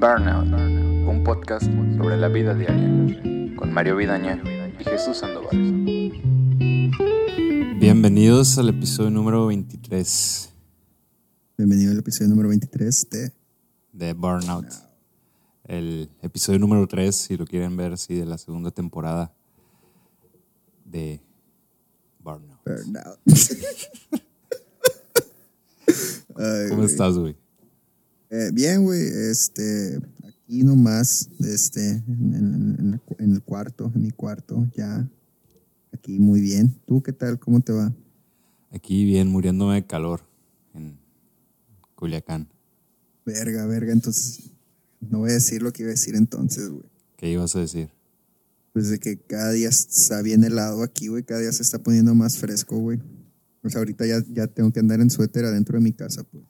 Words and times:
Burnout, 0.00 0.46
un 0.46 1.24
podcast 1.24 1.66
sobre 1.96 2.16
la 2.16 2.28
vida 2.28 2.54
diaria, 2.54 3.56
con 3.56 3.72
Mario 3.72 3.96
Vidaña 3.96 4.40
y 4.78 4.84
Jesús 4.84 5.16
Sandoval. 5.16 5.50
Bienvenidos 7.80 8.56
al 8.58 8.68
episodio 8.68 9.10
número 9.10 9.48
23 9.48 10.54
Bienvenido 11.56 11.90
al 11.90 11.98
episodio 11.98 12.30
número 12.30 12.48
23 12.50 13.10
de 13.10 13.32
de 13.92 14.12
Burnout. 14.12 14.66
El 15.64 16.08
episodio 16.22 16.60
número 16.60 16.86
3, 16.86 17.16
si 17.16 17.36
lo 17.36 17.44
quieren 17.44 17.76
ver, 17.76 17.98
sí, 17.98 18.14
de 18.14 18.26
la 18.26 18.38
segunda 18.38 18.70
temporada 18.70 19.34
de 20.84 21.20
Burnout. 22.20 22.60
Burnout. 22.64 23.18
Ay, 26.36 26.68
¿Cómo 26.68 26.82
güey. 26.82 26.86
estás, 26.86 27.18
güey? 27.18 27.47
Eh, 28.30 28.50
bien, 28.52 28.84
güey. 28.84 29.00
Este, 29.02 29.98
aquí 30.26 30.62
nomás, 30.62 31.28
este, 31.40 31.88
en, 31.90 32.34
en- 32.34 32.76
en 32.78 32.92
el 32.94 33.00
cu- 33.00 33.16
en 33.18 33.32
el 33.32 33.42
cuarto, 33.42 33.90
en 33.94 34.02
mi 34.02 34.10
cuarto, 34.10 34.66
ya. 34.76 35.08
Aquí 35.92 36.18
muy 36.18 36.40
bien. 36.40 36.74
¿Tú 36.86 37.02
qué 37.02 37.12
tal? 37.12 37.38
¿Cómo 37.38 37.60
te 37.60 37.72
va? 37.72 37.94
Aquí 38.70 39.04
bien, 39.04 39.28
muriéndome 39.28 39.76
de 39.76 39.86
calor 39.86 40.20
en 40.74 40.98
Culiacán. 41.94 42.48
Verga, 43.24 43.66
verga. 43.66 43.92
Entonces, 43.92 44.50
no 45.00 45.20
voy 45.20 45.30
a 45.30 45.34
decir 45.34 45.62
lo 45.62 45.72
que 45.72 45.82
iba 45.82 45.90
a 45.90 45.92
decir 45.94 46.14
entonces, 46.14 46.68
güey. 46.68 46.84
¿Qué 47.16 47.30
ibas 47.30 47.56
a 47.56 47.60
decir? 47.60 47.88
Pues 48.74 48.90
de 48.90 48.98
que 49.00 49.18
cada 49.18 49.50
día 49.52 49.70
está 49.70 50.20
bien 50.22 50.44
helado 50.44 50.82
aquí, 50.82 51.08
güey. 51.08 51.22
Cada 51.24 51.40
día 51.40 51.52
se 51.52 51.62
está 51.62 51.78
poniendo 51.82 52.14
más 52.14 52.36
fresco, 52.38 52.78
güey. 52.78 53.00
Pues 53.62 53.74
ahorita 53.74 54.06
ya, 54.06 54.22
ya 54.30 54.46
tengo 54.46 54.70
que 54.72 54.80
andar 54.80 55.00
en 55.00 55.10
suéter 55.10 55.44
adentro 55.46 55.78
de 55.78 55.84
mi 55.84 55.92
casa, 55.92 56.22
pues. 56.22 56.44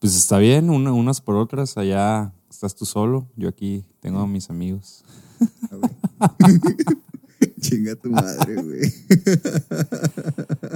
Pues 0.00 0.16
está 0.16 0.38
bien, 0.38 0.70
una- 0.70 0.92
unas 0.92 1.20
por 1.20 1.36
otras. 1.36 1.76
Allá 1.76 2.32
estás 2.50 2.74
tú 2.74 2.84
solo, 2.86 3.28
yo 3.36 3.48
aquí 3.48 3.84
tengo 4.00 4.18
a 4.20 4.26
mis 4.26 4.50
amigos. 4.50 5.04
Chinga 7.60 7.94
tu 7.96 8.10
madre, 8.10 8.62
güey. 8.62 8.80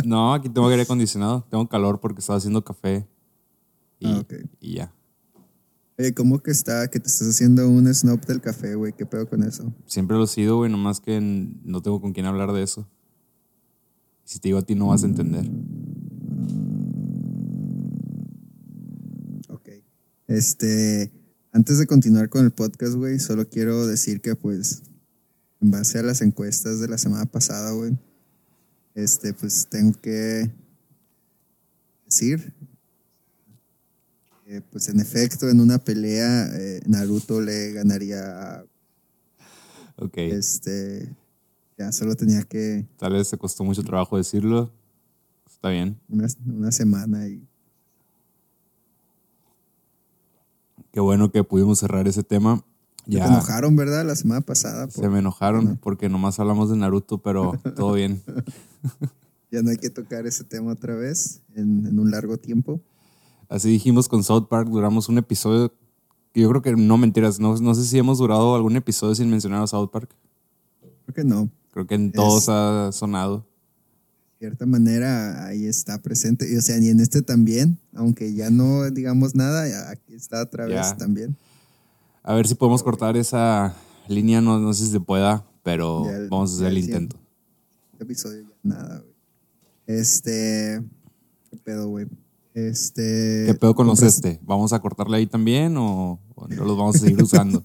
No, 0.05 0.35
aquí 0.35 0.49
tengo 0.49 0.69
aire 0.69 0.83
acondicionado. 0.83 1.45
Tengo 1.51 1.69
calor 1.69 2.01
porque 2.01 2.21
estaba 2.21 2.39
haciendo 2.39 2.63
café. 2.65 3.07
Y, 3.99 4.07
Ah, 4.13 4.19
ok. 4.21 4.35
y 4.61 4.75
ya. 4.75 4.93
Oye, 5.99 6.13
¿cómo 6.15 6.41
que 6.41 6.51
está? 6.51 6.89
Que 6.89 7.01
te 7.01 7.09
estás 7.09 7.29
haciendo 7.29 7.69
un 7.69 7.93
snob 7.95 8.21
del 8.27 8.41
café, 8.41 8.75
güey. 8.75 8.93
¿Qué 8.93 9.07
pedo 9.07 9.29
con 9.29 9.43
eso? 9.43 9.73
Siempre 9.87 10.17
lo 10.17 10.25
he 10.25 10.27
sido, 10.27 10.57
güey, 10.59 10.71
nomás 10.71 11.01
que 11.01 11.21
no 11.21 11.83
tengo 11.83 12.01
con 12.01 12.13
quién 12.13 12.27
hablar 12.27 12.53
de 12.53 12.63
eso. 12.63 12.87
Si 14.25 14.39
te 14.39 14.49
digo 14.49 14.59
a 14.59 14.63
ti, 14.63 14.75
no 14.75 14.89
vas 14.89 15.03
a 15.05 15.07
entender. 15.07 15.47
Ok. 15.47 15.53
Este, 20.27 21.11
antes 21.53 21.79
de 21.79 21.87
continuar 21.87 22.29
con 22.29 22.45
el 22.45 22.51
podcast, 22.51 22.95
güey, 22.95 23.19
solo 23.19 23.49
quiero 23.49 23.87
decir 23.87 24.21
que, 24.21 24.35
pues, 24.35 24.83
en 25.61 25.71
base 25.71 25.99
a 25.99 26.03
las 26.03 26.21
encuestas 26.23 26.81
de 26.81 26.89
la 26.89 26.99
semana 26.99 27.27
pasada, 27.27 27.73
güey, 27.73 27.97
este, 28.95 29.35
pues 29.35 29.67
tengo 29.69 29.93
que 30.01 30.51
decir 32.07 32.53
que, 34.47 34.61
pues, 34.63 34.89
en 34.89 35.01
efecto, 35.01 35.49
en 35.49 35.61
una 35.61 35.79
pelea, 35.79 36.49
eh, 36.55 36.81
Naruto 36.87 37.41
le 37.41 37.73
ganaría 37.73 38.59
a, 38.61 38.65
Ok. 39.97 40.19
este, 40.19 41.15
ya 41.79 41.93
solo 41.93 42.15
tenía 42.15 42.43
que 42.43 42.87
Tal 42.99 43.13
vez 43.13 43.31
te 43.31 43.37
costó 43.39 43.63
mucho 43.65 43.83
trabajo 43.83 44.17
decirlo. 44.17 44.73
Está 45.49 45.69
bien. 45.71 45.99
una, 46.09 46.27
una 46.47 46.73
semana 46.73 47.27
y 47.29 47.47
Qué 50.95 51.01
bueno 51.01 51.33
que 51.33 51.43
pudimos 51.43 51.81
cerrar 51.81 52.07
ese 52.07 52.23
tema. 52.23 52.63
Se 53.05 53.11
Ya 53.17 53.25
te 53.27 53.33
enojaron, 53.33 53.75
¿verdad? 53.75 54.07
La 54.07 54.15
semana 54.15 54.43
pasada. 54.43 54.89
se 54.89 55.09
me 55.09 55.19
enojaron 55.19 55.77
porque 55.83 56.09
nomás 56.09 56.39
hablamos 56.39 56.71
de 56.71 56.77
Naruto, 56.77 57.19
pero 57.19 57.59
todo 57.77 57.95
bien. 57.95 58.23
Ya 59.51 59.61
no 59.63 59.71
hay 59.71 59.77
que 59.77 59.91
tocar 59.91 60.25
ese 60.29 60.45
tema 60.45 60.71
otra 60.71 60.95
vez 60.95 61.43
en, 61.57 61.85
en 61.89 61.99
un 61.99 62.13
largo 62.13 62.37
tiempo. 62.37 62.81
Así 63.49 63.69
dijimos 63.71 64.09
con 64.09 64.23
South 64.23 64.47
Park, 64.49 64.69
duramos 64.69 65.09
un 65.09 65.19
episodio. 65.19 65.73
Yo 66.33 66.49
creo 66.49 66.63
que 66.63 66.77
no 66.77 66.97
mentiras, 66.97 67.41
no, 67.41 67.57
no 67.57 67.75
sé 67.75 67.85
si 67.85 67.99
hemos 67.99 68.19
durado 68.19 68.55
algún 68.55 68.77
episodio 68.77 69.17
sin 69.17 69.29
mencionar 69.31 69.65
a 69.65 69.67
South 69.67 69.91
Park. 69.91 70.11
Creo 71.07 71.15
que 71.17 71.25
no. 71.25 71.51
Creo 71.73 71.89
que 71.89 71.97
en 71.97 72.13
todos 72.13 72.45
Es- 72.45 72.49
ha 72.51 72.93
sonado. 72.93 73.45
Cierta 74.45 74.67
manera, 74.67 75.47
ahí 75.47 75.65
está 75.65 76.03
presente. 76.03 76.47
Y, 76.53 76.57
o 76.57 76.61
sea, 76.61 76.77
y 76.77 76.91
en 76.91 77.01
este 77.01 77.23
también, 77.23 77.79
aunque 77.95 78.35
ya 78.35 78.51
no 78.51 78.91
digamos 78.91 79.35
nada, 79.35 79.89
aquí 79.91 80.13
está 80.15 80.43
otra 80.43 80.67
vez 80.67 80.95
también. 80.99 81.35
A 82.23 82.35
ver 82.35 82.47
si 82.47 82.55
podemos 82.55 82.83
cortar 82.83 83.17
esa 83.17 83.75
línea, 84.07 84.43
no, 84.43 84.59
no 84.59 84.75
sé 84.75 84.85
si 84.85 84.91
se 84.91 85.01
pueda, 85.01 85.47
pero 85.63 86.11
el- 86.11 86.29
vamos 86.29 86.53
a 86.53 86.57
hacer 86.57 86.67
el 86.67 86.77
intento. 86.77 87.17
Este 87.93 88.05
episodio 88.05 88.43
ya 88.43 88.55
nada, 88.63 88.99
güey. 88.99 89.15
Este. 89.87 90.83
¿Qué 91.51 91.57
pedo, 91.57 91.89
güey? 91.89 92.07
Este. 92.53 93.45
¿Qué 93.47 93.55
pedo 93.55 93.75
con 93.75 93.87
los 93.87 94.03
este? 94.03 94.41
¿Vamos 94.43 94.75
a 94.75 94.79
cortarle 94.81 95.17
ahí 95.17 95.27
también 95.27 95.75
o, 95.79 96.21
o 96.35 96.49
no 96.49 96.65
los 96.67 96.77
vamos 96.77 96.97
a 96.97 96.99
seguir 96.99 97.23
usando? 97.23 97.65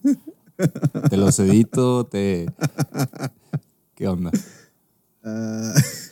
¿Te 1.09 1.17
los 1.17 1.37
edito? 1.39 2.05
¿Te... 2.05 2.45
¿Qué 3.95 4.07
onda? 4.07 4.31
Ah, 5.25 5.73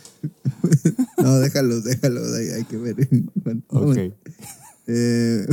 no, 1.18 1.40
déjalos, 1.40 1.84
déjalos. 1.84 2.34
Hay, 2.34 2.47
hay 2.50 2.63
que 2.63 2.78
ver. 2.78 2.95
Ok. 3.69 3.97
Eh, 4.88 5.45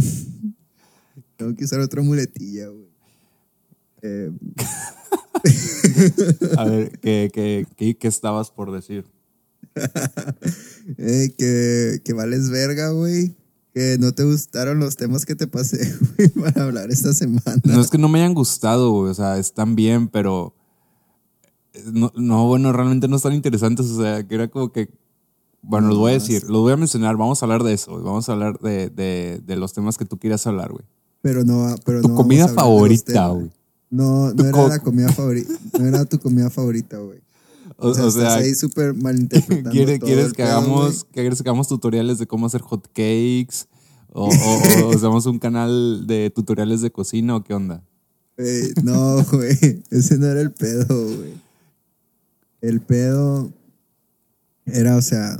tengo 1.36 1.54
que 1.56 1.64
usar 1.64 1.80
otra 1.80 2.02
muletilla, 2.02 2.68
güey. 2.68 2.88
Eh, 4.02 4.30
A 6.56 6.64
ver, 6.64 6.98
¿qué, 7.00 7.30
qué, 7.32 7.66
qué, 7.76 7.96
qué 7.96 8.08
estabas 8.08 8.50
por 8.50 8.72
decir? 8.72 9.04
eh, 10.98 11.34
que, 11.36 12.00
que 12.04 12.12
vales 12.12 12.50
verga, 12.50 12.90
güey. 12.90 13.34
Que 13.72 13.96
no 13.98 14.12
te 14.12 14.22
gustaron 14.22 14.78
los 14.78 14.96
temas 14.96 15.26
que 15.26 15.34
te 15.34 15.48
pasé, 15.48 15.92
güey, 16.16 16.28
para 16.28 16.64
hablar 16.64 16.90
esta 16.92 17.12
semana. 17.12 17.60
No 17.64 17.80
es 17.80 17.90
que 17.90 17.98
no 17.98 18.08
me 18.08 18.20
hayan 18.20 18.34
gustado, 18.34 18.92
güey, 18.92 19.10
o 19.10 19.14
sea, 19.14 19.38
están 19.38 19.74
bien, 19.74 20.08
pero... 20.08 20.54
No, 21.92 22.12
no, 22.14 22.46
bueno, 22.46 22.72
realmente 22.72 23.08
no 23.08 23.16
están 23.16 23.32
interesantes, 23.34 23.86
o 23.86 24.00
sea, 24.02 24.26
que 24.26 24.34
era 24.34 24.48
como 24.48 24.70
que... 24.72 24.88
Bueno, 25.62 25.88
los 25.88 25.96
voy 25.98 26.10
a 26.10 26.14
decir, 26.14 26.42
los 26.44 26.60
voy 26.60 26.72
a 26.72 26.76
mencionar, 26.76 27.16
vamos 27.16 27.42
a 27.42 27.46
hablar 27.46 27.62
de 27.62 27.72
eso, 27.72 27.92
vamos 28.02 28.28
a 28.28 28.32
hablar 28.32 28.58
de, 28.60 28.90
de, 28.90 29.40
de 29.44 29.56
los 29.56 29.72
temas 29.72 29.96
que 29.96 30.04
tú 30.04 30.18
quieras 30.18 30.46
hablar, 30.46 30.70
güey. 30.72 30.84
Pero 31.22 31.42
no, 31.42 31.74
pero 31.86 32.02
Tu 32.02 32.08
no 32.08 32.14
comida 32.16 32.48
favorita, 32.48 33.28
güey. 33.28 33.50
No, 33.88 34.30
no 34.34 34.44
era 34.44 34.68
la 34.68 34.78
comida 34.80 35.10
favorita. 35.10 35.54
No 35.78 35.86
era 35.86 36.04
tu 36.04 36.18
comida 36.18 36.50
favorita, 36.50 36.98
güey. 36.98 37.20
O, 37.78 37.88
O 37.88 37.94
sea, 37.94 38.04
o 38.06 38.10
sea, 38.10 38.34
ahí 38.34 38.54
súper 38.54 38.92
malinterpretando. 39.02 39.70
¿quiere- 39.70 39.98
todo 39.98 40.06
¿quieres 40.06 40.26
el 40.26 40.32
que 40.34 40.42
pedo, 40.42 40.52
hagamos, 40.58 41.06
¿quieres 41.12 41.42
que 41.42 41.48
hagamos 41.48 41.68
tutoriales 41.68 42.18
de 42.18 42.26
cómo 42.26 42.44
hacer 42.44 42.60
hot 42.60 42.86
cakes? 42.88 43.66
O, 44.12 44.28
o, 44.84 44.90
hacemos 44.94 45.24
un 45.24 45.38
canal 45.38 46.06
de 46.06 46.28
tutoriales 46.30 46.82
de 46.82 46.92
cocina 46.92 47.36
o 47.36 47.42
qué 47.42 47.54
onda? 47.54 47.82
Eh, 48.36 48.74
no, 48.82 49.24
güey. 49.32 49.82
Ese 49.90 50.18
no 50.18 50.26
era 50.26 50.42
el 50.42 50.52
pedo, 50.52 50.86
güey. 51.06 51.42
El 52.66 52.80
pedo 52.80 53.52
era, 54.64 54.96
o 54.96 55.02
sea, 55.02 55.38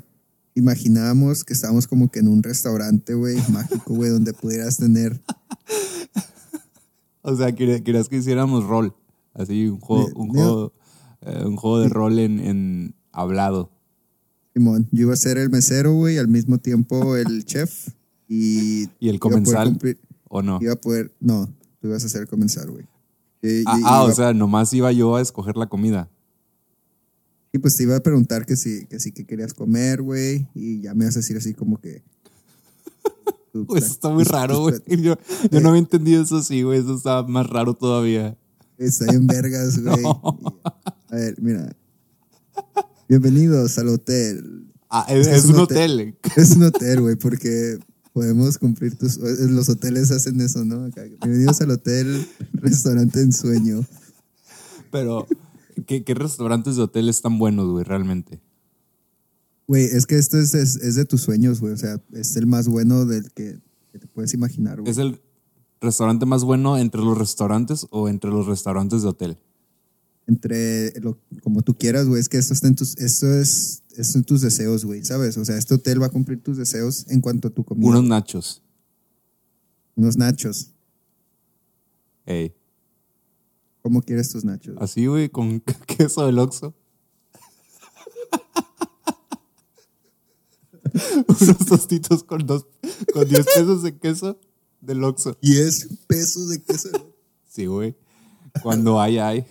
imaginábamos 0.54 1.42
que 1.44 1.54
estábamos 1.54 1.86
como 1.86 2.10
que 2.10 2.18
en 2.20 2.28
un 2.28 2.42
restaurante, 2.42 3.14
güey, 3.14 3.36
mágico, 3.50 3.94
güey, 3.94 4.10
donde 4.10 4.32
pudieras 4.34 4.76
tener. 4.76 5.20
O 7.22 7.34
sea, 7.36 7.52
quería- 7.54 7.82
querías 7.82 8.08
que 8.08 8.16
hiciéramos 8.18 8.64
rol, 8.64 8.94
así 9.32 9.66
un 9.68 9.80
juego, 9.80 10.08
un 10.14 10.28
juego, 10.28 10.72
eh, 11.22 11.44
un 11.46 11.56
juego 11.56 11.78
de 11.80 11.88
rol 11.88 12.18
en, 12.18 12.38
en 12.40 12.94
hablado. 13.12 13.70
Simón, 14.52 14.86
yo 14.92 15.02
iba 15.02 15.14
a 15.14 15.16
ser 15.16 15.38
el 15.38 15.48
mesero, 15.50 15.94
güey, 15.94 16.18
al 16.18 16.28
mismo 16.28 16.58
tiempo 16.58 17.16
el 17.16 17.44
chef. 17.46 17.88
Y. 18.28 18.88
¿Y 19.00 19.08
el 19.08 19.18
comensal? 19.18 19.68
cumplir- 19.68 19.98
¿O 20.28 20.42
no? 20.42 20.58
Iba 20.60 20.74
a 20.74 20.76
poder. 20.76 21.12
No, 21.20 21.46
tú 21.80 21.88
ibas 21.88 22.04
a 22.04 22.08
ser 22.08 22.22
el 22.22 22.28
comensal, 22.28 22.70
güey. 22.70 22.84
Ah, 23.66 23.78
ah, 23.84 24.02
o 24.04 24.12
sea, 24.12 24.32
nomás 24.34 24.72
iba 24.72 24.90
yo 24.92 25.16
a 25.16 25.20
escoger 25.22 25.56
la 25.56 25.66
comida. 25.66 26.08
Y 27.54 27.58
pues 27.58 27.76
te 27.76 27.84
iba 27.84 27.94
a 27.94 28.00
preguntar 28.00 28.46
que 28.46 28.56
si, 28.56 28.84
que 28.86 28.98
sí 28.98 29.12
que 29.12 29.24
querías 29.24 29.54
comer, 29.54 30.02
güey. 30.02 30.48
Y 30.56 30.80
ya 30.80 30.92
me 30.92 31.04
ibas 31.04 31.14
a 31.14 31.20
decir 31.20 31.36
así 31.36 31.54
como 31.54 31.80
que. 31.80 32.02
Pues 33.68 33.84
está 33.84 34.08
muy 34.08 34.24
raro, 34.24 34.62
güey. 34.62 34.80
Yo, 35.00 35.14
yo 35.52 35.60
no 35.60 35.68
había 35.68 35.78
entendido 35.78 36.24
eso 36.24 36.38
así, 36.38 36.62
güey. 36.62 36.80
Eso 36.80 36.96
está 36.96 37.22
más 37.22 37.46
raro 37.48 37.74
todavía. 37.74 38.36
Está 38.76 39.06
en 39.14 39.28
vergas, 39.28 39.78
güey. 39.84 40.02
No. 40.02 40.60
A 41.08 41.14
ver, 41.14 41.36
mira. 41.40 41.76
Bienvenidos 43.08 43.78
al 43.78 43.90
hotel. 43.90 44.66
Ah, 44.90 45.06
es, 45.08 45.28
es 45.28 45.44
un 45.44 45.60
hotel. 45.60 46.16
Es 46.36 46.56
un 46.56 46.64
hotel, 46.64 47.02
güey, 47.02 47.14
porque 47.14 47.78
podemos 48.12 48.58
cumplir 48.58 48.98
tus. 48.98 49.16
Los 49.18 49.68
hoteles 49.68 50.10
hacen 50.10 50.40
eso, 50.40 50.64
¿no? 50.64 50.90
Bienvenidos 51.20 51.60
al 51.60 51.70
hotel, 51.70 52.26
restaurante 52.54 53.20
en 53.20 53.32
sueño. 53.32 53.86
Pero, 54.90 55.28
¿qué, 55.86 56.04
qué 56.04 56.14
restaurantes 56.14 56.76
de 56.76 56.82
hotel 56.82 57.08
están 57.08 57.38
buenos, 57.38 57.70
güey, 57.70 57.84
realmente? 57.84 58.40
Güey, 59.66 59.84
es 59.84 60.06
que 60.06 60.16
esto 60.16 60.38
es, 60.38 60.54
es, 60.54 60.76
es 60.76 60.94
de 60.94 61.04
tus 61.04 61.22
sueños, 61.22 61.60
güey. 61.60 61.72
O 61.72 61.76
sea, 61.76 62.00
es 62.12 62.36
el 62.36 62.46
más 62.46 62.68
bueno 62.68 63.06
del 63.06 63.32
que, 63.32 63.58
que 63.92 63.98
te 63.98 64.06
puedes 64.06 64.34
imaginar, 64.34 64.80
güey. 64.80 64.90
Es 64.90 64.98
el 64.98 65.20
restaurante 65.84 66.26
más 66.26 66.42
bueno 66.42 66.76
entre 66.78 67.00
los 67.00 67.16
restaurantes 67.16 67.86
o 67.90 68.08
entre 68.08 68.30
los 68.30 68.46
restaurantes 68.46 69.02
de 69.02 69.08
hotel? 69.08 69.38
Entre 70.26 70.98
lo, 71.00 71.18
como 71.42 71.62
tú 71.62 71.76
quieras, 71.76 72.06
güey. 72.06 72.20
Es 72.20 72.28
que 72.28 72.38
esto 72.38 72.54
está 72.54 72.66
en 72.66 72.74
tus, 72.74 72.96
esto 72.96 73.32
es, 73.32 73.82
esto 73.96 74.18
en 74.18 74.24
tus 74.24 74.40
deseos, 74.40 74.84
güey, 74.84 75.04
¿sabes? 75.04 75.36
O 75.36 75.44
sea, 75.44 75.56
este 75.56 75.74
hotel 75.74 76.02
va 76.02 76.06
a 76.06 76.10
cumplir 76.10 76.42
tus 76.42 76.56
deseos 76.56 77.06
en 77.08 77.20
cuanto 77.20 77.48
a 77.48 77.50
tu 77.50 77.64
comida. 77.64 77.88
Unos 77.88 78.04
nachos. 78.04 78.62
Unos 79.94 80.16
nachos. 80.16 80.70
Ey. 82.26 82.54
¿Cómo 83.84 84.00
quieres 84.00 84.30
tus 84.30 84.44
nachos? 84.46 84.74
Así, 84.80 85.04
güey, 85.04 85.28
con 85.28 85.60
queso 85.86 86.24
del 86.24 86.38
Oxxo. 86.38 86.74
Unos 91.40 91.58
tostitos 91.66 92.24
con 92.24 92.46
dos, 92.46 92.66
con 93.12 93.28
10 93.28 93.44
pesos 93.44 93.82
de 93.82 93.98
queso 93.98 94.40
del 94.80 95.04
Oxxo. 95.04 95.36
10 95.42 95.88
pesos 96.06 96.48
de 96.48 96.62
queso. 96.62 96.88
Sí, 97.46 97.66
güey. 97.66 97.94
Cuando 98.62 98.98
hay, 99.00 99.18
hay. 99.18 99.44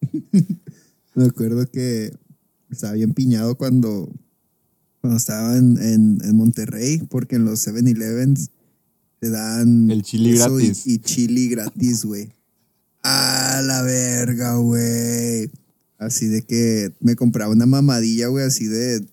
Me 1.14 1.24
acuerdo 1.26 1.70
que 1.70 2.16
estaba 2.70 2.94
bien 2.94 3.12
piñado 3.12 3.56
cuando, 3.58 4.08
cuando 5.02 5.18
estaba 5.18 5.58
en, 5.58 5.76
en, 5.82 6.18
en 6.22 6.36
Monterrey, 6.36 7.02
porque 7.10 7.36
en 7.36 7.44
los 7.44 7.66
7-Elevens 7.66 8.48
te 9.20 9.28
dan 9.28 9.90
El 9.90 10.02
chili 10.02 10.32
queso 10.32 10.58
y- 10.58 10.64
gratis. 10.64 10.86
Y, 10.86 10.98
chili 11.00 11.48
gratis, 11.50 12.04
güey. 12.06 12.32
A 13.02 13.60
la 13.62 13.82
verga, 13.82 14.56
güey. 14.56 15.50
Así 15.98 16.26
de 16.28 16.42
que 16.42 16.92
me 17.00 17.16
compraba 17.16 17.52
una 17.52 17.66
mamadilla, 17.66 18.28
güey, 18.28 18.44
así 18.44 18.66
de 18.66 19.04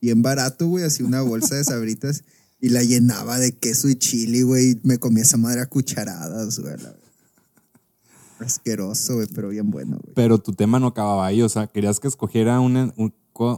bien 0.00 0.22
barato, 0.22 0.66
güey, 0.66 0.84
así 0.84 1.02
una 1.02 1.22
bolsa 1.22 1.54
de 1.54 1.64
sabritas 1.64 2.24
y 2.60 2.70
la 2.70 2.82
llenaba 2.82 3.38
de 3.38 3.52
queso 3.52 3.88
y 3.88 3.96
chili, 3.96 4.42
güey. 4.42 4.80
Me 4.82 4.98
comía 4.98 5.22
esa 5.22 5.36
madre 5.36 5.60
a 5.60 5.66
cucharadas, 5.66 6.58
güey. 6.58 6.74
Asqueroso, 8.38 9.16
güey, 9.16 9.28
pero 9.34 9.50
bien 9.50 9.70
bueno, 9.70 9.98
güey. 10.02 10.14
Pero 10.14 10.38
tu 10.38 10.52
tema 10.52 10.78
no 10.78 10.86
acababa 10.86 11.26
ahí. 11.26 11.42
O 11.42 11.48
sea, 11.48 11.66
querías 11.66 12.00
que 12.00 12.08
escogiera 12.08 12.60
una, 12.60 12.92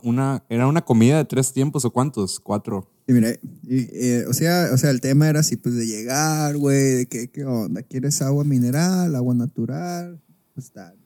una. 0.03 0.45
¿Era 0.49 0.67
una 0.67 0.83
comida 0.83 1.19
de 1.19 1.25
tres 1.25 1.53
tiempos 1.53 1.85
o 1.85 1.93
cuántos? 1.93 2.41
Cuatro. 2.41 2.91
Y 3.09 3.13
mira, 3.13 3.31
y, 3.63 3.87
eh, 3.93 4.25
o, 4.29 4.33
sea, 4.33 4.71
o 4.73 4.77
sea, 4.79 4.91
el 4.91 5.01
tema 5.01 5.29
era 5.29 5.41
así, 5.41 5.57
pues 5.57 5.77
de 5.77 5.87
llegar, 5.87 6.57
güey, 6.57 6.95
de 6.95 7.07
que, 7.07 7.29
¿qué 7.31 7.45
onda? 7.45 7.83
¿Quieres 7.83 8.21
agua 8.23 8.43
mineral, 8.45 9.15
agua 9.15 9.35
natural? 9.35 10.21
Pues 10.55 10.73
tal. 10.73 10.97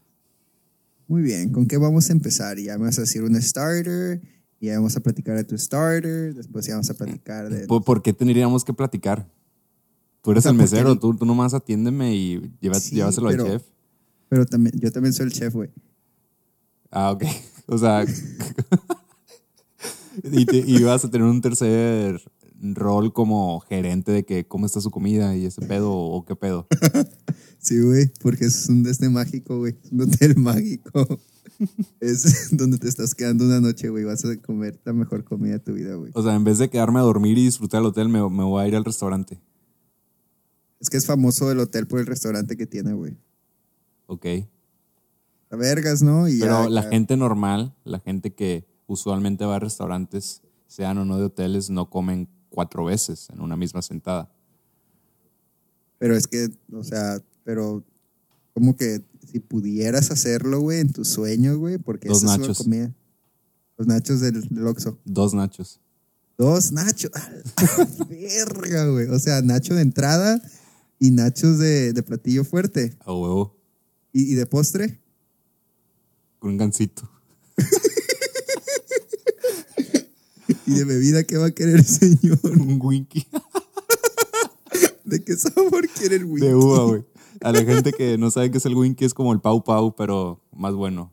Muy 1.08 1.22
bien, 1.22 1.50
¿con 1.50 1.66
qué 1.66 1.76
vamos 1.76 2.08
a 2.08 2.12
empezar? 2.12 2.58
Y 2.58 2.64
ya 2.64 2.78
me 2.78 2.84
vas 2.84 2.96
a 2.98 3.02
decir 3.02 3.22
un 3.22 3.40
starter, 3.42 4.20
y 4.60 4.66
ya 4.66 4.76
vamos 4.76 4.96
a 4.96 5.00
platicar 5.00 5.36
de 5.36 5.44
tu 5.44 5.58
starter, 5.58 6.34
después 6.34 6.64
ya 6.66 6.74
vamos 6.74 6.88
a 6.88 6.94
platicar 6.94 7.50
de... 7.50 7.66
¿Por, 7.66 7.84
por 7.84 8.00
qué 8.02 8.12
tendríamos 8.12 8.64
que 8.64 8.72
platicar? 8.72 9.28
Tú 10.22 10.30
eres 10.30 10.42
O 10.42 10.44
sea, 10.44 10.52
el 10.52 10.56
mesero, 10.58 10.98
tú, 10.98 11.14
tú 11.16 11.26
nomás 11.26 11.52
atiéndeme 11.52 12.14
y 12.14 12.52
lleva- 12.60 12.78
Sí, 12.80 12.94
llévaselo 12.94 13.28
pero- 13.28 13.44
al 13.44 13.50
chef. 13.50 13.62
Pero 14.28 14.46
también, 14.46 14.74
yo 14.78 14.92
también 14.92 15.12
soy 15.12 15.26
el 15.26 15.32
chef, 15.32 15.52
güey. 15.52 15.70
Ah, 16.90 17.10
ok. 17.10 17.24
O 17.66 17.78
sea. 17.78 18.04
y, 20.24 20.44
te- 20.46 20.64
y 20.66 20.82
vas 20.82 21.04
a 21.04 21.10
tener 21.10 21.26
un 21.26 21.40
tercer 21.40 22.20
rol 22.62 23.12
como 23.12 23.60
gerente 23.60 24.12
de 24.12 24.24
que 24.24 24.46
cómo 24.46 24.66
está 24.66 24.80
su 24.80 24.90
comida 24.90 25.34
y 25.36 25.46
ese 25.46 25.62
pedo 25.62 25.92
o 25.92 26.24
qué 26.24 26.36
pedo. 26.36 26.66
Sí, 27.62 27.78
güey, 27.78 28.10
porque 28.22 28.46
es 28.46 28.70
un 28.70 28.82
desde 28.82 29.10
mágico, 29.10 29.58
güey. 29.58 29.76
Un 29.92 30.00
hotel 30.00 30.34
mágico. 30.38 31.20
es 32.00 32.48
donde 32.56 32.78
te 32.78 32.88
estás 32.88 33.14
quedando 33.14 33.44
una 33.44 33.60
noche, 33.60 33.90
güey. 33.90 34.02
Vas 34.04 34.24
a 34.24 34.34
comer 34.38 34.80
la 34.82 34.94
mejor 34.94 35.24
comida 35.24 35.52
de 35.52 35.58
tu 35.58 35.74
vida, 35.74 35.94
güey. 35.96 36.10
O 36.14 36.22
sea, 36.22 36.34
en 36.34 36.42
vez 36.42 36.56
de 36.56 36.70
quedarme 36.70 37.00
a 37.00 37.02
dormir 37.02 37.36
y 37.36 37.44
disfrutar 37.44 37.82
el 37.82 37.88
hotel, 37.88 38.08
me, 38.08 38.18
me 38.30 38.44
voy 38.44 38.62
a 38.64 38.66
ir 38.66 38.74
al 38.76 38.84
restaurante. 38.86 39.38
Es 40.80 40.88
que 40.88 40.96
es 40.96 41.04
famoso 41.04 41.52
el 41.52 41.60
hotel 41.60 41.86
por 41.86 42.00
el 42.00 42.06
restaurante 42.06 42.56
que 42.56 42.66
tiene, 42.66 42.94
güey. 42.94 43.14
Ok. 44.06 44.24
La 45.50 45.58
vergas, 45.58 46.00
¿no? 46.00 46.28
Y 46.30 46.38
Pero 46.40 46.62
ya- 46.64 46.70
la 46.70 46.82
gente 46.84 47.18
normal, 47.18 47.74
la 47.84 48.00
gente 48.00 48.32
que 48.32 48.66
usualmente 48.92 49.44
va 49.44 49.56
a 49.56 49.60
restaurantes, 49.60 50.42
sean 50.66 50.98
o 50.98 51.04
no 51.04 51.16
de 51.16 51.24
hoteles, 51.24 51.70
no 51.70 51.88
comen 51.88 52.28
cuatro 52.48 52.84
veces 52.84 53.28
en 53.30 53.40
una 53.40 53.56
misma 53.56 53.82
sentada. 53.82 54.32
Pero 55.98 56.16
es 56.16 56.26
que, 56.26 56.48
o 56.72 56.82
sea, 56.82 57.22
pero 57.44 57.84
como 58.52 58.76
que 58.76 59.02
si 59.30 59.38
pudieras 59.38 60.10
hacerlo, 60.10 60.60
güey, 60.60 60.80
en 60.80 60.92
tus 60.92 61.08
sueños, 61.08 61.56
güey, 61.56 61.78
porque 61.78 62.08
Dos 62.08 62.24
esa 62.24 62.36
nachos. 62.36 62.48
es 62.48 62.58
la 62.58 62.64
comida. 62.64 62.94
Los 63.76 63.86
nachos 63.86 64.20
del, 64.20 64.48
del 64.48 64.66
Oxxo. 64.66 64.98
Dos 65.04 65.34
nachos. 65.34 65.80
Dos 66.36 66.72
nachos. 66.72 67.12
¡A 67.56 67.78
la 67.98 68.04
verga, 68.06 68.86
güey. 68.86 69.06
O 69.06 69.18
sea, 69.18 69.40
nacho 69.42 69.74
de 69.74 69.82
entrada 69.82 70.42
y 70.98 71.10
nachos 71.10 71.58
de, 71.58 71.92
de 71.92 72.02
platillo 72.02 72.44
fuerte. 72.44 72.96
A 73.00 73.12
huevo. 73.12 73.56
¿Y, 74.12 74.32
y 74.32 74.34
de 74.34 74.46
postre? 74.46 75.00
Con 76.38 76.52
un 76.52 76.56
gancito. 76.56 77.08
¿Y 80.70 80.74
de 80.78 80.84
bebida 80.84 81.24
qué 81.24 81.36
va 81.36 81.46
a 81.46 81.50
querer 81.50 81.76
el 81.76 81.84
señor? 81.84 82.38
Un 82.44 82.78
winky. 82.80 83.26
¿De 85.04 85.22
qué 85.24 85.36
sabor 85.36 85.88
quiere 85.88 86.16
el 86.16 86.24
whisky? 86.24 86.46
De 86.48 86.54
uva, 86.54 86.84
güey. 86.84 87.04
A 87.42 87.52
la 87.52 87.64
gente 87.64 87.92
que 87.92 88.16
no 88.18 88.30
sabe 88.30 88.50
qué 88.50 88.58
es 88.58 88.66
el 88.66 88.74
winky 88.76 89.04
es 89.04 89.14
como 89.14 89.32
el 89.32 89.40
pau 89.40 89.64
pau, 89.64 89.94
pero 89.96 90.40
más 90.52 90.74
bueno. 90.74 91.12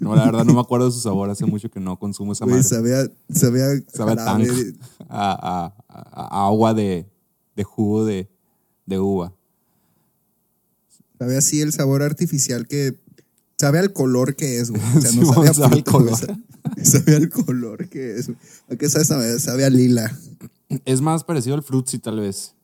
No, 0.00 0.14
la 0.16 0.24
verdad 0.26 0.44
no 0.44 0.54
me 0.54 0.60
acuerdo 0.60 0.86
de 0.86 0.92
su 0.92 1.00
sabor. 1.00 1.28
Hace 1.30 1.44
mucho 1.46 1.70
que 1.70 1.80
no 1.80 1.98
consumo 1.98 2.32
esa 2.32 2.46
madre. 2.46 2.62
sabe 2.62 2.94
a, 2.96 3.06
sabe 3.32 3.62
a 3.62 3.80
Sabe 3.90 4.12
a 4.18 4.36
A, 5.08 5.74
a- 5.88 6.46
agua 6.46 6.74
de, 6.74 7.06
de 7.54 7.64
jugo 7.64 8.04
de, 8.04 8.28
de 8.86 8.98
uva. 8.98 9.34
Sabe 11.18 11.36
así 11.36 11.60
el 11.60 11.72
sabor 11.72 12.02
artificial 12.02 12.66
que. 12.66 12.98
Sabe 13.58 13.78
al 13.78 13.92
color 13.94 14.36
que 14.36 14.58
es, 14.60 14.70
güey. 14.70 14.82
O 14.96 15.00
sea, 15.00 15.12
no 15.12 15.24
sabe 15.32 15.48
a 15.48 15.54
sabe 15.54 15.76
al 15.76 15.82
fruta, 15.82 15.92
güey. 15.98 16.14
color. 16.14 16.38
Sabe, 16.76 16.84
sabe 16.84 17.16
al 17.16 17.30
color 17.30 17.88
que 17.88 18.16
es. 18.16 18.30
¿A 18.68 18.76
qué 18.76 18.88
sabe? 18.88 19.04
Sabe, 19.04 19.38
sabe 19.38 19.64
a 19.64 19.70
lila. 19.70 20.16
Es 20.84 21.00
más 21.00 21.24
parecido 21.24 21.56
al 21.56 21.62
frutzi 21.62 21.98
tal 21.98 22.20
vez 22.20 22.54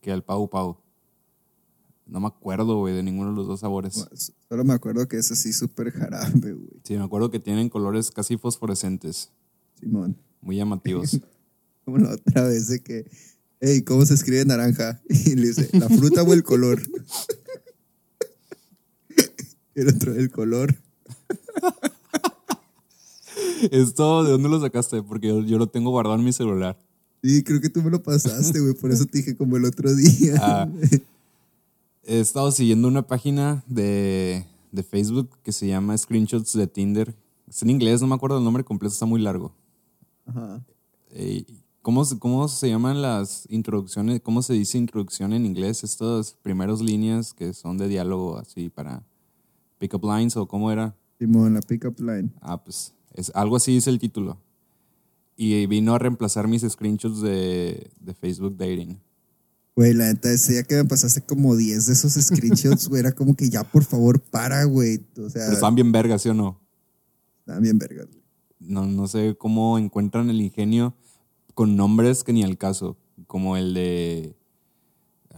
que 0.00 0.12
al 0.12 0.22
pau 0.22 0.48
pau. 0.48 0.78
No 2.06 2.20
me 2.20 2.28
acuerdo, 2.28 2.78
güey, 2.78 2.94
de 2.94 3.02
ninguno 3.02 3.30
de 3.30 3.36
los 3.36 3.48
dos 3.48 3.60
sabores. 3.60 4.06
Solo 4.48 4.64
me 4.64 4.74
acuerdo 4.74 5.08
que 5.08 5.18
es 5.18 5.32
así 5.32 5.52
súper 5.52 5.90
jarabe, 5.90 6.52
güey. 6.52 6.80
Sí, 6.84 6.96
me 6.96 7.02
acuerdo 7.02 7.32
que 7.32 7.40
tienen 7.40 7.68
colores 7.68 8.12
casi 8.12 8.36
fosforescentes, 8.36 9.30
Simón. 9.80 10.16
muy 10.40 10.56
llamativos. 10.56 11.20
Como 11.84 11.98
la 11.98 12.12
otra 12.12 12.44
vez 12.44 12.68
de 12.68 12.80
que. 12.80 13.10
Hey, 13.60 13.82
¿cómo 13.82 14.06
se 14.06 14.14
escribe 14.14 14.44
naranja? 14.44 15.00
Y 15.08 15.34
le 15.34 15.48
dice, 15.48 15.68
¿la 15.72 15.88
fruta 15.88 16.22
o 16.22 16.32
el 16.32 16.44
color? 16.44 16.80
Y 19.74 19.80
el 19.80 19.88
otro, 19.88 20.14
el 20.14 20.30
color. 20.30 20.76
¿Esto 23.70 24.24
de 24.24 24.30
dónde 24.32 24.48
lo 24.48 24.60
sacaste? 24.60 25.02
Porque 25.02 25.28
yo, 25.28 25.40
yo 25.42 25.58
lo 25.58 25.66
tengo 25.68 25.90
guardado 25.90 26.16
en 26.18 26.24
mi 26.24 26.32
celular. 26.32 26.78
Sí, 27.22 27.42
creo 27.42 27.60
que 27.60 27.70
tú 27.70 27.82
me 27.82 27.90
lo 27.90 28.02
pasaste, 28.02 28.60
güey. 28.60 28.74
Por 28.74 28.90
eso 28.92 29.04
te 29.06 29.18
dije 29.18 29.36
como 29.36 29.56
el 29.56 29.64
otro 29.64 29.92
día. 29.94 30.34
Ah. 30.40 30.68
He 32.04 32.20
estado 32.20 32.52
siguiendo 32.52 32.86
una 32.88 33.06
página 33.06 33.64
de, 33.66 34.46
de 34.70 34.82
Facebook 34.82 35.30
que 35.42 35.50
se 35.52 35.66
llama 35.66 35.96
Screenshots 35.98 36.52
de 36.52 36.66
Tinder. 36.66 37.14
Es 37.48 37.62
en 37.62 37.70
inglés, 37.70 38.00
no 38.00 38.06
me 38.06 38.14
acuerdo 38.14 38.38
el 38.38 38.44
nombre 38.44 38.62
completo, 38.64 38.92
está 38.92 39.06
muy 39.06 39.20
largo. 39.20 39.52
Ajá. 40.26 40.62
¿Cómo, 41.82 42.04
se- 42.04 42.18
¿Cómo 42.18 42.46
se 42.48 42.68
llaman 42.68 43.00
las 43.02 43.46
introducciones? 43.48 44.20
¿Cómo 44.20 44.42
se 44.42 44.52
dice 44.54 44.76
introducción 44.78 45.32
en 45.32 45.46
inglés? 45.46 45.82
Estas 45.84 46.36
primeras 46.42 46.80
líneas 46.80 47.32
que 47.32 47.52
son 47.54 47.78
de 47.78 47.88
diálogo 47.88 48.36
así 48.38 48.68
para 48.68 49.02
pick-up 49.78 50.04
lines 50.04 50.36
o 50.36 50.46
cómo 50.46 50.70
era. 50.70 50.94
Simón, 51.18 51.54
la 51.54 51.60
pickup 51.60 51.98
line. 52.00 52.30
Ah, 52.40 52.62
pues 52.62 52.92
es, 53.16 53.32
algo 53.34 53.56
así 53.56 53.72
dice 53.72 53.90
el 53.90 53.98
título. 53.98 54.38
Y 55.36 55.66
vino 55.66 55.94
a 55.94 55.98
reemplazar 55.98 56.48
mis 56.48 56.62
screenshots 56.62 57.20
de, 57.20 57.90
de 58.00 58.14
Facebook 58.14 58.56
Dating. 58.56 58.98
Güey, 59.74 59.92
la 59.92 60.06
neta, 60.06 60.30
ese 60.30 60.52
día 60.54 60.62
que 60.62 60.76
me 60.76 60.84
pasaste 60.86 61.20
como 61.20 61.54
10 61.54 61.84
de 61.86 61.92
esos 61.92 62.12
screenshots, 62.14 62.88
güey, 62.88 63.00
era 63.00 63.12
como 63.12 63.36
que 63.36 63.50
ya, 63.50 63.62
por 63.62 63.84
favor, 63.84 64.18
para, 64.20 64.64
güey. 64.64 65.04
O 65.18 65.28
sea, 65.28 65.42
Pero 65.42 65.52
están 65.52 65.74
bien 65.74 65.92
vergas, 65.92 66.22
¿sí 66.22 66.30
o 66.30 66.34
no? 66.34 66.58
estaban 67.40 67.62
bien 67.62 67.78
vergas. 67.78 68.06
güey. 68.06 68.22
No, 68.58 68.86
no 68.86 69.06
sé 69.06 69.36
cómo 69.38 69.76
encuentran 69.78 70.30
el 70.30 70.40
ingenio 70.40 70.94
con 71.54 71.76
nombres 71.76 72.24
que 72.24 72.32
ni 72.32 72.42
al 72.42 72.56
caso. 72.56 72.96
Como 73.26 73.56
el 73.58 73.74
de. 73.74 74.34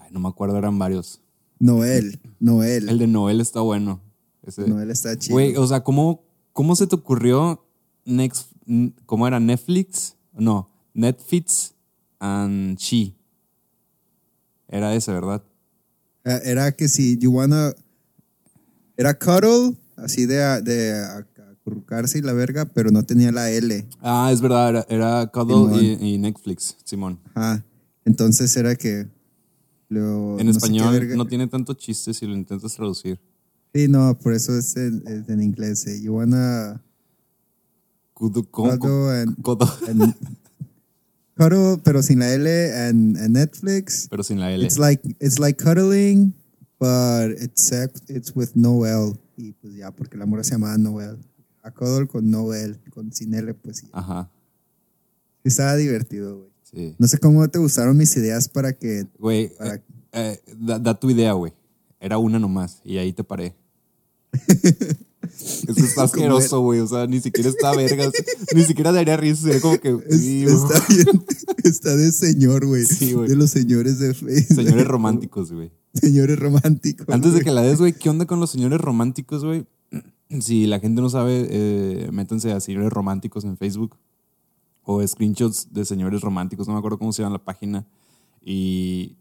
ay, 0.00 0.10
no 0.12 0.20
me 0.20 0.28
acuerdo, 0.28 0.56
eran 0.56 0.78
varios. 0.78 1.20
Noel, 1.58 2.20
Noel. 2.38 2.88
El 2.88 2.98
de 2.98 3.06
Noel 3.08 3.40
está 3.40 3.60
bueno. 3.60 4.00
Ese- 4.44 4.68
Noel 4.68 4.90
está 4.92 5.18
chido. 5.18 5.34
Güey, 5.34 5.56
o 5.56 5.66
sea, 5.66 5.82
¿cómo, 5.82 6.22
¿cómo 6.52 6.76
se 6.76 6.86
te 6.86 6.94
ocurrió 6.94 7.64
Next, 8.08 8.50
¿cómo 9.06 9.26
era? 9.26 9.38
Netflix? 9.38 10.16
No, 10.32 10.68
Netflix 10.94 11.74
and 12.18 12.78
She. 12.78 13.14
Era 14.68 14.94
ese, 14.94 15.12
¿verdad? 15.12 15.42
Eh, 16.24 16.40
Era 16.44 16.72
que 16.72 16.88
si 16.88 17.16
you 17.18 17.30
wanna. 17.32 17.72
Era 18.96 19.16
cuddle, 19.18 19.76
así 19.96 20.26
de, 20.26 20.36
de 20.62 21.04
acurrucarse 21.04 22.18
y 22.18 22.22
la 22.22 22.32
verga, 22.32 22.64
pero 22.64 22.90
no 22.90 23.04
tenía 23.04 23.30
la 23.30 23.50
L. 23.50 23.86
Ah, 24.00 24.30
es 24.32 24.40
verdad, 24.40 24.70
era, 24.70 24.86
era 24.88 25.26
Cuddle 25.28 25.80
y, 26.00 26.14
y 26.14 26.18
Netflix, 26.18 26.76
Simón. 26.84 27.20
Ajá. 27.34 27.64
Entonces 28.04 28.56
era 28.56 28.74
que. 28.74 29.06
Luego, 29.90 30.38
En 30.38 30.46
no 30.46 30.52
español 30.52 31.16
no 31.16 31.26
tiene 31.26 31.46
tanto 31.46 31.72
chiste 31.74 32.12
si 32.12 32.26
lo 32.26 32.34
intentas 32.34 32.74
traducir. 32.74 33.18
Sí, 33.74 33.86
no, 33.88 34.18
por 34.18 34.32
eso 34.34 34.56
es 34.58 34.76
en, 34.76 35.02
es 35.06 35.28
en 35.28 35.42
inglés. 35.42 35.86
eh. 35.86 36.00
You 36.02 36.14
wanna 36.14 36.82
¿Cómo? 38.18 38.78
cuddle 38.78 39.22
and, 39.22 39.42
Codo. 39.42 39.66
and- 39.88 40.14
cuddle, 41.36 41.78
pero 41.84 42.02
sin 42.02 42.18
la 42.18 42.32
L, 42.34 42.48
and, 42.74 43.16
and 43.16 43.36
Netflix. 43.36 44.08
Pero 44.10 44.22
sin 44.22 44.40
la 44.40 44.52
L. 44.52 44.64
It's 44.64 44.78
like 44.78 45.00
it's 45.20 45.38
like 45.38 45.62
cuddling, 45.62 46.34
but 46.80 47.30
it's 47.40 47.70
it's 48.08 48.34
with 48.34 48.50
no 48.54 48.84
L. 48.84 49.14
Y 49.36 49.52
pues 49.52 49.74
ya, 49.76 49.90
porque 49.92 50.16
la 50.16 50.26
mora 50.26 50.42
se 50.42 50.52
llamaba 50.52 50.76
Noel. 50.78 51.18
A 51.62 51.70
cuddle 51.70 52.06
con 52.08 52.28
no 52.30 52.52
L, 52.54 52.76
con 52.90 53.12
sin 53.12 53.34
L, 53.34 53.54
pues 53.54 53.78
sí. 53.78 53.88
Ajá. 53.92 54.28
Estaba 55.44 55.76
divertido, 55.76 56.38
güey. 56.38 56.48
Sí. 56.64 56.94
No 56.98 57.06
sé 57.06 57.18
cómo 57.18 57.46
te 57.48 57.58
gustaron 57.58 57.96
mis 57.96 58.14
ideas 58.16 58.48
para 58.48 58.72
que 58.72 59.06
Güey, 59.18 59.48
Para- 59.56 59.76
eh, 59.76 59.82
eh, 60.12 60.40
da, 60.58 60.78
da 60.78 60.98
tu 60.98 61.08
idea, 61.10 61.32
güey. 61.32 61.52
Era 62.00 62.18
una 62.18 62.38
nomás 62.38 62.80
y 62.84 62.98
ahí 62.98 63.12
te 63.12 63.22
paré. 63.24 63.54
Es 65.68 65.74
que 65.74 65.82
está 65.82 66.04
asqueroso, 66.04 66.60
güey. 66.60 66.80
O 66.80 66.86
sea, 66.86 67.06
ni 67.06 67.20
siquiera 67.20 67.48
está 67.50 67.74
vergas. 67.74 68.12
ni 68.54 68.62
siquiera 68.62 68.92
daría 68.92 69.16
risa. 69.16 69.60
Como 69.60 69.78
que. 69.78 69.90
Está 69.90 70.84
bien, 70.88 71.24
está 71.64 71.96
de 71.96 72.12
señor, 72.12 72.66
güey. 72.66 72.84
Sí, 72.84 73.12
güey. 73.12 73.28
de 73.28 73.36
los 73.36 73.50
señores 73.50 73.98
de 73.98 74.14
Facebook. 74.14 74.56
Señores 74.56 74.86
románticos, 74.86 75.52
güey. 75.52 75.72
Señores 75.94 76.38
románticos. 76.38 77.06
Antes 77.08 77.34
de 77.34 77.40
que 77.40 77.50
la 77.50 77.62
des, 77.62 77.78
güey, 77.78 77.92
¿qué 77.92 78.10
onda 78.10 78.26
con 78.26 78.40
los 78.40 78.50
señores 78.50 78.80
románticos, 78.80 79.44
güey? 79.44 79.66
Si 80.40 80.66
la 80.66 80.78
gente 80.78 81.00
no 81.00 81.08
sabe, 81.08 81.48
eh, 81.50 82.10
métanse 82.12 82.52
a 82.52 82.60
señores 82.60 82.90
románticos 82.90 83.44
en 83.44 83.56
Facebook 83.56 83.96
o 84.82 85.06
screenshots 85.06 85.72
de 85.72 85.86
señores 85.86 86.20
románticos, 86.20 86.68
no 86.68 86.74
me 86.74 86.80
acuerdo 86.80 86.98
cómo 86.98 87.14
se 87.14 87.22
llama 87.22 87.36
la 87.36 87.44
página. 87.44 87.86
Y 88.44 89.16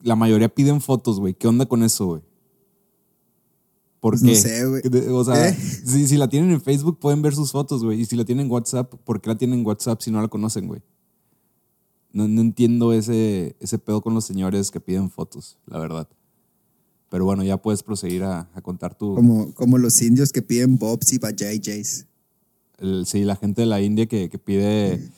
la 0.00 0.14
mayoría 0.14 0.48
piden 0.48 0.80
fotos, 0.80 1.18
güey. 1.18 1.34
¿Qué 1.34 1.48
onda 1.48 1.66
con 1.66 1.82
eso, 1.82 2.06
güey? 2.06 2.22
¿Por 4.02 4.18
qué? 4.20 4.26
no 4.26 4.34
sé, 4.34 4.66
güey. 4.66 4.82
O 5.10 5.24
sea, 5.24 5.48
¿Eh? 5.48 5.54
si, 5.54 6.08
si 6.08 6.16
la 6.16 6.28
tienen 6.28 6.50
en 6.50 6.60
Facebook 6.60 6.98
pueden 6.98 7.22
ver 7.22 7.34
sus 7.36 7.52
fotos, 7.52 7.84
güey. 7.84 8.00
Y 8.00 8.04
si 8.04 8.16
la 8.16 8.24
tienen 8.24 8.46
en 8.46 8.52
WhatsApp, 8.52 8.92
¿por 9.04 9.20
qué 9.20 9.30
la 9.30 9.38
tienen 9.38 9.60
en 9.60 9.66
WhatsApp 9.66 10.00
si 10.02 10.10
no 10.10 10.20
la 10.20 10.26
conocen, 10.26 10.66
güey? 10.66 10.82
No, 12.12 12.26
no 12.26 12.40
entiendo 12.40 12.92
ese, 12.92 13.54
ese 13.60 13.78
pedo 13.78 14.00
con 14.02 14.12
los 14.12 14.24
señores 14.24 14.72
que 14.72 14.80
piden 14.80 15.08
fotos, 15.08 15.56
la 15.66 15.78
verdad. 15.78 16.08
Pero 17.10 17.24
bueno, 17.24 17.44
ya 17.44 17.62
puedes 17.62 17.84
proseguir 17.84 18.24
a, 18.24 18.50
a 18.54 18.60
contar 18.60 18.96
tu... 18.96 19.14
Como, 19.14 19.54
como 19.54 19.78
los 19.78 20.02
indios 20.02 20.32
que 20.32 20.42
piden 20.42 20.78
Bobs 20.78 21.12
y 21.12 21.18
JJs. 21.18 22.06
el- 22.78 23.06
sí, 23.06 23.22
la 23.22 23.36
gente 23.36 23.62
de 23.62 23.66
la 23.66 23.80
India 23.80 24.06
que, 24.06 24.28
que 24.28 24.38
pide 24.38 25.10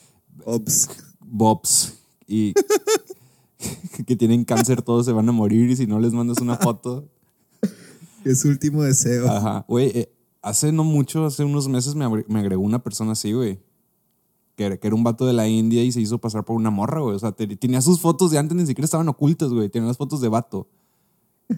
Bobs. 0.45 0.89
bobs 1.21 1.95
y 2.29 2.53
que 4.07 4.15
tienen 4.17 4.45
cáncer, 4.45 4.83
todos 4.83 5.07
se 5.07 5.13
van 5.13 5.29
a 5.29 5.33
morir 5.33 5.71
y 5.71 5.77
si 5.77 5.87
no 5.87 5.99
les 6.01 6.13
mandas 6.13 6.39
una 6.43 6.57
foto... 6.57 7.09
Es 8.31 8.41
su 8.41 8.49
último 8.49 8.83
deseo. 8.83 9.29
Ajá. 9.31 9.65
Güey, 9.69 9.89
eh, 9.95 10.13
hace 10.43 10.73
no 10.73 10.85
mucho, 10.85 11.25
hace 11.27 11.45
unos 11.45 11.69
meses 11.69 11.95
me, 11.95 12.05
agre- 12.05 12.25
me 12.29 12.41
agregó 12.41 12.63
una 12.63 12.83
persona 12.83 13.13
así, 13.13 13.33
güey. 13.33 13.59
Que, 14.57 14.67
era- 14.67 14.77
que 14.77 14.87
era 14.87 14.95
un 14.97 15.05
vato 15.05 15.27
de 15.27 15.33
la 15.33 15.49
India 15.49 15.83
y 15.83 15.91
se 15.93 16.01
hizo 16.01 16.19
pasar 16.19 16.45
por 16.45 16.57
una 16.57 16.71
morra, 16.71 17.01
güey. 17.01 17.17
O 17.17 17.19
sea, 17.19 17.33
te- 17.33 17.57
tenía 17.57 17.81
sus 17.81 18.01
fotos 18.01 18.31
de 18.31 18.39
antes, 18.39 18.57
ni 18.57 18.67
siquiera 18.67 18.85
estaban 18.85 19.09
ocultas, 19.09 19.51
güey. 19.51 19.69
Tenía 19.69 19.89
las 19.89 19.97
fotos 19.97 20.21
de 20.21 20.29
vato. 20.29 20.67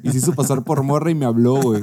Y 0.03 0.11
se 0.11 0.19
hizo 0.19 0.33
pasar 0.35 0.65
por 0.65 0.83
morra 0.83 1.11
y 1.11 1.15
me 1.15 1.25
habló, 1.27 1.61
güey. 1.63 1.83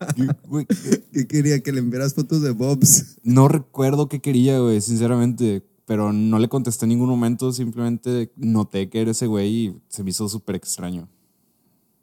Que 1.12 1.26
quería 1.26 1.60
que 1.60 1.72
le 1.72 1.80
enviaras 1.80 2.14
fotos 2.14 2.40
de 2.42 2.50
Bobs. 2.52 3.16
No 3.24 3.48
recuerdo 3.48 4.08
qué 4.08 4.20
quería, 4.20 4.60
güey, 4.60 4.80
sinceramente. 4.80 5.64
Pero 5.86 6.12
no 6.12 6.38
le 6.38 6.48
contesté 6.48 6.84
en 6.84 6.90
ningún 6.90 7.08
momento. 7.08 7.50
Simplemente 7.52 8.30
noté 8.36 8.90
que 8.90 9.00
era 9.00 9.10
ese 9.12 9.26
güey 9.26 9.48
y 9.48 9.80
se 9.88 10.04
me 10.04 10.10
hizo 10.10 10.28
súper 10.28 10.54
extraño. 10.56 11.08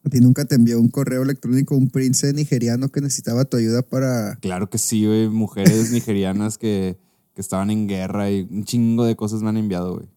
A 0.06 0.10
ti 0.10 0.20
nunca 0.20 0.46
te 0.46 0.56
envió 0.56 0.80
un 0.80 0.90
correo 0.90 1.24
electrónico 1.24 1.76
un 1.76 1.90
príncipe 1.90 2.32
nigeriano 2.34 2.90
que 2.90 3.02
necesitaba 3.02 3.46
tu 3.46 3.58
ayuda 3.58 3.82
para. 3.82 4.36
Claro 4.36 4.70
que 4.70 4.78
sí, 4.78 5.06
güey. 5.06 5.28
Mujeres 5.30 5.92
nigerianas 5.92 6.58
que, 6.58 6.98
que 7.34 7.42
estaban 7.42 7.72
en 7.72 7.88
guerra 7.88 8.30
y 8.30 8.48
un 8.50 8.64
chingo 8.66 9.04
de 9.06 9.16
cosas 9.16 9.42
me 9.42 9.50
han 9.50 9.58
enviado, 9.58 9.96
güey. 9.96 10.08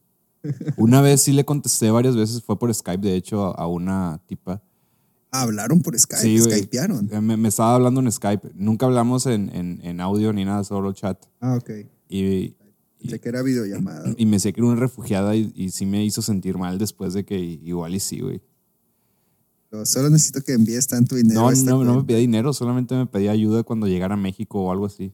Una 0.77 1.01
vez 1.01 1.23
sí 1.23 1.33
le 1.33 1.45
contesté 1.45 1.91
varias 1.91 2.15
veces, 2.17 2.43
fue 2.43 2.59
por 2.59 2.73
Skype, 2.73 3.07
de 3.07 3.17
hecho, 3.17 3.45
a, 3.47 3.51
a 3.63 3.67
una 3.67 4.21
tipa. 4.27 4.63
Ah, 5.31 5.43
hablaron 5.43 5.81
por 5.83 5.99
Skype, 5.99 6.23
Sí. 6.23 6.39
Skypearon. 6.39 7.09
Eh, 7.13 7.21
Me, 7.21 7.37
me 7.37 7.49
estaba 7.49 7.75
hablando 7.75 8.01
en 8.01 8.11
Skype. 8.11 8.51
Nunca 8.55 8.87
hablamos 8.87 9.27
en, 9.27 9.51
en, 9.55 9.81
en 9.83 10.01
audio 10.01 10.33
ni 10.33 10.45
nada, 10.45 10.65
solo 10.65 10.93
chat. 10.93 11.19
Ah, 11.41 11.57
ok. 11.57 11.71
Y, 12.09 12.55
Pensé 13.01 13.21
que 13.21 13.29
era 13.29 13.43
videollamada. 13.43 14.13
y 14.17 14.27
me 14.27 14.33
decía 14.37 14.53
que 14.53 14.61
era 14.61 14.69
una 14.69 14.81
refugiada 14.81 15.35
y, 15.37 15.53
y 15.55 15.71
sí 15.71 15.87
me 15.87 16.05
hizo 16.05 16.21
sentir 16.23 16.57
mal 16.59 16.79
después 16.79 17.15
de 17.15 17.25
que 17.25 17.39
igual 17.39 17.95
y 17.95 18.01
sí, 18.01 18.21
güey. 18.21 18.41
Solo 19.85 20.09
necesito 20.11 20.41
que 20.43 20.53
envíes 20.53 20.87
tanto 20.87 21.15
dinero. 21.17 21.41
No, 21.43 21.49
a 21.49 21.53
esta 21.53 21.71
no, 21.71 21.85
no 21.85 21.97
me 21.97 22.05
pedía 22.05 22.19
dinero, 22.19 22.53
solamente 22.55 22.95
me 22.95 23.07
pedía 23.07 23.33
ayuda 23.33 23.63
cuando 23.65 23.87
llegara 23.87 24.15
a 24.15 24.17
México 24.17 24.63
o 24.63 24.73
algo 24.73 24.87
así. 24.87 25.13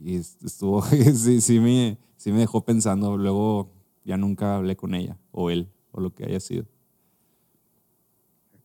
Y 0.00 0.16
es- 0.16 0.36
estuvo, 0.44 0.82
sí, 1.14 1.40
sí, 1.40 1.60
me, 1.60 1.96
sí 2.16 2.32
me 2.32 2.40
dejó 2.40 2.64
pensando. 2.64 3.16
Luego 3.16 3.70
ya 4.04 4.16
nunca 4.16 4.56
hablé 4.56 4.74
con 4.76 4.94
ella, 4.94 5.16
o 5.30 5.50
él, 5.50 5.68
o 5.92 6.00
lo 6.00 6.12
que 6.12 6.24
haya 6.24 6.40
sido. 6.40 6.66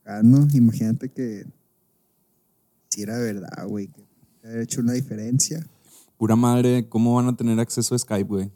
Ah, 0.03 0.21
no, 0.23 0.47
imagínate 0.53 1.09
que 1.09 1.45
si 2.89 3.03
era 3.03 3.19
verdad, 3.19 3.67
güey, 3.67 3.87
que 3.89 4.03
ha 4.47 4.61
hecho 4.61 4.81
una 4.81 4.93
diferencia. 4.93 5.63
Pura 6.17 6.35
madre, 6.35 6.89
¿cómo 6.89 7.13
van 7.13 7.27
a 7.27 7.35
tener 7.37 7.59
acceso 7.59 7.93
a 7.93 7.99
Skype, 7.99 8.23
güey? 8.27 8.51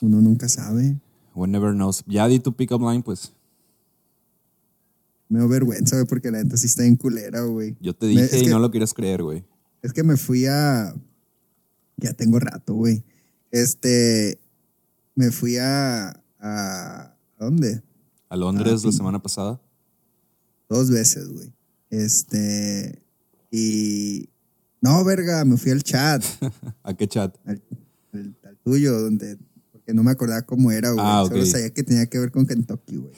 Uno 0.00 0.20
nunca 0.22 0.48
sabe. 0.48 0.96
One 1.38 1.52
never 1.52 1.72
knows. 1.72 2.02
Ya 2.06 2.26
di 2.26 2.40
tu 2.40 2.52
pick-up 2.52 2.80
line, 2.80 3.02
pues. 3.02 3.32
Me 5.28 5.38
da 5.38 5.46
vergüenza, 5.46 5.96
güey, 5.96 6.06
porque 6.06 6.30
la 6.30 6.42
neta 6.42 6.56
sí 6.56 6.66
está 6.66 6.84
en 6.84 6.96
culera, 6.96 7.42
güey. 7.42 7.76
Yo 7.80 7.94
te 7.94 8.06
dije 8.06 8.38
y 8.40 8.44
que- 8.44 8.50
no 8.50 8.58
lo 8.58 8.70
quieres 8.70 8.92
creer, 8.94 9.22
güey. 9.22 9.44
Es 9.82 9.92
que 9.92 10.02
me 10.02 10.16
fui 10.16 10.46
a. 10.46 10.94
Ya 11.96 12.12
tengo 12.14 12.38
rato, 12.40 12.74
güey. 12.74 13.04
Este. 13.50 14.38
Me 15.14 15.30
fui 15.30 15.58
a. 15.58 16.08
¿A, 16.40 17.14
¿a 17.38 17.44
dónde? 17.44 17.82
A 18.28 18.36
Londres 18.36 18.84
la 18.84 18.90
sí. 18.90 18.96
semana 18.96 19.20
pasada. 19.22 19.60
Dos 20.68 20.90
veces, 20.90 21.28
güey. 21.28 21.52
Este. 21.90 23.00
Y. 23.52 24.28
No, 24.80 25.04
verga, 25.04 25.44
me 25.44 25.56
fui 25.56 25.70
al 25.72 25.82
chat. 25.82 26.24
¿A 26.82 26.94
qué 26.94 27.06
chat? 27.06 27.36
al, 27.44 27.62
al- 28.12 28.36
al 28.44 28.56
tuyo, 28.58 28.98
donde. 29.00 29.36
Porque 29.88 29.96
no 29.96 30.02
me 30.02 30.10
acordaba 30.10 30.42
cómo 30.42 30.70
era, 30.70 30.90
güey. 30.90 31.02
Ah, 31.02 31.24
Solo 31.26 31.46
sabía 31.46 31.70
que 31.70 31.82
tenía 31.82 32.04
que 32.04 32.18
ver 32.18 32.30
con 32.30 32.46
Kentucky, 32.46 32.98
güey. 32.98 33.14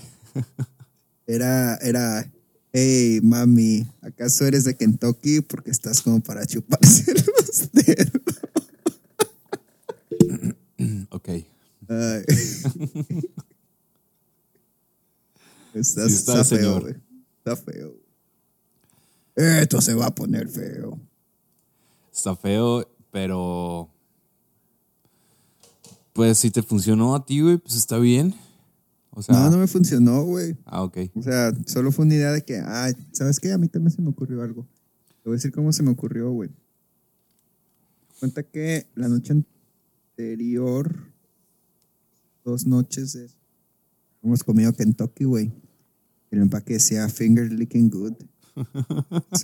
Era. 1.26 1.74
Era. 1.78 2.30
Hey, 2.72 3.18
mami, 3.24 3.88
¿acaso 4.00 4.46
eres 4.46 4.62
de 4.62 4.76
Kentucky? 4.76 5.40
Porque 5.40 5.72
estás 5.72 6.00
como 6.00 6.20
para 6.20 6.46
chuparse 6.46 7.12
los 7.14 7.72
dedos. 7.72 8.22
Ok. 11.10 11.28
Ay. 11.28 11.44
está, 15.74 16.08
Sí, 16.08 16.14
está 16.14 16.40
está 16.40 16.54
el 16.54 16.60
feo, 16.60 16.80
güey. 16.82 16.94
Está 17.38 17.56
feo. 17.56 17.96
Esto 19.34 19.80
se 19.80 19.94
va 19.94 20.06
a 20.06 20.14
poner 20.14 20.48
feo. 20.48 21.00
Está 22.14 22.36
feo, 22.36 22.88
pero. 23.10 23.90
Pues 26.12 26.38
si 26.38 26.50
te 26.50 26.62
funcionó 26.62 27.14
a 27.14 27.24
ti, 27.24 27.40
güey, 27.40 27.58
pues 27.58 27.76
está 27.76 27.98
bien. 27.98 28.34
O 29.10 29.22
sea. 29.22 29.34
No, 29.34 29.50
no 29.50 29.58
me 29.58 29.66
funcionó, 29.66 30.22
güey. 30.24 30.56
Ah, 30.64 30.82
ok. 30.82 30.98
O 31.14 31.22
sea, 31.22 31.52
solo 31.66 31.92
fue 31.92 32.04
una 32.04 32.14
idea 32.14 32.32
de 32.32 32.42
que, 32.42 32.60
ay, 32.64 32.94
¿sabes 33.12 33.40
qué? 33.40 33.52
A 33.52 33.58
mí 33.58 33.68
también 33.68 33.92
se 33.92 34.02
me 34.02 34.10
ocurrió 34.10 34.42
algo. 34.42 34.66
Te 35.22 35.28
voy 35.28 35.34
a 35.34 35.36
decir 35.36 35.52
cómo 35.52 35.72
se 35.72 35.82
me 35.82 35.90
ocurrió, 35.90 36.30
güey. 36.30 36.50
Cuenta 38.18 38.42
que 38.42 38.86
la 38.94 39.08
noche 39.08 39.32
anterior, 39.32 40.94
dos 42.44 42.66
noches, 42.66 43.12
de- 43.14 43.30
hemos 44.22 44.44
comido 44.44 44.72
Kentucky, 44.72 45.24
güey. 45.24 45.52
El 46.30 46.42
empaque 46.42 46.74
decía 46.74 47.08
finger 47.08 47.50
licking 47.52 47.90
good. 47.90 48.14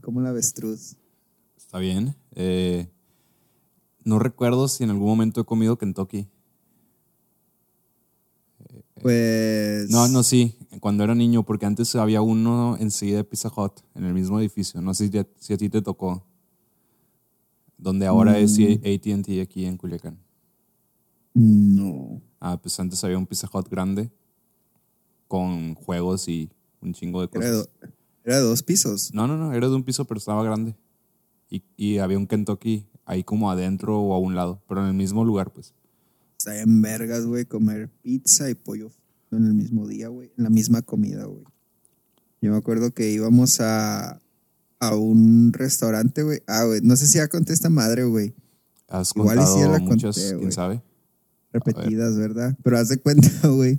Como 0.00 0.20
la 0.20 0.30
avestruz. 0.30 0.96
Está 1.68 1.78
bien. 1.80 2.14
Eh, 2.34 2.88
no 4.02 4.18
recuerdo 4.18 4.68
si 4.68 4.84
en 4.84 4.90
algún 4.90 5.06
momento 5.06 5.42
he 5.42 5.44
comido 5.44 5.76
Kentucky. 5.76 6.26
Pues. 9.02 9.90
No, 9.90 10.08
no, 10.08 10.22
sí. 10.22 10.56
Cuando 10.80 11.04
era 11.04 11.14
niño, 11.14 11.42
porque 11.44 11.66
antes 11.66 11.94
había 11.94 12.22
uno 12.22 12.78
enseguida 12.80 13.18
de 13.18 13.24
Pizza 13.24 13.50
Hut, 13.54 13.80
en 13.94 14.04
el 14.04 14.14
mismo 14.14 14.40
edificio. 14.40 14.80
No 14.80 14.94
sé 14.94 15.08
si 15.10 15.18
a, 15.18 15.26
si 15.38 15.52
a 15.52 15.58
ti 15.58 15.68
te 15.68 15.82
tocó. 15.82 16.24
Donde 17.76 18.06
ahora 18.06 18.38
es 18.38 18.58
Mm. 18.58 18.80
ATT 18.84 19.40
aquí 19.42 19.66
en 19.66 19.76
Culiacán. 19.76 20.18
No. 21.34 22.22
Ah, 22.40 22.58
pues 22.60 22.80
antes 22.80 23.04
había 23.04 23.18
un 23.18 23.26
Pizza 23.26 23.46
Hut 23.52 23.68
grande 23.68 24.10
con 25.28 25.74
juegos 25.74 26.28
y 26.28 26.48
un 26.80 26.94
chingo 26.94 27.20
de 27.20 27.28
Era 27.30 27.44
de, 27.50 27.52
cosas. 27.58 27.70
do- 27.82 27.88
era 28.24 28.36
de 28.36 28.42
dos 28.42 28.62
pisos. 28.62 29.10
No, 29.12 29.26
no, 29.26 29.36
no, 29.36 29.52
era 29.52 29.68
de 29.68 29.74
un 29.76 29.82
piso, 29.84 30.06
pero 30.06 30.16
estaba 30.16 30.42
grande. 30.42 30.74
Y, 31.50 31.62
y 31.76 31.98
había 31.98 32.18
un 32.18 32.26
Kentucky 32.26 32.86
ahí 33.04 33.24
como 33.24 33.50
adentro 33.50 34.00
o 34.00 34.14
a 34.14 34.18
un 34.18 34.34
lado, 34.34 34.62
pero 34.68 34.82
en 34.82 34.88
el 34.88 34.94
mismo 34.94 35.24
lugar, 35.24 35.52
pues. 35.52 35.74
Está 36.36 36.60
en 36.60 36.82
vergas, 36.82 37.24
güey, 37.26 37.46
comer 37.46 37.90
pizza 38.02 38.48
y 38.50 38.54
pollo 38.54 38.90
en 39.32 39.46
el 39.46 39.54
mismo 39.54 39.86
día, 39.86 40.08
güey. 40.08 40.30
En 40.36 40.44
la 40.44 40.50
misma 40.50 40.82
comida, 40.82 41.24
güey. 41.24 41.44
Yo 42.40 42.52
me 42.52 42.56
acuerdo 42.56 42.92
que 42.92 43.10
íbamos 43.10 43.60
a, 43.60 44.20
a 44.78 44.94
un 44.94 45.52
restaurante, 45.52 46.22
güey. 46.22 46.40
Ah, 46.46 46.64
güey, 46.64 46.80
no 46.82 46.96
sé 46.96 47.06
si 47.06 47.18
ya 47.18 47.28
conté 47.28 47.52
esta 47.52 47.68
madre, 47.68 48.04
güey. 48.04 48.34
Has 48.88 49.12
Igual 49.14 49.38
y 49.38 49.40
sí 49.42 49.46
ya 49.46 49.66
contado 49.66 49.72
la 49.72 49.78
muchas, 49.80 50.16
conté, 50.16 50.38
quién 50.38 50.52
sabe. 50.52 50.82
repetidas, 51.52 52.16
¿verdad? 52.16 52.56
Pero 52.62 52.78
haz 52.78 52.88
de 52.88 52.98
cuenta, 52.98 53.28
güey, 53.48 53.78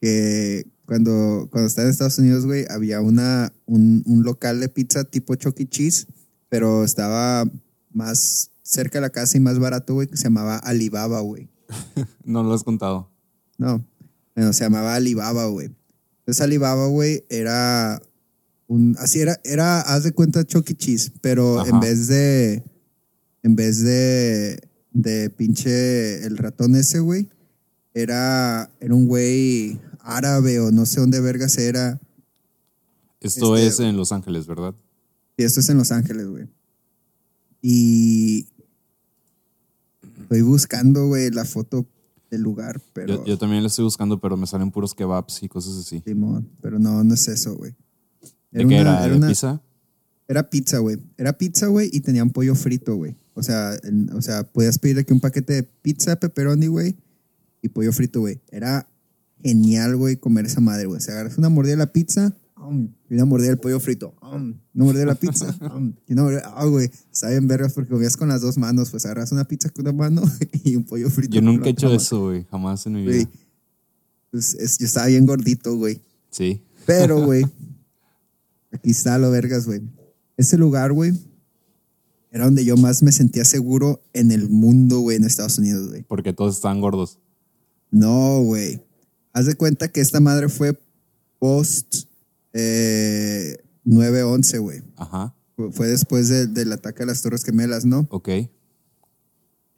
que 0.00 0.66
cuando, 0.86 1.48
cuando 1.50 1.66
estaba 1.66 1.86
en 1.86 1.90
Estados 1.92 2.18
Unidos, 2.18 2.46
güey, 2.46 2.64
había 2.70 3.00
una, 3.00 3.52
un, 3.66 4.02
un 4.06 4.22
local 4.22 4.60
de 4.60 4.68
pizza 4.68 5.04
tipo 5.04 5.34
Chuck 5.34 5.58
E. 5.60 5.68
Cheese, 5.68 6.06
pero 6.48 6.84
estaba 6.84 7.44
más 7.92 8.50
cerca 8.62 8.98
de 8.98 9.02
la 9.02 9.10
casa 9.10 9.36
y 9.36 9.40
más 9.40 9.58
barato, 9.58 9.94
güey, 9.94 10.08
que 10.08 10.16
se 10.16 10.24
llamaba 10.24 10.56
Alibaba, 10.58 11.20
güey. 11.20 11.48
No 12.24 12.42
lo 12.42 12.52
has 12.54 12.64
contado. 12.64 13.10
No, 13.58 13.84
bueno, 14.34 14.52
se 14.52 14.64
llamaba 14.64 14.94
Alibaba, 14.94 15.46
güey. 15.46 15.70
Entonces 16.20 16.40
Alibaba, 16.42 16.86
güey, 16.88 17.24
era 17.28 18.02
un, 18.66 18.96
así 18.98 19.20
era, 19.20 19.40
era, 19.44 19.80
haz 19.80 20.02
de 20.04 20.12
cuenta 20.12 20.44
Chuck 20.44 20.68
E. 20.70 20.74
Cheese, 20.76 21.12
pero 21.20 21.60
Ajá. 21.60 21.70
en 21.70 21.80
vez 21.80 22.08
de, 22.08 22.64
en 23.44 23.54
vez 23.56 23.82
de, 23.82 24.60
de 24.92 25.30
pinche 25.30 26.24
el 26.26 26.36
ratón 26.36 26.74
ese, 26.74 26.98
güey, 26.98 27.28
era, 27.94 28.70
era 28.80 28.94
un 28.94 29.06
güey 29.06 29.80
árabe 30.00 30.60
o 30.60 30.70
no 30.72 30.84
sé 30.84 31.00
dónde 31.00 31.20
vergas 31.20 31.56
era. 31.58 31.98
Esto 33.20 33.56
Este- 33.56 33.68
es 33.68 33.80
en 33.88 33.96
Los 33.96 34.12
Ángeles, 34.12 34.46
¿verdad? 34.46 34.74
Y 35.36 35.44
esto 35.44 35.60
es 35.60 35.68
en 35.68 35.78
Los 35.78 35.92
Ángeles, 35.92 36.26
güey. 36.26 36.48
Y 37.62 38.46
estoy 40.22 40.42
buscando, 40.42 41.06
güey, 41.08 41.30
la 41.30 41.44
foto 41.44 41.86
del 42.30 42.42
lugar, 42.42 42.80
pero... 42.92 43.16
Yo, 43.18 43.24
yo 43.24 43.38
también 43.38 43.62
lo 43.62 43.68
estoy 43.68 43.84
buscando, 43.84 44.20
pero 44.20 44.36
me 44.36 44.46
salen 44.46 44.70
puros 44.70 44.94
kebabs 44.94 45.42
y 45.42 45.48
cosas 45.48 45.76
así. 45.76 46.02
Simón, 46.04 46.48
pero 46.60 46.78
no, 46.78 47.02
no 47.04 47.14
es 47.14 47.28
eso, 47.28 47.54
güey. 47.56 47.74
¿De 48.50 48.66
qué 48.66 48.78
era? 48.78 49.06
¿De 49.06 49.16
una- 49.16 49.28
pizza? 49.28 49.60
Era 50.28 50.50
pizza, 50.50 50.78
güey. 50.78 50.98
Era 51.16 51.38
pizza, 51.38 51.66
güey, 51.68 51.88
y 51.92 52.00
tenían 52.00 52.30
pollo 52.30 52.54
frito, 52.56 52.96
güey. 52.96 53.14
O 53.34 53.42
sea, 53.42 53.76
en- 53.84 54.10
o 54.12 54.22
sea, 54.22 54.42
podías 54.44 54.78
pedir 54.78 54.98
aquí 54.98 55.12
un 55.12 55.20
paquete 55.20 55.52
de 55.52 55.62
pizza, 55.62 56.16
pepperoni, 56.18 56.66
güey, 56.66 56.96
y 57.62 57.68
pollo 57.68 57.92
frito, 57.92 58.20
güey. 58.20 58.40
Era 58.50 58.88
genial, 59.42 59.96
güey, 59.96 60.16
comer 60.16 60.46
esa 60.46 60.60
madre, 60.60 60.86
güey. 60.86 60.98
O 60.98 61.00
sea, 61.00 61.14
agarras 61.14 61.38
una 61.38 61.48
mordida 61.48 61.72
de 61.72 61.78
la 61.78 61.92
pizza 61.92 62.34
um, 62.66 62.88
y 63.08 63.14
una 63.14 63.24
mordida 63.24 63.48
del 63.48 63.58
pollo 63.58 63.78
frito. 63.80 64.14
um, 64.22 64.54
una 64.74 64.84
mordida 64.84 65.00
de 65.00 65.06
la 65.06 65.14
pizza 65.14 65.56
um, 65.74 65.92
y 66.06 66.12
una 66.12 66.22
mordida... 66.24 66.52
Ah, 66.54 66.64
güey, 66.66 66.90
está 67.12 67.28
bien 67.30 67.46
vergas 67.48 67.72
porque 67.72 67.90
comías 67.90 68.16
con 68.16 68.28
las 68.28 68.40
dos 68.42 68.58
manos. 68.58 68.90
Pues 68.90 69.04
agarras 69.04 69.32
una 69.32 69.44
pizza 69.44 69.70
con 69.70 69.86
una 69.86 69.92
mano 69.92 70.22
y 70.64 70.76
un 70.76 70.84
pollo 70.84 71.10
frito 71.10 71.34
Yo 71.34 71.42
nunca 71.42 71.66
he 71.66 71.70
hecho 71.70 71.92
eso, 71.92 72.24
güey. 72.26 72.44
Jamás 72.50 72.86
en 72.86 72.94
mi 72.94 73.02
vida. 73.02 73.12
Güey, 73.12 73.28
pues 74.30 74.54
es- 74.54 74.78
yo 74.78 74.86
estaba 74.86 75.06
bien 75.06 75.26
gordito, 75.26 75.76
güey. 75.76 76.00
Sí. 76.30 76.62
Pero, 76.86 77.20
güey, 77.24 77.44
aquí 78.72 78.90
está 78.90 79.18
lo 79.18 79.30
vergas, 79.30 79.66
güey. 79.66 79.82
Ese 80.36 80.58
lugar, 80.58 80.92
güey, 80.92 81.12
era 82.30 82.44
donde 82.44 82.64
yo 82.64 82.76
más 82.76 83.02
me 83.02 83.12
sentía 83.12 83.44
seguro 83.44 84.02
en 84.12 84.30
el 84.30 84.48
mundo, 84.50 85.00
güey, 85.00 85.16
en 85.16 85.24
Estados 85.24 85.58
Unidos, 85.58 85.88
güey. 85.88 86.02
Porque 86.02 86.32
todos 86.34 86.56
estaban 86.56 86.80
gordos. 86.80 87.18
No, 87.90 88.42
güey. 88.42 88.82
Haz 89.32 89.46
de 89.46 89.54
cuenta 89.54 89.88
que 89.88 90.00
esta 90.00 90.20
madre 90.20 90.48
fue 90.48 90.78
post 91.38 92.06
eh, 92.58 93.56
9-11, 93.84 94.58
güey. 94.60 94.82
Ajá. 94.96 95.34
Fue- 95.72 95.88
después 95.88 96.28
de- 96.28 96.46
del 96.46 96.72
ataque 96.72 97.02
a 97.02 97.06
las 97.06 97.20
Torres 97.22 97.44
Gemelas, 97.44 97.84
¿no? 97.84 98.06
Ok. 98.10 98.28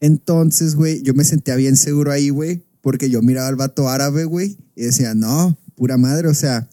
Entonces, 0.00 0.74
güey, 0.76 1.02
yo 1.02 1.14
me 1.14 1.24
sentía 1.24 1.56
bien 1.56 1.76
seguro 1.76 2.12
ahí, 2.12 2.30
güey, 2.30 2.64
porque 2.80 3.10
yo 3.10 3.20
miraba 3.22 3.48
al 3.48 3.56
vato 3.56 3.88
árabe, 3.88 4.24
güey, 4.24 4.56
y 4.76 4.82
decía, 4.82 5.14
no, 5.14 5.56
pura 5.74 5.96
madre, 5.96 6.28
o 6.28 6.34
sea, 6.34 6.68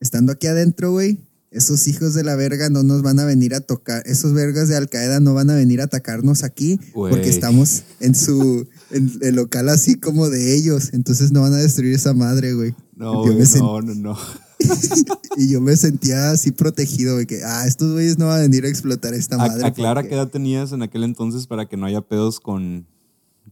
estando 0.00 0.32
aquí 0.32 0.48
adentro, 0.48 0.90
güey, 0.90 1.18
esos 1.50 1.86
hijos 1.88 2.14
de 2.14 2.24
la 2.24 2.34
verga 2.34 2.68
no 2.70 2.82
nos 2.82 3.02
van 3.02 3.20
a 3.20 3.24
venir 3.24 3.54
a 3.54 3.60
tocar, 3.60 4.02
esos 4.06 4.32
vergas 4.34 4.68
de 4.68 4.76
Al 4.76 4.88
Qaeda 4.88 5.20
no 5.20 5.32
van 5.34 5.48
a 5.50 5.54
venir 5.54 5.80
a 5.80 5.84
atacarnos 5.84 6.42
aquí, 6.42 6.78
Güey. 6.92 7.12
porque 7.12 7.28
estamos 7.30 7.84
en 8.00 8.14
su, 8.16 8.66
en 8.90 9.10
el 9.22 9.36
local 9.36 9.68
así 9.68 9.94
como 9.94 10.28
de 10.28 10.54
ellos, 10.56 10.90
entonces 10.92 11.30
no 11.32 11.40
van 11.42 11.54
a 11.54 11.58
destruir 11.58 11.94
esa 11.94 12.14
madre, 12.14 12.52
güey. 12.54 12.74
No, 12.96 13.24
no, 13.60 13.80
no, 13.82 13.94
no. 13.94 14.18
Y 15.36 15.48
yo 15.50 15.60
me 15.60 15.76
sentía 15.76 16.30
así 16.32 16.50
protegido, 16.50 17.14
güey, 17.14 17.26
que, 17.26 17.44
ah, 17.44 17.66
estos 17.66 17.92
güeyes 17.92 18.18
no 18.18 18.26
van 18.26 18.38
a 18.38 18.42
venir 18.42 18.64
a 18.64 18.68
explotar 18.68 19.14
esta 19.14 19.36
A- 19.36 19.38
madre. 19.38 19.64
aclara 19.64 20.00
porque- 20.00 20.08
qué 20.08 20.14
edad 20.16 20.28
tenías 20.28 20.72
en 20.72 20.82
aquel 20.82 21.04
entonces 21.04 21.46
para 21.46 21.68
que 21.68 21.76
no 21.76 21.86
haya 21.86 22.00
pedos 22.00 22.40
con, 22.40 22.86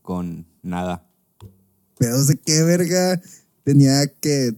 con 0.03 0.47
nada. 0.63 1.07
pedos 1.99 2.27
de 2.27 2.37
qué 2.37 2.63
verga 2.63 3.21
tenía 3.65 4.07
que 4.21 4.55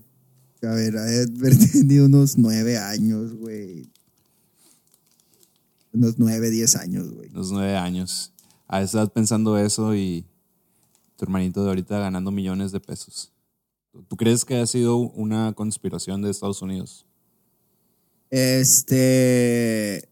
a 0.62 0.72
ver 0.74 0.96
haber 0.98 1.28
tenido 1.72 2.06
unos 2.06 2.36
nueve 2.36 2.78
años 2.78 3.32
güey 3.34 3.88
unos 5.92 6.18
nueve 6.18 6.50
diez 6.50 6.74
años 6.76 7.12
güey 7.12 7.28
Los 7.30 7.50
nueve 7.52 7.76
años. 7.76 8.32
A 8.66 8.82
esa 8.82 8.98
edad 9.02 9.12
pensando 9.12 9.56
eso 9.58 9.94
y 9.94 10.24
tu 11.16 11.24
hermanito 11.24 11.62
de 11.62 11.68
ahorita 11.70 11.98
ganando 12.00 12.30
millones 12.30 12.72
de 12.72 12.80
pesos. 12.80 13.32
¿Tú 14.08 14.16
crees 14.16 14.44
que 14.44 14.58
ha 14.58 14.66
sido 14.66 14.96
una 14.98 15.52
conspiración 15.54 16.22
de 16.22 16.30
Estados 16.30 16.62
Unidos? 16.62 17.06
este 18.30 20.08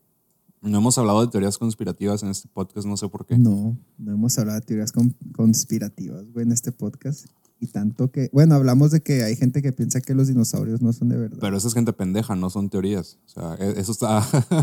No 0.62 0.79
hemos 0.79 0.97
hablado 0.99 1.21
de 1.21 1.29
teorías 1.31 1.59
conspirativas 1.59 2.23
en 2.23 2.31
este 2.31 2.49
podcast, 2.49 2.87
no 2.87 2.97
sé 2.97 3.09
por 3.09 3.27
qué. 3.27 3.37
no 3.39 3.77
no 3.99 4.12
hemos 4.12 4.39
hablado 4.39 4.59
de 4.61 4.67
teorías 4.67 4.93
con- 4.93 5.15
conspirativas 5.35 6.31
güey 6.33 6.45
en 6.47 6.53
este 6.53 6.73
podcast 6.73 7.27
y 7.61 7.67
tanto 7.69 8.11
que 8.11 8.29
bueno 8.33 8.55
hablamos 8.55 8.91
de 8.91 9.01
que 9.01 9.23
hay 9.23 9.37
gente 9.37 9.62
que 9.62 9.73
piensa 9.73 10.01
que 10.01 10.15
los 10.15 10.29
dinosaurios 10.29 10.81
no 10.83 10.93
son 10.93 11.09
de 11.11 11.17
verdad 11.19 11.39
Pero 11.41 11.57
esa 11.57 11.69
es 11.69 11.75
gente 11.75 11.93
pendeja, 11.93 12.35
no 12.37 12.51
son 12.51 12.69
teorías. 12.71 13.19
O 13.27 13.29
sea, 13.29 13.55
e- 13.59 13.81
eso 13.81 13.93
está. 13.93 14.23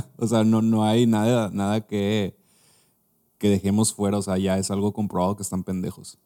o 0.18 0.28
sea, 0.28 0.44
no, 0.44 0.62
no 0.62 0.84
hay 0.84 1.08
nada, 1.08 1.50
nada 1.52 1.82
que, 1.88 2.36
que 3.40 3.50
dejemos 3.50 3.94
fuera. 3.96 4.18
O 4.20 4.22
sea, 4.22 4.38
ya 4.38 4.60
es 4.60 4.70
algo 4.70 4.94
comprobado 4.94 5.36
que 5.36 5.42
están 5.44 5.64
pendejos. 5.64 6.20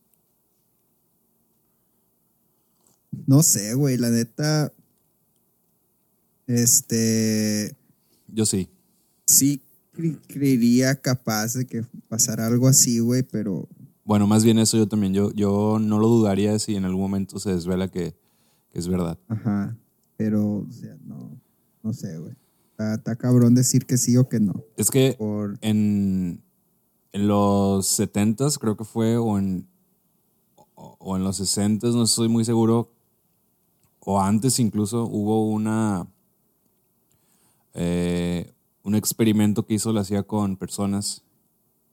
No 3.25 3.41
sé 3.43 3.73
güey 3.73 3.97
la 3.97 4.09
neta 4.09 4.71
este 6.47 7.75
Yo 8.27 8.45
sí. 8.45 8.69
sí 9.25 9.61
cre- 9.95 10.19
creería 10.27 10.95
capaz 10.95 11.53
de 11.53 11.65
que 11.65 11.83
pasara 12.07 12.47
algo 12.47 12.67
así 12.67 12.99
güey 12.99 13.23
pero 13.23 13.67
Bueno, 14.05 14.27
más 14.27 14.43
bien 14.43 14.57
eso 14.59 14.77
yo 14.77 14.87
también. 14.87 15.13
Yo, 15.13 15.31
yo 15.33 15.79
no 15.81 15.99
lo 15.99 16.07
dudaría 16.07 16.57
si 16.59 16.75
en 16.75 16.85
algún 16.85 17.01
momento 17.01 17.39
se 17.39 17.51
desvela 17.53 17.89
que, 17.89 18.15
que 18.71 18.79
es 18.79 18.87
verdad. 18.87 19.17
Ajá. 19.27 19.75
Pero, 20.15 20.59
o 20.59 20.71
sea, 20.71 20.95
no, 21.05 21.37
no 21.83 21.93
sé, 21.93 22.17
güey. 22.17 22.33
Está, 22.71 22.95
está 22.95 23.15
cabrón 23.17 23.53
decir 23.53 23.85
que 23.85 23.97
sí 23.97 24.15
o 24.15 24.29
que 24.29 24.39
no. 24.39 24.63
Es 24.77 24.89
que 24.89 25.15
Por, 25.17 25.57
en, 25.61 26.41
en 27.11 27.27
los 27.27 27.99
70s 27.99 28.57
creo 28.59 28.77
que 28.77 28.85
fue, 28.85 29.17
o 29.17 29.37
en, 29.37 29.67
o, 30.75 31.17
en 31.17 31.23
los 31.25 31.39
60s, 31.41 31.93
no 31.93 32.03
estoy 32.03 32.29
muy 32.29 32.45
seguro, 32.45 32.89
o 34.09 34.21
antes 34.21 34.57
incluso, 34.59 35.03
hubo 35.03 35.49
una 35.49 36.07
eh, 37.73 38.53
un 38.83 38.95
experimento 38.95 39.65
que 39.65 39.73
hizo 39.73 39.91
la 39.91 40.05
CIA 40.05 40.23
con 40.23 40.55
personas 40.55 41.23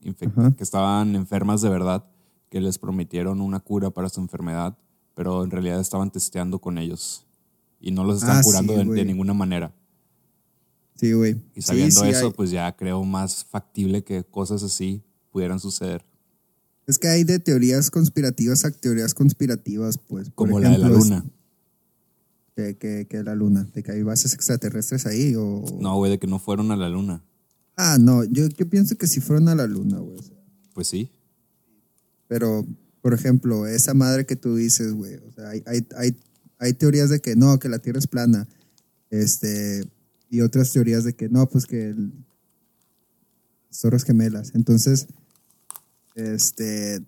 que 0.01 0.63
estaban 0.63 1.13
enfermas 1.15 1.61
de 1.61 1.69
verdad, 1.69 2.05
que 2.49 2.61
les 2.61 2.77
prometieron 2.77 3.41
una 3.41 3.59
cura 3.59 3.89
para 3.89 4.07
su 4.07 4.21
enfermedad, 4.21 4.77
pero 5.13 5.43
en 5.43 5.51
realidad 5.51 5.79
estaban 5.81 6.09
testeando 6.09 6.59
con 6.59 6.77
ellos 6.77 7.25
y 7.81 7.91
no 7.91 8.03
los 8.05 8.17
estaban 8.19 8.37
Ah, 8.37 8.43
curando 8.43 8.81
sí, 8.81 8.89
de- 8.91 9.03
ninguna 9.05 9.33
manera. 9.33 9.73
sí, 10.95 11.11
güey. 11.11 11.35
Y 11.53 11.61
sabiendo 11.63 12.01
sí, 12.01 12.07
eso, 12.09 12.27
hay- 12.27 12.33
pues 12.33 12.49
ya 12.51 12.73
creo 12.77 13.03
más 13.03 13.43
factible 13.43 14.03
que 14.05 14.23
cosas 14.23 14.63
así 14.63 15.01
pudieran 15.31 15.59
suceder. 15.59 16.05
Es 16.87 16.97
que 16.99 17.07
hay 17.09 17.23
de 17.25 17.39
teorías 17.39 17.89
conspirativas 17.91 18.63
a 18.63 18.71
teorías 18.71 19.13
conspirativas, 19.13 19.97
pues. 19.97 20.29
Por 20.29 20.47
Como 20.47 20.59
la 20.61 20.69
de 20.69 20.77
la 20.77 20.87
ejemplo, 20.87 21.03
luna. 21.03 21.25
Que, 22.55 22.77
que, 22.77 23.05
que 23.07 23.23
la 23.23 23.35
luna. 23.35 23.67
De 23.73 23.83
que 23.83 23.91
hay 23.91 24.03
bases 24.03 24.33
extraterrestres 24.33 25.05
ahí 25.05 25.35
o... 25.35 25.63
No, 25.79 25.97
güey, 25.97 26.11
de 26.11 26.19
que 26.19 26.27
no 26.27 26.39
fueron 26.39 26.71
a 26.71 26.75
la 26.75 26.89
luna. 26.89 27.21
Ah, 27.75 27.97
no. 27.99 28.23
Yo, 28.23 28.47
yo 28.47 28.69
pienso 28.69 28.97
que 28.97 29.07
sí 29.07 29.19
fueron 29.19 29.49
a 29.49 29.55
la 29.55 29.67
luna, 29.67 29.99
güey. 29.99 30.19
Pues 30.73 30.87
sí. 30.87 31.11
Pero, 32.27 32.65
por 33.01 33.13
ejemplo, 33.13 33.67
esa 33.67 33.93
madre 33.93 34.25
que 34.25 34.35
tú 34.35 34.55
dices, 34.55 34.93
güey. 34.93 35.15
O 35.15 35.31
sea, 35.33 35.49
hay, 35.49 35.63
hay, 35.65 35.85
hay, 35.97 36.17
hay 36.57 36.73
teorías 36.73 37.09
de 37.09 37.19
que 37.19 37.35
no, 37.35 37.59
que 37.59 37.69
la 37.69 37.79
Tierra 37.79 37.99
es 37.99 38.07
plana. 38.07 38.47
Este, 39.09 39.83
y 40.29 40.41
otras 40.41 40.71
teorías 40.71 41.03
de 41.03 41.13
que 41.13 41.29
no, 41.29 41.47
pues 41.47 41.65
que 41.65 41.89
el, 41.89 42.11
Torres 43.81 44.03
Gemelas. 44.03 44.53
Entonces, 44.55 45.07
este, 46.15 47.01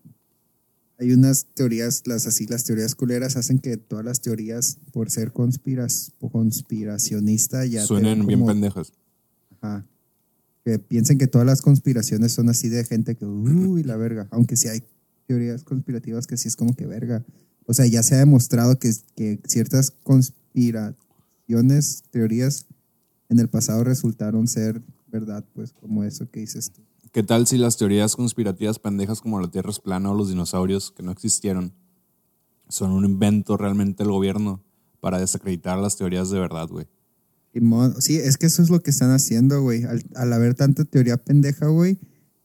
hay 1.00 1.12
unas 1.12 1.46
teorías, 1.54 2.04
las 2.08 2.26
así, 2.26 2.48
las 2.48 2.64
teorías 2.64 2.96
culeras 2.96 3.36
hacen 3.38 3.60
que 3.60 3.78
todas 3.78 4.04
las 4.04 4.22
teorías, 4.22 4.80
por 4.92 5.12
ser 5.12 5.32
conspiras, 5.32 6.12
conspiracionista, 6.32 7.66
ya 7.66 7.86
Suenen 7.86 8.26
bien 8.26 8.44
pendejas. 8.46 8.92
Ajá. 9.62 9.86
que 10.64 10.80
piensen 10.80 11.18
que 11.18 11.28
todas 11.28 11.46
las 11.46 11.62
conspiraciones 11.62 12.32
son 12.32 12.50
así 12.50 12.70
de 12.70 12.84
gente 12.84 13.16
que, 13.16 13.26
uy, 13.26 13.84
la 13.84 13.96
verga. 13.96 14.28
Aunque 14.32 14.56
sí 14.56 14.68
hay 14.68 14.82
teorías 15.28 15.64
conspirativas 15.64 16.26
que 16.26 16.38
sí 16.38 16.48
es 16.48 16.56
como 16.56 16.76
que 16.76 16.88
verga. 16.88 17.24
O 17.66 17.74
sea, 17.74 17.86
ya 17.86 18.02
se 18.02 18.16
ha 18.16 18.20
demostrado 18.20 18.80
que, 18.80 18.92
que 19.16 19.40
ciertas 19.46 19.92
conspiraciones, 20.04 20.96
teorías 22.10 22.66
en 23.30 23.40
el 23.40 23.50
pasado 23.50 23.84
resultaron 23.84 24.48
ser 24.48 24.82
verdad, 25.12 25.46
pues 25.54 25.74
como 25.74 26.04
eso 26.04 26.30
que 26.30 26.40
dices 26.40 26.72
tú. 26.72 26.82
¿Qué 27.14 27.24
tal 27.24 27.48
si 27.48 27.58
las 27.58 27.78
teorías 27.78 28.16
conspirativas 28.16 28.80
pendejas 28.80 29.22
como 29.22 29.40
la 29.40 29.50
Tierra 29.50 29.70
es 29.72 29.80
plana 29.80 30.12
o 30.12 30.16
los 30.16 30.30
dinosaurios 30.30 30.92
que 30.92 31.04
no 31.04 31.12
existieron 31.12 31.74
son 32.70 32.92
un 32.92 33.06
invento 33.06 33.56
realmente 33.58 34.04
del 34.04 34.12
gobierno 34.12 34.62
para 35.00 35.20
desacreditar 35.20 35.78
las 35.80 35.96
teorías 35.96 36.30
de 36.30 36.40
verdad, 36.40 36.68
güey? 36.68 36.86
Sí, 38.02 38.18
es 38.18 38.38
que 38.38 38.46
eso 38.48 38.62
es 38.62 38.70
lo 38.70 38.82
que 38.82 38.92
están 38.92 39.12
haciendo, 39.12 39.62
güey. 39.62 39.84
Al, 39.84 40.04
al 40.16 40.34
haber 40.34 40.54
tanta 40.54 40.84
teoría 40.86 41.18
pendeja, 41.18 41.68
güey, 41.68 41.98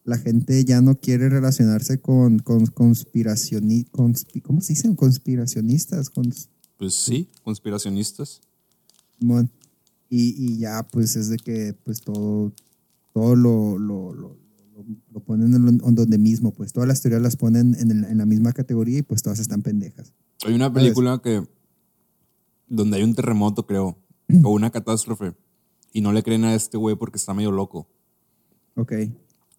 la 0.05 0.17
gente 0.19 0.65
ya 0.65 0.81
no 0.81 0.95
quiere 0.99 1.29
relacionarse 1.29 2.01
con, 2.01 2.39
con 2.39 2.67
conspiracioni- 2.67 3.91
conspi- 3.91 4.43
¿cómo 4.43 4.61
se 4.61 4.75
dicen? 4.75 4.95
Conspiracionistas. 4.95 6.13
Cons- 6.13 6.49
Pues 6.79 6.95
sí, 6.95 7.29
conspiracionistas. 7.43 8.41
Y, 10.09 10.35
y 10.37 10.59
ya, 10.59 10.87
pues 10.91 11.17
es 11.17 11.29
de 11.29 11.37
que 11.39 11.75
pues 11.85 12.01
todo, 12.03 12.53
todo 13.13 13.35
lo, 13.37 13.79
lo, 13.79 14.13
lo, 14.15 14.37
lo- 15.13 15.21
ponen 15.21 15.55
en, 15.55 15.63
lo- 15.65 15.89
en 15.89 15.95
donde 15.95 16.19
mismo, 16.19 16.53
pues 16.53 16.73
todas 16.73 16.89
las 16.89 17.01
teorías 17.03 17.23
las 17.23 17.37
ponen 17.37 17.75
en, 17.79 17.91
el- 17.91 18.05
en 18.05 18.19
la 18.19 18.27
misma 18.27 18.53
categoría 18.53 18.99
y 18.99 19.03
pues 19.03 19.23
todas 19.23 19.39
están 19.39 19.63
pendejas. 19.63 20.13
Hay 20.45 20.55
una 20.55 20.73
película 20.73 21.21
que 21.23 21.47
donde 22.69 22.97
hay 22.97 23.03
un 23.03 23.15
terremoto, 23.15 23.67
creo, 23.67 23.99
o 24.45 24.51
una 24.51 24.71
catástrofe 24.71 25.35
y 25.93 26.01
no 26.01 26.13
le 26.13 26.23
creen 26.23 26.45
a 26.45 26.55
este 26.55 26.77
güey 26.79 26.97
porque 26.97 27.19
está 27.19 27.35
medio 27.35 27.53
loco 27.53 27.89
Ok. 28.77 28.93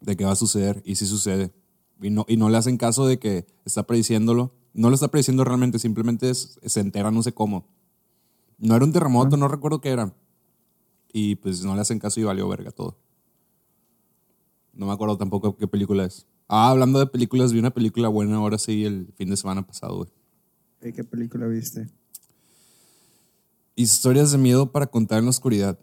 de 0.01 0.15
qué 0.17 0.25
va 0.25 0.31
a 0.31 0.36
suceder 0.36 0.81
y 0.86 0.95
sí 0.95 1.05
sucede. 1.05 1.53
Y 2.01 2.09
no, 2.09 2.25
y 2.27 2.38
no 2.38 2.49
le 2.49 2.57
hacen 2.57 2.77
caso 2.77 3.05
de 3.05 3.19
que 3.19 3.45
está 3.65 3.83
prediciéndolo. 3.86 4.53
No 4.73 4.89
lo 4.89 4.95
está 4.95 5.09
prediciendo 5.09 5.43
realmente, 5.43 5.77
simplemente 5.79 6.29
es- 6.29 6.59
se 6.65 6.79
entera 6.79 7.12
no 7.12 7.21
sé 7.23 7.31
cómo. 7.33 7.67
No 8.57 8.75
era 8.75 8.83
un 8.86 8.91
terremoto, 8.91 9.38
no 9.38 9.47
recuerdo 9.47 9.79
qué 9.81 9.89
era. 9.89 10.13
Y 11.13 11.36
pues 11.36 11.63
no 11.63 11.75
le 11.75 11.81
hacen 11.81 11.99
caso 11.99 12.19
y 12.19 12.23
valió 12.23 12.47
verga 12.49 12.71
todo. 12.71 12.97
No 14.73 14.88
me 14.88 14.91
acuerdo 14.91 15.17
tampoco 15.17 15.55
qué 15.55 15.67
película 15.67 16.05
es. 16.05 16.25
Ah, 16.47 16.69
hablando 16.69 16.99
de 16.99 17.07
películas, 17.07 17.53
vi 17.53 17.59
una 17.59 17.73
película 17.73 18.07
buena 18.09 18.38
ahora 18.38 18.57
sí 18.57 18.86
el 18.86 19.13
fin 19.17 19.29
de 19.29 19.38
semana 19.38 19.65
pasado, 19.65 19.97
güey. 19.97 20.93
¿Qué 20.93 21.03
película 21.03 21.47
viste? 21.47 21.88
Historias 23.75 24.31
de 24.31 24.38
miedo 24.38 24.71
para 24.71 24.88
contar 24.88 25.19
en 25.19 25.25
la 25.25 25.29
oscuridad. 25.29 25.79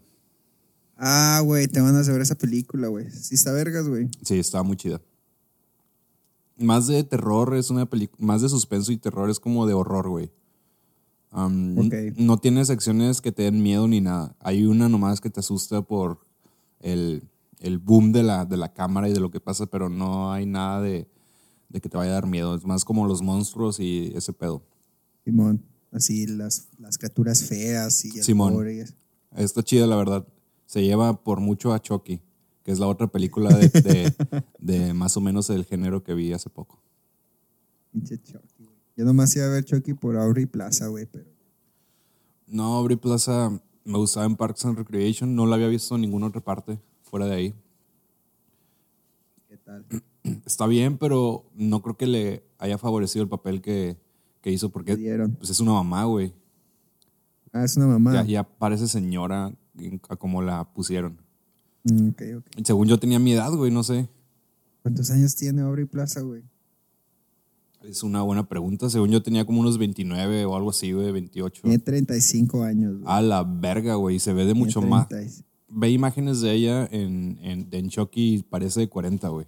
Ah, 0.96 1.40
güey, 1.42 1.66
te 1.66 1.80
van 1.80 1.96
a 1.96 2.02
ver 2.02 2.20
esa 2.20 2.34
película, 2.34 2.88
güey. 2.88 3.10
Sí 3.10 3.34
está 3.34 3.52
vergas, 3.52 3.88
güey. 3.88 4.10
Sí, 4.22 4.38
estaba 4.38 4.62
muy 4.62 4.76
chida. 4.76 5.00
Más 6.58 6.86
de 6.86 7.02
terror 7.04 7.56
es 7.56 7.70
una 7.70 7.86
película, 7.86 8.24
más 8.24 8.42
de 8.42 8.50
suspenso 8.50 8.92
y 8.92 8.98
terror 8.98 9.30
es 9.30 9.40
como 9.40 9.66
de 9.66 9.72
horror, 9.72 10.08
güey. 10.10 10.30
Am, 11.30 11.78
Ok. 11.78 11.94
No 12.16 12.36
tiene 12.36 12.64
secciones 12.66 13.22
que 13.22 13.32
te 13.32 13.44
den 13.44 13.62
miedo 13.62 13.88
ni 13.88 14.02
nada. 14.02 14.36
Hay 14.40 14.66
una 14.66 14.88
nomás 14.90 15.22
que 15.22 15.30
te 15.30 15.40
asusta 15.40 15.80
por 15.80 16.20
el, 16.80 17.22
el 17.60 17.78
boom 17.78 18.12
de 18.12 18.22
la, 18.22 18.44
de 18.44 18.56
la 18.56 18.72
cámara 18.72 19.08
y 19.08 19.12
de 19.12 19.20
lo 19.20 19.30
que 19.30 19.40
pasa, 19.40 19.66
pero 19.66 19.88
no 19.88 20.32
hay 20.32 20.46
nada 20.46 20.80
de, 20.80 21.08
de 21.68 21.80
que 21.80 21.88
te 21.88 21.96
vaya 21.96 22.10
a 22.10 22.14
dar 22.14 22.26
miedo. 22.26 22.54
Es 22.54 22.64
más 22.64 22.84
como 22.84 23.06
los 23.06 23.22
monstruos 23.22 23.78
y 23.80 24.12
ese 24.16 24.32
pedo. 24.32 24.62
Simón. 25.24 25.62
Así 25.92 26.26
las, 26.26 26.68
las 26.78 26.98
criaturas 26.98 27.42
feas 27.44 28.04
y 28.04 28.18
el 28.18 28.24
Simón. 28.24 28.66
eso. 28.68 28.94
Está 29.36 29.62
chida, 29.62 29.86
la 29.86 29.96
verdad. 29.96 30.26
Se 30.66 30.82
lleva 30.82 31.22
por 31.22 31.40
mucho 31.40 31.72
a 31.72 31.80
Chucky, 31.82 32.20
que 32.62 32.70
es 32.72 32.78
la 32.78 32.86
otra 32.86 33.06
película 33.08 33.50
de, 33.56 33.68
de- 33.68 34.14
de 34.58 34.94
más 34.94 35.16
o 35.16 35.20
menos 35.20 35.50
el 35.50 35.64
género 35.64 36.02
que 36.04 36.14
vi 36.14 36.32
hace 36.32 36.48
poco. 36.50 36.80
Pinche 37.92 38.18
Chucky, 38.22 38.64
güey. 38.64 38.76
Yo 38.96 39.04
nomás 39.04 39.34
iba 39.36 39.46
a 39.46 39.48
ver 39.48 39.64
Chucky 39.64 39.94
por 39.94 40.16
Aubrey 40.16 40.46
Plaza, 40.46 40.86
güey, 40.88 41.06
pero 41.06 41.26
No, 42.46 42.76
Aubrey 42.76 42.96
Plaza 42.96 43.60
me 43.84 43.98
gustaba 43.98 44.26
en 44.26 44.36
Parks 44.36 44.64
and 44.66 44.78
Recreation. 44.78 45.34
No 45.34 45.46
la 45.46 45.56
había 45.56 45.68
visto 45.68 45.94
en 45.96 46.02
ninguna 46.02 46.26
otra 46.26 46.40
parte 46.40 46.78
fuera 47.10 47.26
de 47.26 47.34
ahí. 47.34 47.54
¿qué 49.48 49.56
tal? 49.58 49.84
Está 50.46 50.66
bien, 50.66 50.96
pero 50.96 51.44
no 51.56 51.82
creo 51.82 51.96
que 51.96 52.06
le 52.06 52.44
haya 52.58 52.78
favorecido 52.78 53.24
el 53.24 53.28
papel 53.28 53.60
que, 53.60 53.98
que 54.40 54.52
hizo 54.52 54.70
porque 54.70 54.96
pues 55.38 55.50
es 55.50 55.60
una 55.60 55.72
mamá, 55.72 56.04
güey. 56.04 56.32
Ah, 57.52 57.64
es 57.64 57.76
una 57.76 57.88
mamá. 57.88 58.14
Ya, 58.14 58.24
ya 58.24 58.44
parece 58.44 58.86
señora 58.86 59.52
a 60.08 60.16
como 60.16 60.40
la 60.40 60.72
pusieron. 60.72 61.18
Mm, 61.82 62.10
ok, 62.10 62.22
ok. 62.38 62.46
Según 62.64 62.86
yo 62.86 62.98
tenía 62.98 63.18
mi 63.18 63.32
edad, 63.32 63.52
güey, 63.52 63.72
no 63.72 63.82
sé. 63.82 64.08
¿Cuántos 64.82 65.10
años 65.10 65.34
tiene 65.34 65.62
Aubrey 65.62 65.86
Plaza, 65.86 66.20
güey? 66.20 66.44
Es 67.82 68.02
una 68.02 68.22
buena 68.22 68.46
pregunta. 68.46 68.88
Según 68.88 69.10
yo 69.10 69.22
tenía 69.22 69.44
como 69.46 69.60
unos 69.60 69.78
29 69.78 70.44
o 70.44 70.54
algo 70.54 70.70
así, 70.70 70.92
güey, 70.92 71.10
28. 71.10 71.62
Tiene 71.62 71.78
35 71.78 72.62
años, 72.62 73.00
güey. 73.00 73.04
A 73.06 73.20
la 73.22 73.42
verga, 73.42 73.94
güey. 73.94 74.20
Se 74.20 74.32
ve 74.32 74.44
de 74.44 74.52
Tiene 74.52 74.60
mucho 74.60 74.82
más. 74.82 75.08
30. 75.70 75.80
Ve 75.80 75.90
imágenes 75.90 76.40
de 76.40 76.52
ella 76.52 76.86
en, 76.90 77.38
en, 77.42 77.68
en 77.70 77.88
Chucky 77.88 78.34
y 78.36 78.42
parece 78.42 78.80
de 78.80 78.88
40, 78.88 79.28
güey. 79.28 79.46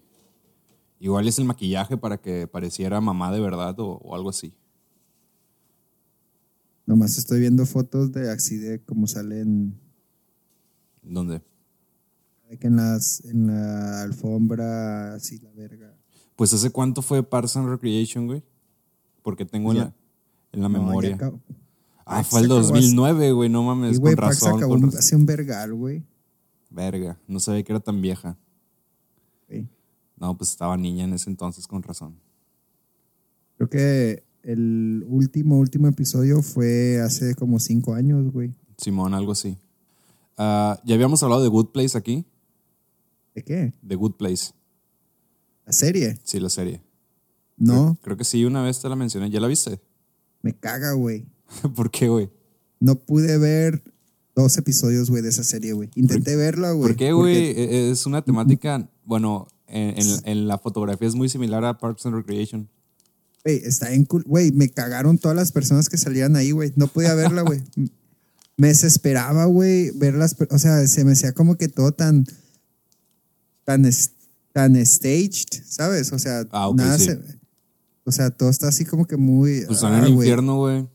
Igual 1.01 1.27
es 1.27 1.39
el 1.39 1.45
maquillaje 1.45 1.97
para 1.97 2.17
que 2.19 2.47
pareciera 2.47 3.01
mamá 3.01 3.33
de 3.33 3.41
verdad 3.41 3.79
o, 3.81 3.95
o 3.99 4.15
algo 4.15 4.31
así. 4.31 4.55
Nomás 6.87 7.17
estoy 7.19 7.41
viendo 7.41 7.65
fotos 7.67 8.13
de 8.13 8.31
así 8.31 8.57
de 8.59 8.81
cómo 8.81 9.07
salen 9.07 9.79
¿Dónde? 11.03 11.43
de 12.51 12.59
que 12.59 12.67
en 12.67 12.77
las 12.77 13.25
en 13.25 13.47
la 13.47 14.03
alfombra 14.03 15.15
así 15.15 15.39
la 15.39 15.51
verga. 15.53 15.95
Pues 16.37 16.53
¿hace 16.53 16.71
cuánto 16.71 17.01
fue 17.03 17.23
Parks 17.23 17.57
and 17.57 17.69
Recreation, 17.69 18.27
güey? 18.27 18.43
Porque 19.23 19.45
tengo 19.47 19.71
en 19.73 19.79
la, 19.79 19.95
en 20.53 20.61
la 20.63 20.69
No, 20.69 20.79
memoria. 20.79 21.19
ah, 22.05 22.05
Parks 22.05 22.29
fue 22.29 22.41
el 22.41 22.47
acabó 22.47 22.61
hace- 22.61 22.73
2009, 22.73 23.33
güey. 23.33 23.49
No 23.49 23.63
mames, 23.63 23.97
Y 23.97 24.01
güey, 24.01 24.15
con 24.15 24.25
Parks 24.25 24.41
razón. 24.43 24.57
acabó 24.59 24.73
con 24.75 24.83
razón. 24.83 24.99
hace 24.99 25.17
un 25.17 25.25
vergal, 25.27 25.75
güey. 25.75 26.05
Verga, 26.73 27.19
no 27.27 27.39
sabía 27.41 27.63
que 27.63 27.73
era 27.73 27.81
tan 27.81 28.01
vieja. 28.01 28.37
Sí. 29.49 29.69
No, 30.17 30.37
pues 30.37 30.51
estaba 30.51 30.77
niña 30.77 31.05
en 31.05 31.13
ese 31.13 31.31
entonces, 31.31 31.67
con 31.67 31.83
razón. 31.83 32.19
Creo 33.57 33.69
que 33.69 34.25
el 34.43 35.05
último, 35.07 35.59
último 35.59 35.89
episodio 35.89 36.43
fue 36.43 37.01
hace 37.01 37.35
como 37.35 37.61
cinco 37.61 37.95
años, 37.95 38.33
güey. 38.33 38.55
Simón, 38.79 39.15
algo 39.15 39.33
así. 39.33 39.59
Ah, 40.37 40.81
ya 40.85 40.95
habíamos 40.95 41.23
hablado 41.23 41.43
de 41.43 41.49
Good 41.49 41.69
Place 41.69 41.97
aquí. 41.97 42.25
¿De 43.35 43.43
qué? 43.43 43.73
De 43.83 43.97
Good 43.97 44.15
Place. 44.15 44.53
¿La 45.67 45.73
serie? 45.73 46.19
Sí, 46.25 46.41
la 46.41 46.49
serie. 46.49 46.83
No, 47.57 47.97
Creo 48.03 48.17
que 48.17 48.25
sí, 48.25 48.45
una 48.45 48.63
vez 48.63 48.81
te 48.81 48.89
la 48.89 48.97
mencioné. 48.97 49.31
¿Ya 49.31 49.41
la 49.41 49.47
viste? 49.47 49.81
me 50.43 50.53
caga, 50.55 50.93
güey. 50.93 51.25
¿Por 51.77 51.91
qué, 51.91 52.09
güey? 52.09 52.31
No 52.81 52.97
pude 52.97 53.39
ver 53.39 53.83
dos 54.35 54.57
episodios, 54.59 55.11
güey, 55.11 55.23
de 55.23 55.29
esa 55.29 55.45
serie, 55.45 55.73
güey. 55.73 55.91
Intenté 55.95 56.37
verla, 56.37 56.73
güey. 56.73 56.89
¿Por 56.89 56.97
qué, 56.97 57.13
güey? 57.13 57.37
E- 57.37 57.91
Es 57.91 58.07
una 58.07 58.23
temática, 58.23 58.89
bueno, 59.05 59.49
en, 59.67 59.99
en- 59.99 60.21
en 60.25 60.49
la 60.49 60.59
fotografía 60.59 61.07
es 61.09 61.15
muy 61.15 61.29
similar 61.29 61.65
a 61.65 61.79
Parks 61.79 62.07
and 62.07 62.15
Recreation. 62.17 62.69
Güey, 63.45 63.57
está 63.65 63.93
en 63.93 64.05
cool. 64.05 64.23
Güey, 64.25 64.53
me 64.53 64.69
cagaron 64.71 65.19
todas 65.19 65.37
las 65.37 65.51
personas 65.53 65.89
que 65.89 65.99
salían 65.99 66.37
ahí, 66.37 66.53
güey. 66.53 66.73
No 66.77 66.87
podía 66.87 67.15
verla, 67.15 67.43
güey. 67.43 67.61
me 68.57 68.69
desesperaba, 68.69 69.47
güey, 69.47 69.91
verlas. 69.93 70.37
O 70.51 70.59
sea, 70.59 70.87
se 70.87 71.05
me 71.05 71.13
hacía 71.13 71.33
como 71.33 71.57
que 71.57 71.69
todo 71.69 71.93
tan. 71.93 72.25
tan, 73.65 73.89
tan 74.53 74.87
staged, 74.87 75.63
¿sabes? 75.67 76.13
O 76.13 76.19
sea, 76.19 76.45
Ah, 76.51 76.69
ok, 76.69 76.77
nada 76.77 76.99
sí. 76.99 77.07
se- 77.07 77.21
O 78.05 78.13
sea, 78.13 78.31
todo 78.31 78.51
está 78.51 78.69
así 78.69 78.85
como 78.85 79.07
que 79.07 79.17
muy. 79.17 79.65
Pues 79.67 79.83
ah, 79.85 79.99
en 79.99 80.05
el 80.05 80.11
infierno, 80.13 80.59
güey. 80.59 80.89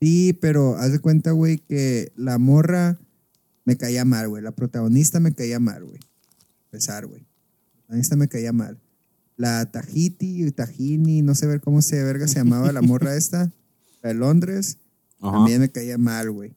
Sí, 0.00 0.32
pero 0.40 0.76
haz 0.76 0.92
de 0.92 0.98
cuenta, 0.98 1.30
güey, 1.32 1.58
que 1.58 2.12
la 2.16 2.38
morra 2.38 2.98
me 3.64 3.76
caía 3.76 4.04
mal, 4.04 4.28
güey. 4.28 4.42
La 4.42 4.52
protagonista 4.52 5.20
me 5.20 5.32
caía 5.32 5.58
mal, 5.60 5.84
güey. 5.84 5.98
A 6.68 6.70
pesar, 6.70 7.06
güey. 7.06 7.22
La 7.22 7.72
protagonista 7.80 8.16
me 8.16 8.28
caía 8.28 8.52
mal. 8.52 8.78
La 9.36 9.70
Tahiti, 9.70 10.50
Tahini, 10.52 11.22
no 11.22 11.34
sé 11.34 11.46
ver 11.46 11.60
cómo 11.60 11.82
se 11.82 12.02
verga 12.04 12.28
se 12.28 12.36
llamaba 12.36 12.70
la 12.72 12.82
morra 12.82 13.16
esta, 13.16 13.52
la 14.02 14.08
de 14.08 14.14
Londres, 14.14 14.78
Ajá. 15.20 15.32
también 15.32 15.60
me 15.60 15.70
caía 15.70 15.98
mal, 15.98 16.30
güey. 16.30 16.52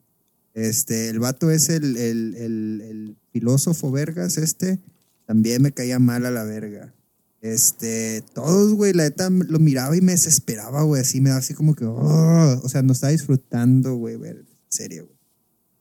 Este, 0.54 1.10
el 1.10 1.19
vato 1.19 1.52
es 1.52 1.69
el, 1.69 1.97
el, 1.97 2.36
el, 2.36 2.82
el 2.82 3.15
filósofo 3.32 3.91
vergas 3.91 4.38
este, 4.38 4.80
también 5.26 5.62
me 5.62 5.71
caía 5.71 6.00
mal 6.00 6.26
a 6.26 6.32
la 6.32 6.43
verga. 6.43 6.93
Este, 7.41 8.23
todos, 8.34 8.73
güey, 8.73 8.93
la 8.93 9.04
neta 9.04 9.30
lo 9.30 9.60
miraba 9.60 9.95
y 9.95 10.02
me 10.02 10.13
desesperaba, 10.13 10.84
güey, 10.84 11.02
así 11.02 11.21
me 11.21 11.30
daba 11.30 11.39
así 11.39 11.54
como 11.54 11.76
que, 11.76 11.86
"Oh", 11.86 12.60
o 12.63 12.69
sea, 12.69 12.82
no 12.82 12.93
estaba 12.93 13.12
disfrutando, 13.12 13.95
güey, 13.95 14.17
ver, 14.17 14.38
en 14.38 14.47
serio, 14.69 15.06
güey. 15.06 15.17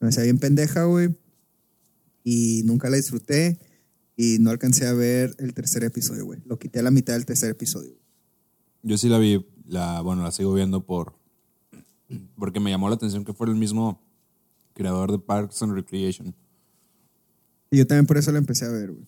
Me 0.01 0.09
hacía 0.09 0.25
bien 0.25 0.39
pendeja, 0.39 0.85
güey, 0.85 1.17
y 2.23 2.63
nunca 2.65 2.91
la 2.91 2.97
disfruté 2.97 3.59
y 4.17 4.39
no 4.41 4.51
alcancé 4.51 4.87
a 4.87 4.93
ver 4.93 5.35
el 5.39 5.55
tercer 5.55 5.85
episodio, 5.85 6.25
güey. 6.27 6.41
Lo 6.45 6.59
quité 6.59 6.81
a 6.81 6.83
la 6.83 6.91
mitad 6.91 7.15
del 7.15 7.25
tercer 7.25 7.51
episodio. 7.51 7.95
Yo 8.83 8.99
sí 8.99 9.09
la 9.09 9.19
vi, 9.19 9.47
la, 9.65 10.01
bueno, 10.03 10.23
la 10.23 10.33
sigo 10.33 10.53
viendo 10.53 10.85
por, 10.85 11.15
porque 12.37 12.61
me 12.61 12.71
llamó 12.71 12.89
la 12.89 12.97
atención 12.97 13.25
que 13.25 13.33
fuera 13.33 13.53
el 13.53 13.59
mismo 13.59 14.03
creador 14.75 15.11
de 15.11 15.19
Parks 15.19 15.63
and 15.63 15.73
Recreation. 15.73 16.35
Y 17.71 17.79
yo 17.79 17.87
también 17.87 18.07
por 18.07 18.19
eso 18.19 18.31
la 18.31 18.39
empecé 18.39 18.67
a 18.67 18.71
ver, 18.71 18.93
güey. 18.93 19.07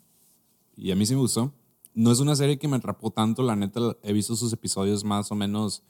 Y 0.76 0.90
a 0.90 0.96
mí 0.96 1.04
sí 1.04 1.14
me 1.14 1.20
gustó. 1.20 1.54
No 1.98 2.12
es 2.12 2.20
una 2.20 2.36
serie 2.36 2.60
que 2.60 2.68
me 2.68 2.76
atrapó 2.76 3.10
tanto, 3.10 3.42
la 3.42 3.56
neta. 3.56 3.80
He 4.04 4.12
visto 4.12 4.36
sus 4.36 4.52
episodios 4.52 5.02
más 5.02 5.32
o 5.32 5.34
menos 5.34 5.82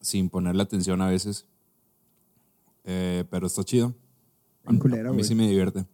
sin 0.00 0.28
ponerle 0.28 0.60
atención 0.60 1.00
a 1.00 1.06
veces. 1.06 1.46
Eh, 2.82 3.24
pero 3.30 3.46
está 3.46 3.62
chido. 3.62 3.94
A, 4.64 4.70
Bien 4.70 4.80
culera, 4.80 5.10
a 5.10 5.12
mí 5.12 5.22
sí 5.22 5.36
me 5.36 5.46
divierte. 5.46 5.86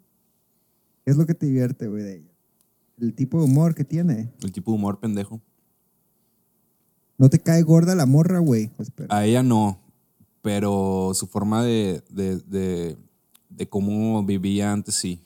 ¿Qué 1.04 1.10
es 1.10 1.18
lo 1.18 1.26
que 1.26 1.34
te 1.34 1.44
divierte, 1.44 1.86
güey, 1.86 2.02
de 2.02 2.16
ella? 2.16 2.30
El 2.98 3.14
tipo 3.14 3.36
de 3.36 3.44
humor 3.44 3.74
que 3.74 3.84
tiene. 3.84 4.32
El 4.40 4.52
tipo 4.52 4.72
de 4.72 4.78
humor 4.78 4.98
pendejo. 5.00 5.38
No 7.18 7.28
te 7.28 7.38
cae 7.38 7.60
gorda 7.60 7.94
la 7.94 8.06
morra, 8.06 8.38
güey. 8.38 8.68
Pues, 8.68 8.90
A 9.10 9.26
ella 9.26 9.42
no, 9.42 9.82
pero 10.40 11.10
su 11.12 11.26
forma 11.26 11.62
de, 11.62 12.02
de, 12.08 12.38
de, 12.38 12.96
de 13.50 13.68
cómo 13.68 14.24
vivía 14.24 14.72
antes 14.72 14.94
sí. 14.94 15.20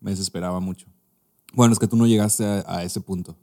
Me 0.00 0.12
desesperaba 0.12 0.58
mucho. 0.58 0.93
Bueno, 1.54 1.72
es 1.72 1.78
que 1.78 1.86
tú 1.86 1.96
no 1.96 2.06
llegaste 2.06 2.44
a, 2.44 2.64
a 2.66 2.82
ese 2.84 3.00
punto, 3.00 3.36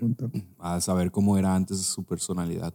punto. 0.00 0.30
a 0.58 0.80
saber 0.80 1.10
cómo 1.10 1.36
era 1.38 1.54
antes 1.54 1.78
su 1.80 2.02
personalidad. 2.04 2.72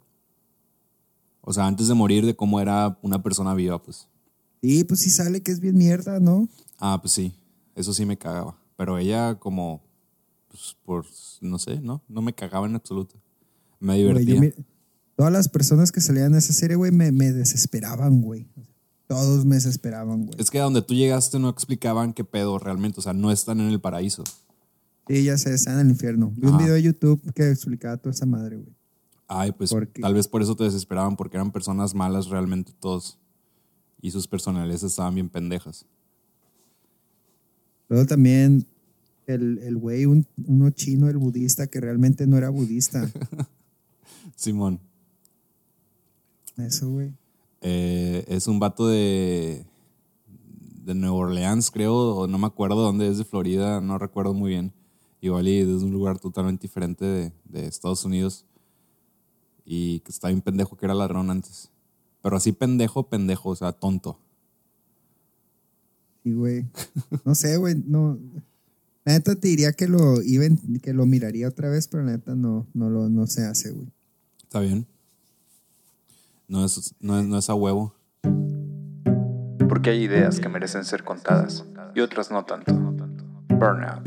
O 1.41 1.51
sea, 1.53 1.65
antes 1.65 1.88
de 1.88 1.93
morir, 1.93 2.25
de 2.25 2.36
cómo 2.36 2.60
era 2.60 2.97
una 3.01 3.21
persona 3.21 3.53
viva, 3.55 3.81
pues. 3.81 4.07
Sí, 4.62 4.84
pues 4.84 4.99
sí 4.99 5.10
sale 5.10 5.41
que 5.41 5.51
es 5.51 5.60
bien 5.60 5.75
mierda, 5.75 6.19
¿no? 6.19 6.47
Ah, 6.77 6.99
pues 7.01 7.13
sí, 7.13 7.34
eso 7.75 7.93
sí 7.93 8.05
me 8.05 8.17
cagaba. 8.17 8.55
Pero 8.77 8.97
ella 8.99 9.36
como, 9.39 9.81
pues, 10.49 10.75
por, 10.86 11.05
no 11.41 11.57
sé, 11.57 11.79
¿no? 11.79 12.01
No 12.07 12.21
me 12.21 12.34
cagaba 12.34 12.67
en 12.67 12.75
absoluto. 12.75 13.15
Me 13.79 13.97
divertía. 13.97 14.36
yo 14.36 14.41
mi- 14.41 14.53
todas 15.15 15.34
las 15.34 15.49
personas 15.49 15.91
que 15.91 15.99
salían 16.01 16.31
en 16.34 16.38
esa 16.38 16.53
serie, 16.53 16.75
güey, 16.75 16.91
me, 16.91 17.12
me 17.12 17.31
desesperaban, 17.31 18.21
güey. 18.21 18.47
Todos 19.12 19.43
me 19.43 19.56
desesperaban, 19.56 20.26
güey. 20.26 20.39
Es 20.39 20.50
que 20.50 20.58
a 20.58 20.63
donde 20.63 20.82
tú 20.82 20.93
llegaste 20.93 21.38
no 21.38 21.50
explicaban 21.50 22.13
qué 22.13 22.24
pedo 22.24 22.58
realmente, 22.60 23.02
o 23.02 23.04
sea, 23.04 23.12
no 23.12 23.30
están 23.30 23.60
en 23.60 23.67
el 23.67 23.82
paraíso. 23.82 24.24
Sí, 25.06 25.26
ya 25.26 25.38
sé, 25.38 25.54
están 25.54 25.74
en 25.74 25.88
el 25.88 25.89
infierno. 25.89 26.32
Vi 26.38 26.47
un 26.47 26.58
video 26.58 26.76
de 26.76 26.82
YouTube 26.82 27.21
que 27.34 27.50
explicaba 27.50 27.97
toda 27.97 28.12
esa 28.12 28.26
madre, 28.26 28.56
güey. 28.56 28.74
Ay, 29.28 29.52
pues 29.52 29.76
tal 30.02 30.13
vez 30.13 30.30
por 30.30 30.41
eso 30.41 30.56
te 30.56 30.63
desesperaban, 30.63 31.17
porque 31.17 31.36
eran 31.36 31.52
personas 31.52 31.93
malas 31.93 32.28
realmente 32.28 32.71
todos. 32.80 33.19
Y 34.00 34.12
sus 34.12 34.30
personalidades 34.30 34.84
estaban 34.84 35.13
bien 35.13 35.28
pendejas. 35.28 35.86
Luego 37.89 38.06
también 38.06 38.65
el, 39.28 39.58
el 39.58 39.76
güey, 39.76 40.06
un, 40.06 40.26
uno 40.47 40.69
chino, 40.69 41.10
el 41.10 41.17
budista, 41.17 41.67
que 41.67 41.82
realmente 41.82 42.28
no 42.28 42.38
era 42.38 42.50
budista. 42.50 43.12
Simón, 44.38 44.80
Eso, 46.56 46.89
güey. 46.89 47.12
Eh, 47.62 48.26
es 48.28 48.47
un 48.47 48.60
vato 48.60 48.88
de, 48.88 49.65
de 50.84 50.93
Nueva 50.95 51.15
Orleans, 51.15 51.71
creo, 51.71 52.15
o 52.15 52.28
no 52.28 52.38
me 52.38 52.47
acuerdo 52.47 52.82
dónde 52.82 53.08
es, 53.08 53.17
de 53.17 53.26
Florida, 53.26 53.82
no 53.82 53.97
recuerdo 53.97 54.34
muy 54.34 54.50
bien. 54.52 54.74
Igual 55.21 55.47
y 55.47 55.60
es 55.60 55.84
un 55.84 55.91
lugar 55.91 56.17
totalmente 56.19 56.63
diferente 56.63 57.06
de, 57.06 57.32
de 57.45 57.67
Estados 57.67 58.04
Unidos. 58.06 58.45
Y 59.63 60.00
que 60.00 60.12
está 60.12 60.30
bien 60.30 60.41
pendejo 60.41 60.76
que 60.76 60.86
era 60.86 60.95
ladrón 60.95 61.30
antes. 61.30 61.69
Pero 62.21 62.36
así 62.36 62.52
pendejo, 62.52 63.08
pendejo, 63.08 63.50
o 63.50 63.56
sea, 63.56 63.71
tonto. 63.71 64.17
Sí, 66.24 66.34
güey. 66.34 66.65
No 67.26 67.36
sé, 67.36 67.58
güey. 67.58 67.76
No. 67.86 68.17
La 69.06 69.13
neta 69.13 69.36
te 69.36 69.47
diría 69.47 69.74
que 69.74 69.88
lo 69.88 70.21
iba 70.21 70.45
que 70.82 70.93
lo 70.93 71.06
miraría 71.06 71.47
otra 71.47 71.69
vez, 71.69 71.88
pero 71.88 72.04
la 72.04 72.12
neta 72.12 72.36
no, 72.36 72.67
no 72.74 72.89
lo 72.89 73.10
no 73.10 73.26
se 73.28 73.45
hace, 73.45 73.71
güey. 73.71 73.88
Está 74.43 74.60
bien. 74.60 74.86
No 76.51 76.65
es, 76.65 76.93
no 76.99 77.17
es, 77.17 77.25
no 77.25 77.37
es 77.37 77.49
a 77.49 77.55
huevo. 77.55 77.95
Porque 79.69 79.91
hay 79.91 80.03
ideas 80.03 80.41
que 80.41 80.49
merecen 80.49 80.83
ser 80.83 81.05
contadas 81.05 81.65
y 81.95 82.01
otras 82.01 82.29
no 82.29 82.43
tanto. 82.43 82.73
Burnout. 83.47 84.05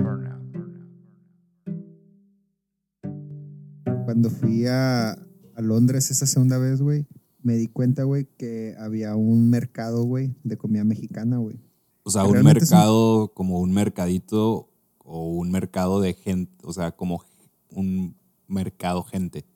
Cuando 4.04 4.28
fui 4.28 4.66
a, 4.66 5.12
a 5.12 5.60
Londres 5.62 6.10
esa 6.10 6.26
segunda 6.26 6.58
vez, 6.58 6.82
güey, 6.82 7.06
me 7.42 7.54
di 7.54 7.68
cuenta, 7.68 8.02
güey, 8.04 8.26
que 8.36 8.74
había 8.78 9.16
un 9.16 9.48
mercado, 9.48 10.04
güey, 10.04 10.34
de 10.44 10.58
comida 10.58 10.84
mexicana, 10.84 11.38
güey. 11.38 11.58
O 12.02 12.10
sea, 12.10 12.24
un- 12.24 12.42
mercado 12.42 13.32
como 13.32 13.60
un 13.60 13.72
mercadito 13.72 14.68
o 14.98 15.28
un 15.30 15.50
mercado 15.50 16.02
de 16.02 16.12
gente, 16.12 16.52
o 16.62 16.74
sea, 16.74 16.92
como 16.92 17.22
un 17.70 18.14
mercado 18.46 19.02
gente. 19.02 19.46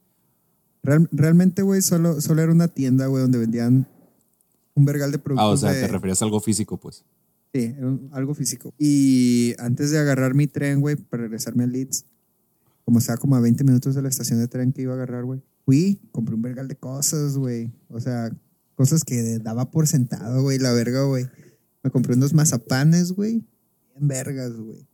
Real- 0.83 1.09
realmente, 1.13 1.63
güey, 1.63 1.83
solo, 1.83 2.21
solo 2.21 2.43
era 2.43 2.53
una 2.53 2.69
tienda, 2.69 3.07
güey, 3.07 3.23
donde 3.23 3.39
vendían 3.39 3.87
un 4.75 4.85
vergal 4.85 5.11
de 5.13 5.19
productos 5.19 5.45
Ah, 5.45 5.51
o 5.53 5.57
sea, 5.57 5.73
de- 5.73 5.81
te 5.83 5.89
referías 5.89 6.23
a 6.23 6.25
algo 6.25 6.41
físico, 6.41 6.79
pues. 6.79 7.05
Sí, 7.53 7.75
era 7.77 7.87
un- 7.89 8.09
algo 8.13 8.35
físico. 8.35 8.73
Y 8.79 9.55
antes 9.59 9.91
de 9.91 9.99
agarrar 9.99 10.35
mi 10.35 10.47
tren, 10.47 10.81
güey, 10.81 10.97
para 10.97 11.25
regresarme 11.25 11.65
a 11.65 11.67
Leeds, 11.67 12.05
como 12.85 12.99
estaba 13.01 13.19
como 13.19 13.37
a 13.37 13.41
20 13.41 13.65
minutos 13.65 13.95
de 13.95 14.03
la 14.03 14.09
estación 14.09 14.39
de 14.39 14.49
tren 14.49 14.73
que 14.73 14.83
iba 14.83 14.93
a 14.93 14.97
agarrar, 14.97 15.25
güey, 15.25 15.43
fui, 15.65 16.01
compré 16.13 16.35
un 16.35 16.43
vergal 16.43 16.69
de 16.69 16.77
cosas, 16.77 17.37
güey. 17.37 17.73
O 17.89 18.01
sea, 18.01 18.31
cosas 18.77 19.03
que 19.05 19.39
daba 19.41 19.71
por 19.71 19.87
sentado, 19.87 20.43
güey, 20.43 20.59
la 20.59 20.73
verga, 20.73 21.03
güey. 21.05 21.27
Me 21.83 21.91
compré 21.91 22.15
unos 22.15 22.33
mazapanes, 22.35 23.13
güey, 23.13 23.43
bien 23.95 24.09
vergas, 24.09 24.53
güey. 24.57 24.87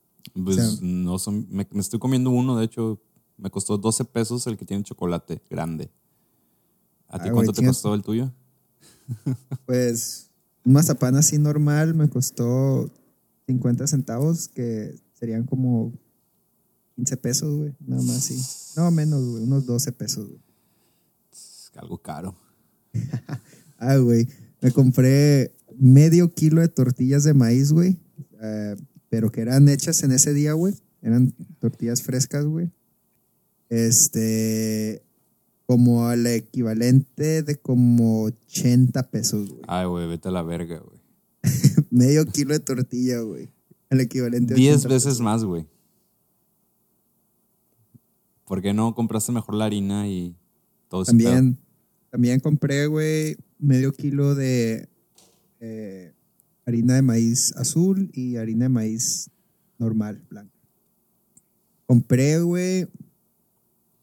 Pues 0.43 0.59
O 0.59 0.61
sea- 0.77 0.79
no 0.83 1.19
son. 1.19 1.47
Me, 1.51 1.67
me 1.71 1.81
estoy 1.81 1.99
comiendo 1.99 2.31
uno, 2.31 2.57
de 2.59 2.65
hecho, 2.65 3.01
me 3.37 3.51
costó 3.51 3.79
12 3.79 4.05
pesos 4.07 4.47
el 4.47 4.57
que 4.57 4.65
tiene 4.65 4.83
chocolate 4.85 5.43
grande. 5.51 5.91
¿A 7.09 7.19
ti 7.23 7.29
Ah, 7.29 7.33
cuánto 7.33 7.53
te 7.53 7.65
costó 7.65 7.95
el 7.95 8.03
tuyo? 8.03 8.33
Pues 9.67 10.31
un 10.65 10.73
mazapán 10.73 11.15
así 11.17 11.39
normal 11.39 11.95
me 11.95 12.09
costó 12.09 12.91
50 13.47 13.87
centavos, 13.87 14.49
que 14.49 14.95
serían 15.13 15.45
como 15.45 15.93
15 16.97 17.17
pesos, 17.19 17.55
güey, 17.57 17.75
nada 17.81 18.03
más, 18.03 18.25
sí. 18.25 18.41
No, 18.77 18.91
menos, 18.91 19.23
güey, 19.25 19.43
unos 19.45 19.67
12 19.67 19.93
pesos, 19.93 20.29
güey. 20.29 20.41
Es 21.33 21.71
algo 21.77 21.99
caro. 21.99 22.35
Ah, 23.77 23.97
güey. 23.99 24.27
Me 24.63 24.71
compré 24.71 25.53
medio 25.77 26.33
kilo 26.33 26.63
de 26.63 26.69
tortillas 26.69 27.23
de 27.25 27.35
maíz, 27.35 27.71
güey. 27.73 27.99
eh, 28.41 28.77
pero 29.11 29.31
que 29.31 29.43
eran 29.43 29.69
hechas 29.69 30.03
en 30.05 30.13
ese 30.13 30.33
día, 30.33 30.55
güey. 30.55 30.75
Eran 31.03 31.33
tortillas 31.59 32.01
frescas, 32.03 32.47
güey. 32.47 32.71
Este. 33.75 35.03
Como 35.67 36.07
al 36.07 36.27
equivalente 36.27 37.43
de 37.43 37.57
como 37.57 38.25
80 38.25 39.11
pesos, 39.11 39.51
güey. 39.51 39.63
Ay, 39.67 39.87
güey, 39.87 40.07
vete 40.07 40.29
a 40.29 40.31
la 40.31 40.43
verga, 40.43 40.79
güey. 40.79 41.01
Medio 41.91 42.27
kilo 42.27 42.53
de 42.53 42.61
tortilla, 42.61 43.21
güey. 43.21 43.49
El 43.89 44.01
equivalente 44.01 44.55
a 44.55 44.57
10 44.57 44.77
80 44.85 44.95
veces 44.95 45.21
más, 45.21 45.43
güey. 45.45 45.67
¿Por 48.45 48.61
qué 48.61 48.75
no 48.75 48.95
compraste 48.95 49.33
mejor 49.33 49.55
la 49.55 49.65
harina 49.65 50.07
y 50.07 50.37
todo? 50.89 51.05
También, 51.05 51.59
también 52.11 52.41
compré, 52.41 52.87
güey, 52.87 53.37
medio 53.59 53.93
kilo 53.93 54.35
de 54.35 54.89
eh, 55.61 56.13
harina 56.67 56.95
de 56.95 57.03
maíz 57.03 57.55
azul 57.57 58.11
y 58.13 58.37
harina 58.37 58.67
de 58.67 58.69
maíz 58.69 59.31
normal, 59.79 60.23
blanca. 60.29 60.53
Compré, 61.87 62.39
güey, 62.41 62.87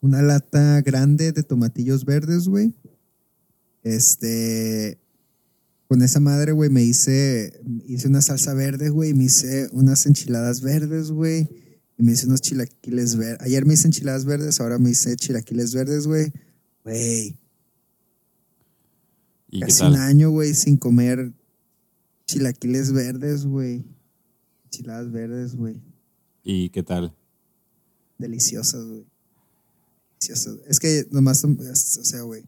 una 0.02 0.22
lata 0.22 0.82
grande 0.82 1.32
de 1.32 1.44
tomatillos 1.44 2.06
verdes, 2.06 2.48
güey. 2.48 2.74
Este, 3.84 5.00
con 5.88 6.02
esa 6.02 6.20
madre, 6.20 6.52
güey, 6.52 6.70
me 6.70 6.84
hice, 6.84 7.62
hice 7.86 8.08
una 8.08 8.22
salsa 8.22 8.54
verde, 8.54 8.90
güey, 8.90 9.14
me 9.14 9.26
hice 9.26 9.70
unas 9.72 10.06
enchiladas 10.06 10.62
verdes, 10.62 11.12
güey. 11.12 11.48
Y 11.98 12.04
me 12.04 12.14
hice 12.14 12.26
unos 12.26 12.42
chilaquiles 12.42 13.16
verdes. 13.16 13.42
Ayer 13.42 13.66
me 13.66 13.76
hice 13.76 13.88
enchiladas 13.88 14.26
verdes, 14.26 14.60
ahora 14.60 14.80
me 14.80 14.90
hice 14.90 15.16
chilaquiles 15.16 15.74
verdes, 15.74 16.08
güey. 16.08 16.34
Güey, 16.84 17.38
¿Y 19.50 19.60
qué 19.60 19.66
casi 19.68 19.84
un 19.84 19.96
año, 19.96 20.32
güey, 20.32 20.56
sin 20.56 20.78
comer 20.78 21.34
chilaquiles 22.26 22.94
verdes, 22.94 23.46
güey. 23.46 23.84
Enchiladas 24.64 25.12
verdes, 25.12 25.56
güey. 25.56 25.82
¿Y 26.44 26.70
qué 26.70 26.82
tal? 26.82 27.14
Deliciosas, 28.18 28.86
güey. 28.86 29.11
Es 30.30 30.80
que 30.80 31.08
nomás 31.12 31.40
son, 31.40 31.58
o 31.60 31.76
sea, 31.76 32.22
güey. 32.22 32.44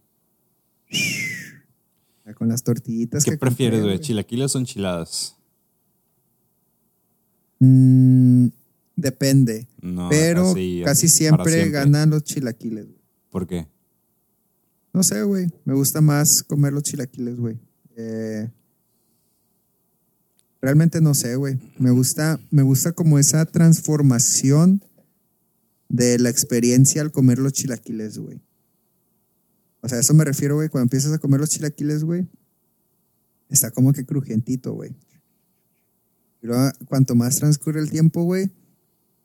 Con 2.36 2.48
las 2.48 2.64
tortillitas 2.64 3.24
¿Qué 3.24 3.32
que 3.32 3.38
prefieres, 3.38 3.82
güey? 3.82 4.00
¿Chilaquiles 4.00 4.56
o 4.56 4.60
enchiladas? 4.60 5.36
Mm, 7.60 8.48
depende. 8.96 9.68
No, 9.82 10.10
pero 10.10 10.52
así, 10.52 10.82
casi 10.86 11.08
siempre, 11.10 11.70
ganan 11.70 12.12
los 12.12 12.24
chilaquiles. 12.24 12.88
¿Por 13.30 13.48
qué? 13.48 13.68
No 14.94 15.02
sé, 15.04 15.24
güey. 15.24 15.48
Me 15.66 15.74
gusta 15.74 16.02
más 16.02 16.44
comer 16.44 16.74
los 16.74 16.84
chilaquiles, 16.84 17.38
güey. 17.38 17.60
Eh, 17.96 18.50
realmente 20.62 21.02
no 21.02 21.14
sé, 21.14 21.36
güey. 21.36 21.60
Me 21.80 21.92
gusta, 21.92 22.40
me 22.52 22.62
gusta 22.62 22.92
como 22.92 23.18
esa 23.18 23.46
transformación 23.46 24.84
de 25.94 26.18
la 26.18 26.30
experiencia 26.30 27.04
al 27.04 27.12
comer 27.12 27.38
los 27.38 27.54
chilaquiles, 27.54 28.18
güey. 28.18 28.42
O 29.82 29.88
sea, 29.88 30.00
a 30.00 30.02
eso 30.02 30.16
me 30.16 30.26
refiero, 30.26 30.56
güey. 30.56 30.68
Cuando 30.68 30.86
empiezas 30.86 31.14
a 31.14 31.20
comer 31.20 31.40
los 31.40 31.50
chilaquiles, 31.50 32.04
güey, 32.04 32.28
está 33.48 33.70
como 33.70 33.94
que 33.94 34.04
crujientito, 34.04 34.74
güey. 34.74 34.96
Pero 36.42 36.56
cuanto 36.88 37.14
más 37.14 37.38
transcurre 37.38 37.80
el 37.80 37.92
tiempo, 37.92 38.24
güey, 38.24 38.50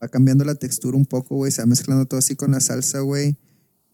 va 0.03 0.09
cambiando 0.09 0.45
la 0.45 0.57
textura 0.57 0.95
un 0.95 1.07
poco, 1.07 1.37
güey, 1.37 1.51
se 1.51 1.63
va 1.63 1.67
mezclando 1.67 2.05
todo 2.05 2.19
así 2.19 2.37
con 2.37 2.51
la 2.51 2.61
salsa, 2.61 3.01
güey. 3.01 3.39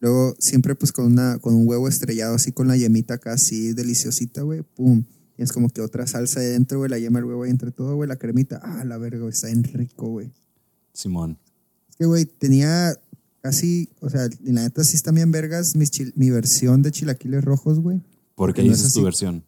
Luego 0.00 0.34
siempre 0.40 0.74
pues 0.74 0.90
con, 0.90 1.06
una, 1.06 1.38
con 1.38 1.54
un 1.54 1.68
huevo 1.68 1.86
estrellado 1.86 2.34
así 2.34 2.50
con 2.50 2.66
la 2.66 2.76
yemita 2.76 3.14
acá 3.14 3.34
así 3.34 3.72
deliciosita, 3.72 4.42
güey, 4.42 4.62
pum. 4.62 5.04
Tienes 5.36 5.52
como 5.52 5.68
que 5.68 5.80
otra 5.80 6.08
salsa 6.08 6.40
de 6.40 6.48
dentro, 6.48 6.78
güey, 6.78 6.90
la 6.90 6.98
yema, 6.98 7.20
el 7.20 7.24
huevo 7.24 7.44
ahí 7.44 7.50
entre 7.50 7.70
todo, 7.70 7.94
güey, 7.94 8.08
la 8.08 8.16
cremita. 8.16 8.60
Ah, 8.64 8.84
la 8.84 8.98
verga, 8.98 9.20
güey, 9.20 9.32
está 9.32 9.46
bien 9.46 9.62
rico, 9.62 10.08
güey. 10.08 10.32
Simón. 10.92 11.38
Es 11.94 11.98
que, 11.98 12.06
güey, 12.06 12.24
tenía 12.24 12.98
casi, 13.40 13.88
o 14.00 14.10
sea, 14.10 14.28
la 14.42 14.62
neta 14.62 14.82
sí 14.82 14.96
están 14.96 15.14
bien 15.14 15.30
vergas 15.30 15.76
mis 15.76 15.92
mi 16.16 16.28
versión 16.30 16.82
de 16.82 16.90
chilaquiles 16.90 17.44
rojos, 17.44 17.78
güey. 17.78 18.00
¿Por 18.34 18.52
qué 18.52 18.64
no 18.64 18.72
es 18.72 18.78
dices 18.78 18.94
tu 18.94 19.04
versión? 19.04 19.44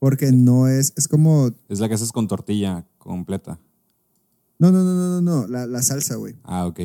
Porque 0.00 0.32
no 0.32 0.66
es, 0.66 0.92
es 0.96 1.06
como, 1.06 1.52
Es 1.68 1.78
la 1.78 1.86
que 1.86 1.94
haces 1.94 2.10
con 2.10 2.26
tortilla 2.26 2.84
completa. 2.98 3.60
no, 4.58 4.72
no, 4.72 4.82
no, 4.82 4.92
no, 4.96 5.20
no, 5.20 5.42
no, 5.42 5.46
la, 5.46 5.68
la 5.68 5.82
salsa, 5.82 6.16
güey. 6.16 6.34
Ah, 6.42 6.66
ok. 6.66 6.80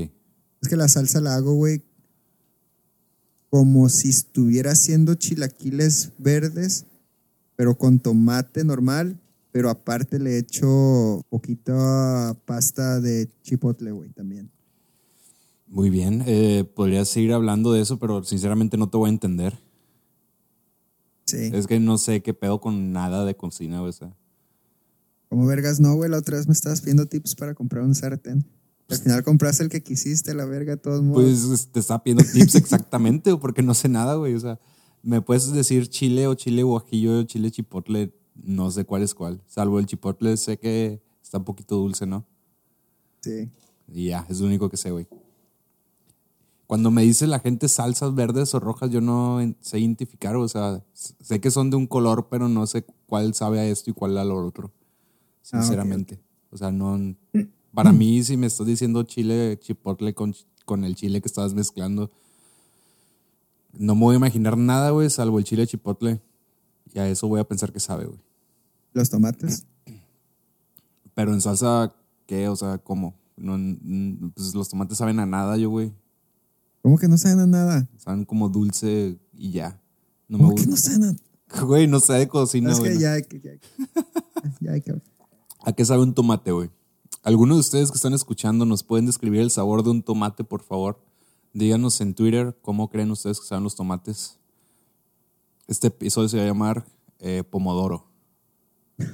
Es 0.61 0.69
que 0.69 0.75
la 0.75 0.89
salsa 0.89 1.21
la 1.21 1.33
hago, 1.33 1.55
güey, 1.55 1.81
como 3.49 3.89
si 3.89 4.09
estuviera 4.09 4.73
haciendo 4.73 5.15
chilaquiles 5.15 6.11
verdes, 6.19 6.85
pero 7.55 7.79
con 7.79 7.97
tomate 7.97 8.63
normal, 8.63 9.19
pero 9.55 9.69
aparte 9.69 10.19
le 10.19 10.37
echo 10.37 11.25
poquita 11.29 12.37
pasta 12.43 12.99
de 12.99 13.29
chipotle, 13.41 13.93
güey, 13.93 14.09
también. 14.09 14.51
Muy 15.65 15.89
bien. 15.89 16.25
Eh, 16.27 16.69
podrías 16.75 17.07
seguir 17.07 17.31
hablando 17.31 17.71
de 17.71 17.79
eso, 17.79 17.97
pero 17.97 18.21
sinceramente 18.25 18.75
no 18.75 18.89
te 18.89 18.97
voy 18.97 19.07
a 19.07 19.13
entender. 19.13 19.57
Sí. 21.25 21.51
Es 21.53 21.67
que 21.67 21.79
no 21.79 21.97
sé 21.97 22.21
qué 22.21 22.33
pedo 22.33 22.59
con 22.59 22.91
nada 22.91 23.23
de 23.23 23.37
cocina, 23.37 23.79
güey. 23.79 23.93
Como 25.29 25.45
vergas, 25.45 25.79
no, 25.79 25.95
güey, 25.95 26.09
la 26.09 26.17
otra 26.17 26.35
vez 26.35 26.47
me 26.47 26.53
estabas 26.53 26.81
pidiendo 26.81 27.05
tips 27.05 27.35
para 27.35 27.53
comprar 27.53 27.85
un 27.85 27.95
sartén. 27.95 28.45
Al 28.89 28.97
final 28.97 29.23
compraste 29.23 29.63
el 29.63 29.69
que 29.69 29.81
quisiste, 29.81 30.33
la 30.33 30.43
verga, 30.43 30.73
de 30.73 30.81
todos 30.81 31.01
modos. 31.01 31.45
Pues 31.47 31.69
te 31.71 31.79
estaba 31.79 32.03
pidiendo 32.03 32.25
tips 32.29 32.55
exactamente, 32.55 33.37
porque 33.37 33.63
no 33.63 33.73
sé 33.73 33.87
nada, 33.87 34.15
güey. 34.15 34.33
O 34.33 34.39
sea, 34.41 34.59
me 35.01 35.21
puedes 35.21 35.49
decir 35.53 35.87
chile 35.87 36.27
o 36.27 36.33
chile 36.33 36.61
guajillo 36.61 37.19
o 37.19 37.23
chile 37.23 37.51
chipotle, 37.51 38.13
no 38.35 38.69
sé 38.71 38.85
cuál 38.85 39.03
es 39.03 39.13
cuál. 39.13 39.41
Salvo 39.47 39.79
el 39.79 39.85
chipotle, 39.85 40.37
sé 40.37 40.57
que 40.57 41.01
está 41.21 41.37
un 41.37 41.45
poquito 41.45 41.75
dulce, 41.75 42.05
¿no? 42.05 42.25
Sí. 43.21 43.49
Y 43.87 44.07
ya, 44.09 44.25
es 44.29 44.39
lo 44.39 44.47
único 44.47 44.69
que 44.69 44.77
sé, 44.77 44.91
güey. 44.91 45.07
Cuando 46.67 46.89
me 46.89 47.03
dice 47.03 47.27
la 47.27 47.39
gente 47.39 47.67
salsas 47.67 48.15
verdes 48.15 48.55
o 48.55 48.59
rojas, 48.59 48.89
yo 48.89 48.99
no 48.99 49.39
sé 49.59 49.79
identificar, 49.79 50.35
o 50.35 50.47
sea, 50.47 50.83
sé 50.93 51.39
que 51.39 51.51
son 51.51 51.69
de 51.69 51.77
un 51.77 51.85
color, 51.85 52.27
pero 52.29 52.49
no 52.49 52.65
sé 52.65 52.83
cuál 53.05 53.35
sabe 53.35 53.59
a 53.59 53.67
esto 53.67 53.91
y 53.91 53.93
cuál 53.93 54.17
a 54.17 54.25
lo 54.25 54.43
otro. 54.43 54.71
Ah, 55.51 55.61
Sinceramente. 55.61 56.19
O 56.49 56.57
sea, 56.57 56.71
no. 56.71 57.15
Para 57.73 57.91
mí, 57.91 58.23
si 58.23 58.37
me 58.37 58.47
estás 58.47 58.65
diciendo 58.65 59.03
chile 59.03 59.59
chipotle 59.59 60.13
con, 60.13 60.33
con 60.63 60.85
el 60.85 60.95
chile 60.95 61.21
que 61.21 61.27
estabas 61.27 61.53
mezclando, 61.53 62.09
no 63.73 63.95
me 63.95 64.01
voy 64.01 64.13
a 64.13 64.17
imaginar 64.17 64.57
nada, 64.57 64.91
güey, 64.91 65.09
salvo 65.09 65.39
el 65.39 65.45
chile 65.45 65.67
chipotle. 65.67 66.21
Y 66.93 66.99
a 66.99 67.07
eso 67.09 67.27
voy 67.27 67.39
a 67.39 67.47
pensar 67.47 67.71
que 67.73 67.79
sabe, 67.79 68.05
güey. 68.05 68.19
Los 68.93 69.09
tomates. 69.09 69.65
Pero 71.13 71.33
en 71.33 71.41
salsa, 71.41 71.93
¿qué? 72.25 72.47
O 72.49 72.55
sea, 72.55 72.77
¿cómo? 72.77 73.15
No, 73.37 73.57
pues 74.33 74.53
los 74.55 74.69
tomates 74.69 74.97
saben 74.97 75.19
a 75.19 75.25
nada, 75.25 75.57
yo, 75.57 75.69
güey. 75.69 75.93
¿Cómo 76.81 76.97
que 76.97 77.07
no 77.07 77.17
saben 77.17 77.39
a 77.39 77.47
nada? 77.47 77.89
Saben 77.97 78.25
como 78.25 78.47
dulce 78.49 79.17
y 79.33 79.51
ya. 79.51 79.81
No 80.27 80.37
me 80.37 80.43
¿Cómo 80.45 80.55
que 80.55 80.65
no 80.65 80.71
gusta. 80.71 80.91
saben 80.91 81.03
a 81.09 81.61
Güey, 81.65 81.87
no 81.87 81.99
sé 81.99 82.13
de 82.13 82.27
cocina, 82.27 82.71
es 82.71 82.79
güey. 82.79 82.93
que 82.93 82.99
ya. 82.99 83.17
Ya, 83.19 83.59
ya 84.61 84.71
hay 84.71 84.81
que. 84.81 84.93
¿A 85.65 85.73
qué 85.73 85.83
sabe 85.83 86.03
un 86.03 86.13
tomate, 86.13 86.51
güey? 86.51 86.69
¿Algunos 87.23 87.57
de 87.57 87.61
ustedes 87.61 87.89
que 87.91 87.95
están 87.95 88.13
escuchando 88.13 88.65
nos 88.65 88.83
pueden 88.83 89.07
describir 89.07 89.41
el 89.41 89.49
sabor 89.49 89.83
de 89.83 89.89
un 89.89 90.03
tomate, 90.03 90.43
por 90.43 90.61
favor? 90.61 91.01
Díganos 91.53 91.99
en 92.01 92.13
Twitter 92.13 92.55
cómo 92.61 92.89
creen 92.89 93.09
ustedes 93.11 93.39
que 93.39 93.47
saben 93.47 93.63
los 93.63 93.75
tomates. 93.75 94.37
Este 95.67 95.87
episodio 95.87 96.29
se 96.29 96.37
va 96.37 96.43
a 96.43 96.47
llamar 96.47 96.85
eh, 97.19 97.43
Pomodoro. 97.49 98.07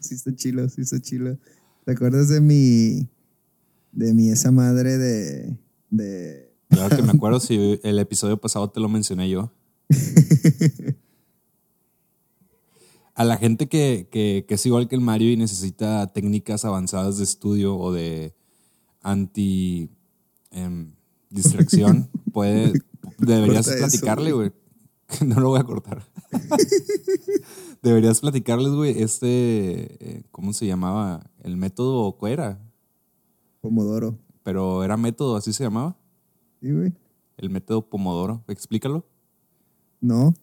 Sí, 0.00 0.14
está 0.14 0.34
chilo, 0.34 0.68
sí, 0.68 0.82
está 0.82 1.00
chilo. 1.00 1.36
¿Te 1.84 1.92
acuerdas 1.92 2.28
de 2.28 2.40
mi. 2.40 3.08
de 3.92 4.14
mi 4.14 4.30
esa 4.30 4.50
madre 4.50 4.96
de. 4.98 5.56
de. 5.90 6.54
Claro 6.68 6.94
que 6.96 7.02
me 7.02 7.10
acuerdo 7.12 7.40
si 7.40 7.80
el 7.82 7.98
episodio 7.98 8.40
pasado 8.40 8.70
te 8.70 8.80
lo 8.80 8.88
mencioné 8.88 9.28
yo. 9.28 9.52
A 13.14 13.24
la 13.24 13.36
gente 13.36 13.68
que, 13.68 14.08
que- 14.12 14.44
que 14.46 14.54
es 14.54 14.64
igual 14.66 14.86
que 14.88 14.94
el 14.94 15.00
Mario 15.00 15.32
y 15.32 15.36
necesita 15.36 16.06
técnicas 16.12 16.64
avanzadas 16.64 17.18
de 17.18 17.24
estudio 17.24 17.76
o 17.76 17.92
de 17.92 18.32
anti 19.02 19.90
em, 20.52 20.92
distracción, 21.28 22.08
puede, 22.32 22.72
deberías 23.18 23.66
platicarle, 23.68 24.32
güey. 24.32 24.52
No 25.26 25.40
lo 25.40 25.48
voy 25.50 25.60
a 25.60 25.64
cortar. 25.64 26.02
deberías 27.82 28.20
platicarles, 28.20 28.72
güey, 28.72 29.00
este, 29.02 29.28
eh, 30.18 30.22
¿cómo 30.30 30.52
se 30.52 30.66
llamaba? 30.66 31.30
El 31.42 31.56
método, 31.56 32.02
¿o 32.04 32.16
¿cuál 32.18 32.32
era? 32.32 32.58
Pomodoro. 33.60 34.18
Pero 34.42 34.84
era 34.84 34.96
método, 34.96 35.36
así 35.36 35.52
se 35.52 35.64
llamaba. 35.64 35.96
¿Sí, 36.60 36.70
güey? 36.72 36.92
El 37.36 37.50
método 37.50 37.88
Pomodoro. 37.88 38.42
Explícalo. 38.48 39.04
No. 40.00 40.34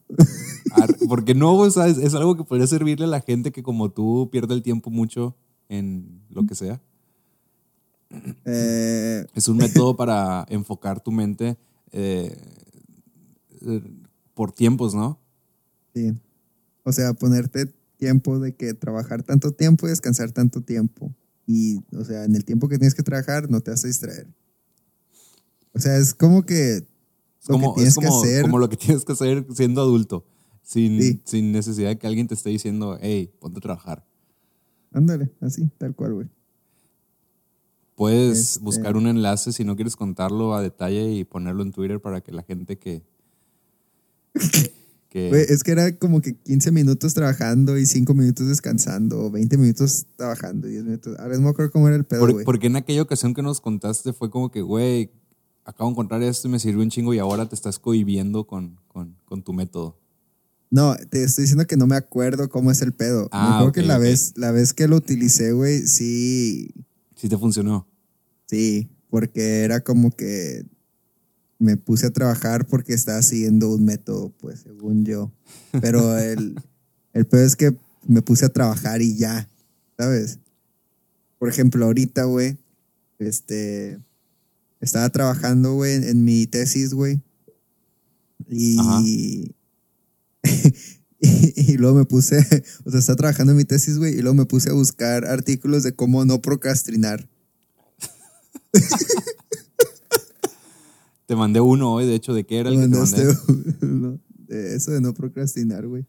Ar- 0.72 0.96
Porque 1.08 1.34
no, 1.34 1.54
o 1.56 1.70
sea, 1.70 1.88
es, 1.88 1.98
es 1.98 2.14
algo 2.14 2.36
que 2.36 2.44
podría 2.44 2.68
servirle 2.68 3.06
a 3.06 3.10
la 3.10 3.22
gente 3.22 3.52
que 3.52 3.64
como 3.64 3.92
tú 3.92 4.30
pierde 4.32 4.54
el 4.54 4.64
tiempo 4.64 4.90
mucho 4.90 5.36
en 5.70 6.22
lo 6.30 6.46
que 6.46 6.56
sea. 6.56 6.82
Eh, 8.46 9.26
Es 9.34 9.48
un 9.48 9.58
método 9.58 9.96
para 9.96 10.46
enfocar 10.50 11.02
tu 11.02 11.12
mente 11.12 11.58
eh, 11.92 12.38
por 14.36 14.52
tiempos, 14.52 14.94
¿no? 14.94 15.20
sí. 15.96 16.14
O 16.88 16.92
sea, 16.94 17.14
ponerte 17.16 17.66
tiempo 17.98 18.38
de 18.38 18.54
que 18.56 18.76
trabajar 18.76 19.24
tanto 19.24 19.52
tiempo 19.52 19.88
y 19.88 19.90
descansar 19.90 20.32
tanto 20.32 20.62
tiempo. 20.62 21.12
Y, 21.48 21.80
o 21.96 22.04
sea, 22.06 22.26
en 22.26 22.36
el 22.36 22.46
tiempo 22.46 22.70
que 22.70 22.78
tienes 22.78 22.94
que 22.94 23.02
trabajar 23.02 23.50
no 23.50 23.60
te 23.62 23.72
vas 23.72 23.84
a 23.84 23.88
distraer. 23.88 24.28
O 25.74 25.80
sea, 25.80 25.98
es 25.98 26.14
como 26.14 26.46
que 26.46 26.86
lo 27.48 27.54
como, 27.56 27.74
que 27.74 27.80
tienes 27.80 27.94
es 27.94 27.96
como, 27.96 28.22
que 28.22 28.28
hacer. 28.30 28.42
como 28.44 28.60
lo 28.60 28.70
que 28.70 28.78
tienes 28.86 29.04
que 29.04 29.14
hacer 29.14 29.48
siendo 29.56 29.82
adulto, 29.82 30.26
sin, 30.62 31.02
Sí. 31.02 31.20
sin 31.26 31.52
necesidad 31.52 31.90
de 31.90 31.98
que 31.98 32.06
alguien 32.06 32.28
te 32.28 32.36
esté 32.36 32.52
diciendo, 32.52 33.00
hey, 33.02 33.34
ponte 33.40 33.58
a 33.58 33.62
trabajar. 33.62 34.06
Ándale, 34.92 35.32
así, 35.42 35.68
tal 35.80 35.96
cual, 35.96 36.14
güey. 36.14 36.28
Puedes 37.96 38.40
Este- 38.58 38.64
buscar 38.64 38.96
un 38.98 39.08
enlace 39.08 39.52
si 39.54 39.64
no 39.64 39.76
quieres 39.76 39.96
contarlo 39.96 40.54
a 40.54 40.62
detalle 40.62 41.12
y 41.14 41.24
ponerlo 41.24 41.64
en 41.64 41.72
Twitter 41.72 42.00
para 42.02 42.22
que 42.22 42.32
la 42.32 42.44
gente 42.44 42.78
que... 42.78 43.02
que 45.10 45.30
es 45.50 45.64
que 45.64 45.72
era 45.72 45.96
como 45.98 46.22
que 46.22 46.36
15 46.36 46.72
minutos 46.72 47.14
trabajando 47.14 47.78
y 47.78 47.86
5 47.86 48.14
minutos 48.14 48.48
descansando, 48.48 49.26
o 49.26 49.32
20 49.32 49.58
minutos 49.58 50.06
trabajando 50.18 50.68
y 50.68 50.72
10 50.72 50.84
minutos. 50.84 51.18
Ahora 51.20 51.36
no 51.36 51.42
me 51.44 51.50
acuerdo 51.50 51.72
cómo 51.72 51.88
era 51.88 51.96
el 51.96 52.04
pedo, 52.06 52.20
Por- 52.22 52.44
porque 52.44 52.68
en 52.68 52.76
aquella 52.76 53.02
ocasión 53.02 53.34
que 53.34 53.42
nos 53.42 53.62
contaste 53.62 54.12
fue 54.14 54.30
como 54.30 54.52
que, 54.52 54.62
güey, 54.62 55.12
acabo 55.64 55.90
de 55.90 55.94
encontrar 55.94 56.22
esto 56.24 56.48
y 56.48 56.52
me 56.52 56.60
sirvió 56.60 56.82
un 56.84 56.90
chingo 56.90 57.14
y 57.14 57.20
ahora 57.20 57.48
te 57.48 57.56
estás 57.56 57.80
cohibiendo 57.80 58.46
con, 58.46 58.78
con, 58.88 59.16
con 59.26 59.42
tu 59.44 59.54
método. 59.54 59.98
No, 60.70 60.96
te 61.10 61.24
estoy 61.24 61.44
diciendo 61.44 61.66
que 61.68 61.78
no 61.78 61.88
me 61.88 61.96
acuerdo 61.96 62.50
cómo 62.50 62.70
es 62.72 62.82
el 62.82 62.92
pedo. 62.92 63.30
Ah, 63.32 63.48
me 63.48 63.56
acuerdo 63.56 63.72
que 63.72 63.82
la 63.84 63.98
vez, 63.98 64.34
la 64.36 64.52
vez 64.52 64.74
que 64.74 64.88
lo 64.88 64.98
utilicé, 64.98 65.54
güey, 65.54 65.88
sí, 65.88 66.72
Sí 67.16 67.30
te 67.30 67.38
funcionó. 67.38 67.88
sí, 68.48 68.90
porque 69.10 69.62
era 69.62 69.80
como 69.82 70.12
que 70.12 70.66
me 71.60 71.78
puse 71.78 72.08
a 72.08 72.12
trabajar 72.12 72.66
porque 72.68 72.94
estaba 72.94 73.22
siguiendo 73.22 73.70
un 73.70 73.86
método, 73.86 74.34
pues, 74.40 74.62
según 74.62 75.06
yo. 75.06 75.32
Pero 75.82 76.18
el, 76.18 76.56
el 77.14 77.26
pedo 77.26 77.44
es 77.44 77.56
que 77.56 77.76
me 78.08 78.22
puse 78.22 78.46
a 78.46 78.50
trabajar 78.50 79.02
y 79.02 79.16
ya, 79.16 79.50
¿sabes? 79.98 80.40
Por 81.40 81.50
ejemplo, 81.50 81.86
ahorita, 81.86 82.26
güey, 82.26 82.58
este, 83.20 84.00
estaba 84.82 85.10
trabajando, 85.10 85.74
güey, 85.74 85.96
en, 85.96 86.04
en 86.04 86.24
mi 86.24 86.48
tesis, 86.48 86.94
güey. 86.94 87.22
Y, 88.50 88.78
y, 89.04 89.56
y 91.20 91.78
luego 91.78 91.98
me 91.98 92.06
puse, 92.06 92.38
o 92.86 92.92
sea, 92.92 93.00
estaba 93.00 93.16
trabajando 93.16 93.52
en 93.54 93.58
mi 93.58 93.66
tesis, 93.66 93.98
güey, 93.98 94.14
y 94.14 94.22
luego 94.22 94.36
me 94.36 94.46
puse 94.46 94.70
a 94.70 94.74
buscar 94.74 95.26
artículos 95.26 95.84
de 95.84 95.96
cómo 95.96 96.26
no 96.26 96.42
procrastinar. 96.42 97.28
Te 101.26 101.36
mandé 101.36 101.60
uno 101.62 101.94
hoy, 101.94 102.06
de 102.06 102.16
hecho, 102.16 102.34
¿de 102.34 102.46
qué 102.46 102.60
era 102.60 102.70
el 102.70 102.76
que 102.76 102.82
te 102.82 102.88
Mandaste 102.90 103.26
mandé? 103.26 103.38
uno 103.86 104.20
de 104.48 104.76
eso 104.76 104.92
de 104.92 105.02
no 105.02 105.14
procrastinar, 105.14 105.88
güey. 105.88 106.06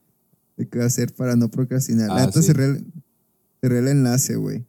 De 0.56 0.68
qué 0.68 0.80
hacer 0.82 1.14
para 1.14 1.36
no 1.36 1.50
procrastinar. 1.50 2.10
Ah, 2.10 2.14
La 2.16 2.26
neta 2.26 2.40
sí. 2.40 2.48
cerré, 2.48 2.64
el- 2.66 2.84
cerré 3.60 3.78
el 3.80 3.88
enlace, 3.88 4.36
güey. 4.36 4.64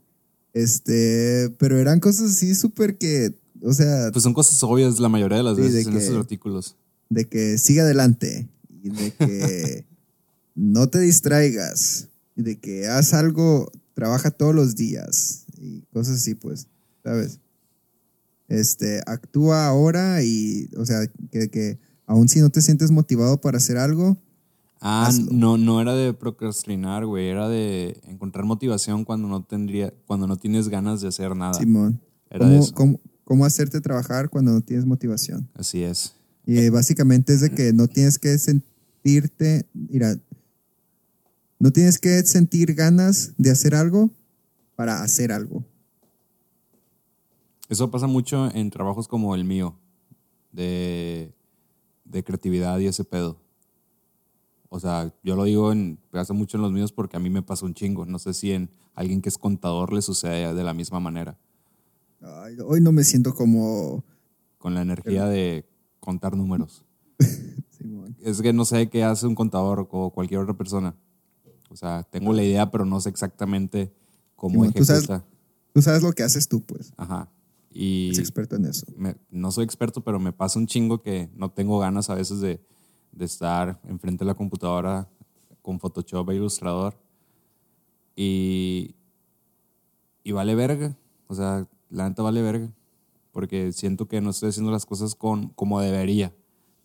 Este, 0.54 1.50
pero 1.60 1.78
eran 1.78 2.00
cosas 2.00 2.32
así 2.32 2.56
súper 2.56 2.98
que, 2.98 3.34
o 3.62 3.74
sea, 3.74 4.10
Pues 4.12 4.24
son 4.24 4.34
cosas 4.34 4.62
obvias 4.64 5.00
la 5.00 5.10
mayoría 5.10 5.38
de 5.38 5.44
las 5.44 5.56
Sí, 5.56 5.62
veces 5.62 5.74
de 5.86 5.92
en 5.92 5.98
que- 5.98 6.04
esos 6.04 6.18
artículos. 6.18 6.76
de 7.10 7.26
que 7.28 7.58
siga 7.58 7.84
adelante 7.84 8.48
y 8.84 8.90
de 8.90 9.12
que 9.14 9.86
no 10.56 10.88
te 10.90 11.00
distraigas 11.00 12.08
y 12.36 12.42
de 12.44 12.60
que 12.60 12.88
haz 12.88 13.14
algo, 13.14 13.72
trabaja 13.94 14.32
todos 14.32 14.56
los 14.56 14.76
días 14.76 15.46
y 15.60 15.82
cosas 15.94 16.18
así, 16.18 16.36
pues. 16.36 16.68
¿sabes? 17.04 17.40
Este, 18.48 19.02
actúa 19.06 19.68
ahora 19.68 20.24
y, 20.24 20.70
o 20.78 20.86
sea, 20.86 21.06
que, 21.32 21.50
que 21.50 21.80
aun 22.06 22.30
si 22.30 22.40
no 22.40 22.50
te 22.50 22.62
sientes 22.62 22.92
motivado 22.92 23.42
para 23.42 23.58
hacer 23.58 23.78
algo, 23.78 24.18
Ah, 24.80 25.08
Hazlo. 25.08 25.32
no, 25.32 25.58
no 25.58 25.82
era 25.82 25.96
de 25.96 26.14
procrastinar, 26.14 27.04
güey. 27.08 27.28
Era 27.30 27.50
de 27.50 28.00
encontrar 28.08 28.46
motivación 28.46 29.06
cuando 29.06 29.28
no 29.28 29.44
tendría, 29.44 29.92
cuando 30.06 30.28
no 30.28 30.38
tienes 30.38 30.70
ganas 30.70 31.02
de 31.02 31.08
hacer 31.08 31.36
nada. 31.36 31.56
Simón, 31.56 32.00
Era 32.30 32.46
¿cómo, 32.46 32.60
eso. 32.60 32.74
cómo- 32.76 33.00
cómo 33.24 33.46
hacerte 33.46 33.82
trabajar 33.82 34.30
cuando 34.30 34.52
no 34.52 34.62
tienes 34.62 34.86
motivación? 34.86 35.50
Así 35.56 35.82
es. 35.82 36.14
Y 36.46 36.60
eh, 36.60 36.70
básicamente 36.70 37.34
es 37.34 37.42
de 37.42 37.50
que 37.50 37.74
no 37.74 37.88
tienes 37.88 38.20
que 38.20 38.38
sentirte, 38.38 39.66
mira, 39.74 40.16
no 41.60 41.72
tienes 41.72 41.98
que 41.98 42.22
sentir 42.24 42.76
ganas 42.76 43.34
de 43.40 43.50
hacer 43.50 43.74
algo 43.74 44.12
para 44.76 45.02
hacer 45.02 45.32
algo. 45.32 45.66
Eso 47.70 47.92
pasa 47.92 48.08
mucho 48.08 48.50
en 48.54 48.70
trabajos 48.70 49.08
como 49.08 49.36
el 49.36 49.44
mío, 49.44 49.76
de, 50.52 51.34
de 52.06 52.24
creatividad 52.24 52.80
y 52.80 52.88
ese 52.88 53.04
pedo. 53.04 53.38
O 54.70 54.80
sea, 54.80 55.14
yo 55.24 55.36
lo 55.36 55.46
digo 55.46 55.72
en, 55.72 55.98
pasa 56.12 56.34
mucho 56.34 56.58
en 56.58 56.64
los 56.64 56.72
míos 56.72 56.92
porque 56.92 57.18
a 57.18 57.20
mí 57.20 57.30
me 57.30 57.42
pasa 57.42 57.66
un 57.66 57.74
chingo. 57.74 58.06
No 58.06 58.20
sé 58.20 58.34
si 58.34 58.52
en 58.52 58.70
alguien 58.96 59.22
que 59.22 59.30
es 59.30 59.38
contador 59.38 59.94
le 59.94 60.02
sucede 60.02 60.54
de 60.54 60.64
la 60.64 60.74
misma 60.74 61.00
manera, 61.00 61.38
Ay, 62.22 62.58
hoy 62.66 62.82
no 62.82 62.92
me 62.92 63.04
siento 63.04 63.36
como... 63.36 64.04
con 64.58 64.74
la 64.74 64.82
energía 64.82 65.26
de 65.26 65.66
contar 66.00 66.36
números. 66.36 66.86
Es 68.22 68.42
que 68.42 68.52
no 68.52 68.66
sé 68.66 68.90
qué 68.90 69.04
hace 69.04 69.28
un 69.28 69.36
contador 69.36 69.88
o 69.92 70.10
cualquier 70.10 70.42
otra 70.42 70.58
persona. 70.58 70.96
O 71.70 71.76
sea, 71.76 72.04
tengo 72.04 72.34
la 72.34 72.44
idea, 72.44 72.70
pero 72.70 72.86
no 72.86 73.00
sé 73.00 73.10
exactamente 73.10 73.94
cómo 74.36 74.56
Simón, 74.56 74.74
¿tú 74.74 74.84
sabes? 74.84 75.04
ejecuta. 75.04 75.26
Tú 75.74 75.82
sabes 75.82 76.04
lo 76.04 76.12
que 76.12 76.24
haces 76.24 76.48
tú, 76.48 76.62
pues. 76.64 76.92
Ajá. 76.98 77.30
Y 77.80 78.08
Eres 78.08 78.20
experto 78.20 78.56
en 78.56 78.66
eso. 78.66 78.88
me- 78.96 79.18
no 79.30 79.52
soy 79.52 79.64
experto, 79.64 80.02
pero 80.04 80.20
me 80.20 80.34
pasa 80.34 80.58
un 80.58 80.66
chingo 80.66 81.02
que 81.04 81.30
no 81.36 81.52
tengo 81.52 81.78
ganas 81.78 82.10
a 82.10 82.16
veces 82.16 82.42
de, 82.42 82.60
de 83.12 83.26
estar 83.26 83.80
enfrente 83.84 84.24
de 84.24 84.28
la 84.30 84.34
computadora 84.34 85.08
con 85.62 85.80
Photoshop 85.80 86.28
e 86.32 86.36
Illustrator. 86.38 86.98
Y, 88.16 88.96
y 90.24 90.32
vale 90.32 90.56
verga. 90.56 90.98
O 91.28 91.36
sea, 91.36 91.68
la 91.90 92.10
neta 92.10 92.24
vale 92.24 92.42
verga. 92.42 92.72
Porque 93.32 93.72
siento 93.74 94.08
que 94.08 94.22
no 94.22 94.32
estoy 94.32 94.50
haciendo 94.50 94.72
las 94.72 94.86
cosas 94.88 95.14
con, 95.14 95.50
como 95.50 95.80
debería. 95.80 96.34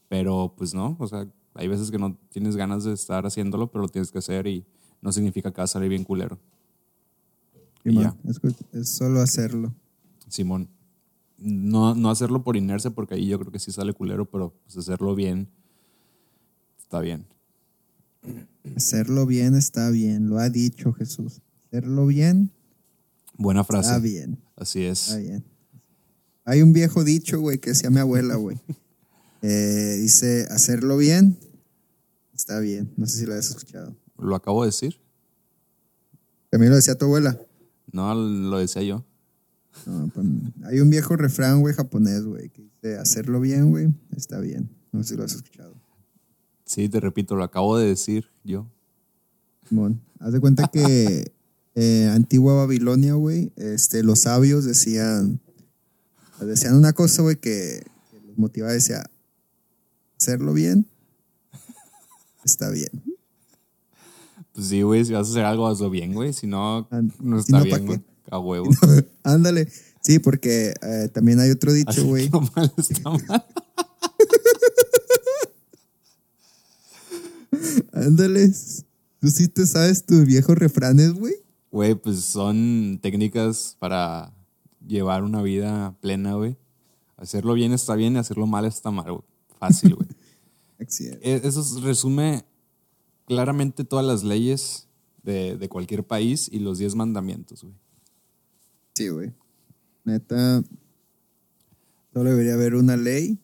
Pero 0.09 0.53
pues 0.57 0.75
no, 0.75 0.97
o 0.99 1.07
sea, 1.07 1.27
hay 1.55 1.69
veces 1.69 1.91
que 1.91 1.99
no 1.99 2.19
tienes 2.29 2.55
ganas 2.57 2.85
de 2.85 2.93
estar 2.93 3.25
haciéndolo, 3.25 3.71
pero 3.71 3.81
lo 3.83 3.89
tienes 3.89 4.11
que 4.13 4.19
hacer 4.19 4.47
y 4.47 4.67
no 5.01 5.11
significa 5.11 5.51
que 5.53 5.57
va 5.59 5.65
a 5.65 5.69
salir 5.69 5.89
bien 5.89 6.05
culero. 6.05 6.39
Y 7.83 7.91
Simón, 7.91 8.03
ya. 8.05 8.31
es, 8.31 8.41
es 8.73 8.95
solo 8.95 9.21
hacerlo. 9.23 9.73
Simón. 10.29 10.69
No, 11.43 11.95
no 11.95 12.11
hacerlo 12.11 12.45
por 12.45 12.57
inercia, 12.57 12.91
porque 12.91 13.15
ahí 13.15 13.27
yo 13.27 13.39
creo 13.39 13.51
que 13.51 13.59
sí 13.59 13.73
sale 13.73 13.93
culero, 13.93 14.25
pero 14.31 14.55
pues 14.65 14.77
hacerlo 14.77 15.15
bien 15.15 15.49
está 16.79 17.01
bien. 17.01 17.27
Hacerlo 18.77 19.27
bien 19.27 19.55
está 19.55 19.91
bien, 19.91 20.29
lo 20.29 20.39
ha 20.39 20.49
dicho 20.49 20.93
Jesús. 20.93 21.41
Hacerlo 21.67 22.07
bien 22.07 22.51
Buena 23.37 23.65
frase. 23.65 23.89
está 23.89 23.99
bien, 23.99 24.39
Así 24.57 24.83
es. 24.85 25.09
está 25.09 25.19
bien. 25.19 25.45
Hay 26.45 26.63
un 26.63 26.73
viejo 26.73 27.03
dicho, 27.03 27.41
güey, 27.41 27.59
que 27.59 27.71
decía 27.71 27.91
mi 27.91 27.99
abuela, 27.99 28.37
güey. 28.37 28.59
Eh, 29.45 29.97
dice, 30.01 30.47
hacerlo 30.53 30.97
bien 30.97 31.37
está 32.33 32.61
bien. 32.61 32.93
No 32.97 33.07
sé 33.07 33.19
si 33.19 33.27
lo 33.27 33.35
has 33.35 33.51
escuchado. 33.51 33.97
¿Lo 34.17 34.37
acabo 34.37 34.63
de 34.63 34.69
decir? 34.69 35.01
También 36.49 36.71
lo 36.71 36.77
decía 36.77 36.97
tu 36.97 37.07
abuela. 37.07 37.41
No, 37.91 38.15
lo 38.15 38.59
decía 38.59 38.83
yo. 38.83 39.05
No, 39.87 40.09
pues, 40.15 40.27
hay 40.65 40.81
un 40.81 40.91
viejo 40.91 41.17
refrán, 41.17 41.61
güey, 41.61 41.75
japonés, 41.75 42.25
güey, 42.25 42.51
que 42.51 42.63
dice, 42.63 42.99
hacerlo 42.99 43.41
bien, 43.41 43.71
güey, 43.71 43.89
está 44.17 44.39
bien. 44.39 44.71
No 44.93 45.03
sé 45.03 45.11
si 45.11 45.17
lo 45.17 45.25
has 45.25 45.35
escuchado. 45.35 45.75
Sí, 46.65 46.89
te 46.89 47.01
repito, 47.01 47.37
lo 47.37 47.45
acabo 47.45 47.77
de 47.77 47.87
decir 47.89 48.27
yo. 48.45 48.71
Haz 50.21 50.33
de 50.33 50.41
cuenta 50.41 50.69
que 50.69 51.33
eh, 51.75 52.11
antigua 52.13 52.55
Babilonia, 52.55 53.15
güey, 53.15 53.53
este, 53.57 54.03
los 54.03 54.21
sabios 54.21 54.65
decían, 54.65 55.41
decían 56.41 56.77
una 56.77 56.93
cosa, 56.93 57.23
güey, 57.23 57.37
que, 57.37 57.83
que 58.11 58.21
los 58.27 58.39
motivaba, 58.39 58.73
decía, 58.73 59.05
hacerlo 60.19 60.53
bien, 60.53 60.87
está 62.45 62.71
bien. 62.71 62.91
Pues 64.53 64.67
sí, 64.67 64.83
güey, 64.83 65.05
si 65.05 65.13
vas 65.15 65.29
a 65.29 65.31
hacer 65.31 65.45
algo, 65.45 65.67
hazlo 65.67 65.89
bien, 65.89 66.13
güey. 66.13 66.33
Si 66.35 66.47
no, 66.47 66.87
Ah, 66.91 67.01
no 67.21 67.39
está 67.39 67.59
no, 67.59 67.65
¿pa' 67.65 67.77
bien, 67.77 67.87
güey. 67.87 68.03
A 68.33 68.39
huevo. 68.39 68.71
Ándale, 69.23 69.69
sí, 70.01 70.19
porque 70.19 70.73
eh, 70.83 71.09
también 71.13 71.39
hay 71.39 71.51
otro 71.51 71.71
dicho, 71.73 72.05
güey. 72.07 72.29
lo 72.31 72.41
mal 72.41 72.73
está 72.79 73.11
mal. 73.11 73.45
Ándale, 77.93 78.51
tú 79.21 79.29
sí 79.29 79.49
te 79.49 79.67
sabes 79.67 80.05
tus 80.07 80.25
viejos 80.25 80.57
refranes, 80.57 81.13
güey. 81.13 81.35
Güey, 81.71 81.95
pues 81.95 82.21
son 82.21 82.99
técnicas 83.03 83.77
para 83.79 84.33
llevar 84.87 85.23
una 85.25 85.43
vida 85.43 85.95
plena, 86.01 86.35
güey. 86.35 86.57
Hacerlo 87.17 87.55
bien 87.55 87.73
está 87.73 87.95
bien 87.95 88.15
y 88.15 88.19
hacerlo 88.19 88.47
mal 88.47 88.65
está 88.65 88.91
mal, 88.91 89.11
güey. 89.13 89.25
Fácil, 89.59 89.95
güey. 89.95 90.09
E- 91.23 91.41
Eso 91.45 91.81
resume 91.81 92.45
claramente 93.27 93.85
todas 93.85 94.05
las 94.05 94.25
leyes 94.25 94.89
de, 95.23 95.57
de 95.57 95.69
cualquier 95.69 96.03
país 96.05 96.49
y 96.51 96.59
los 96.59 96.79
10 96.79 96.97
mandamientos, 96.97 97.63
güey. 97.63 97.75
Sí, 98.95 99.09
güey. 99.09 99.33
Neta, 100.05 100.63
solo 102.13 102.31
debería 102.31 102.55
haber 102.55 102.75
una 102.75 102.97
ley. 102.97 103.39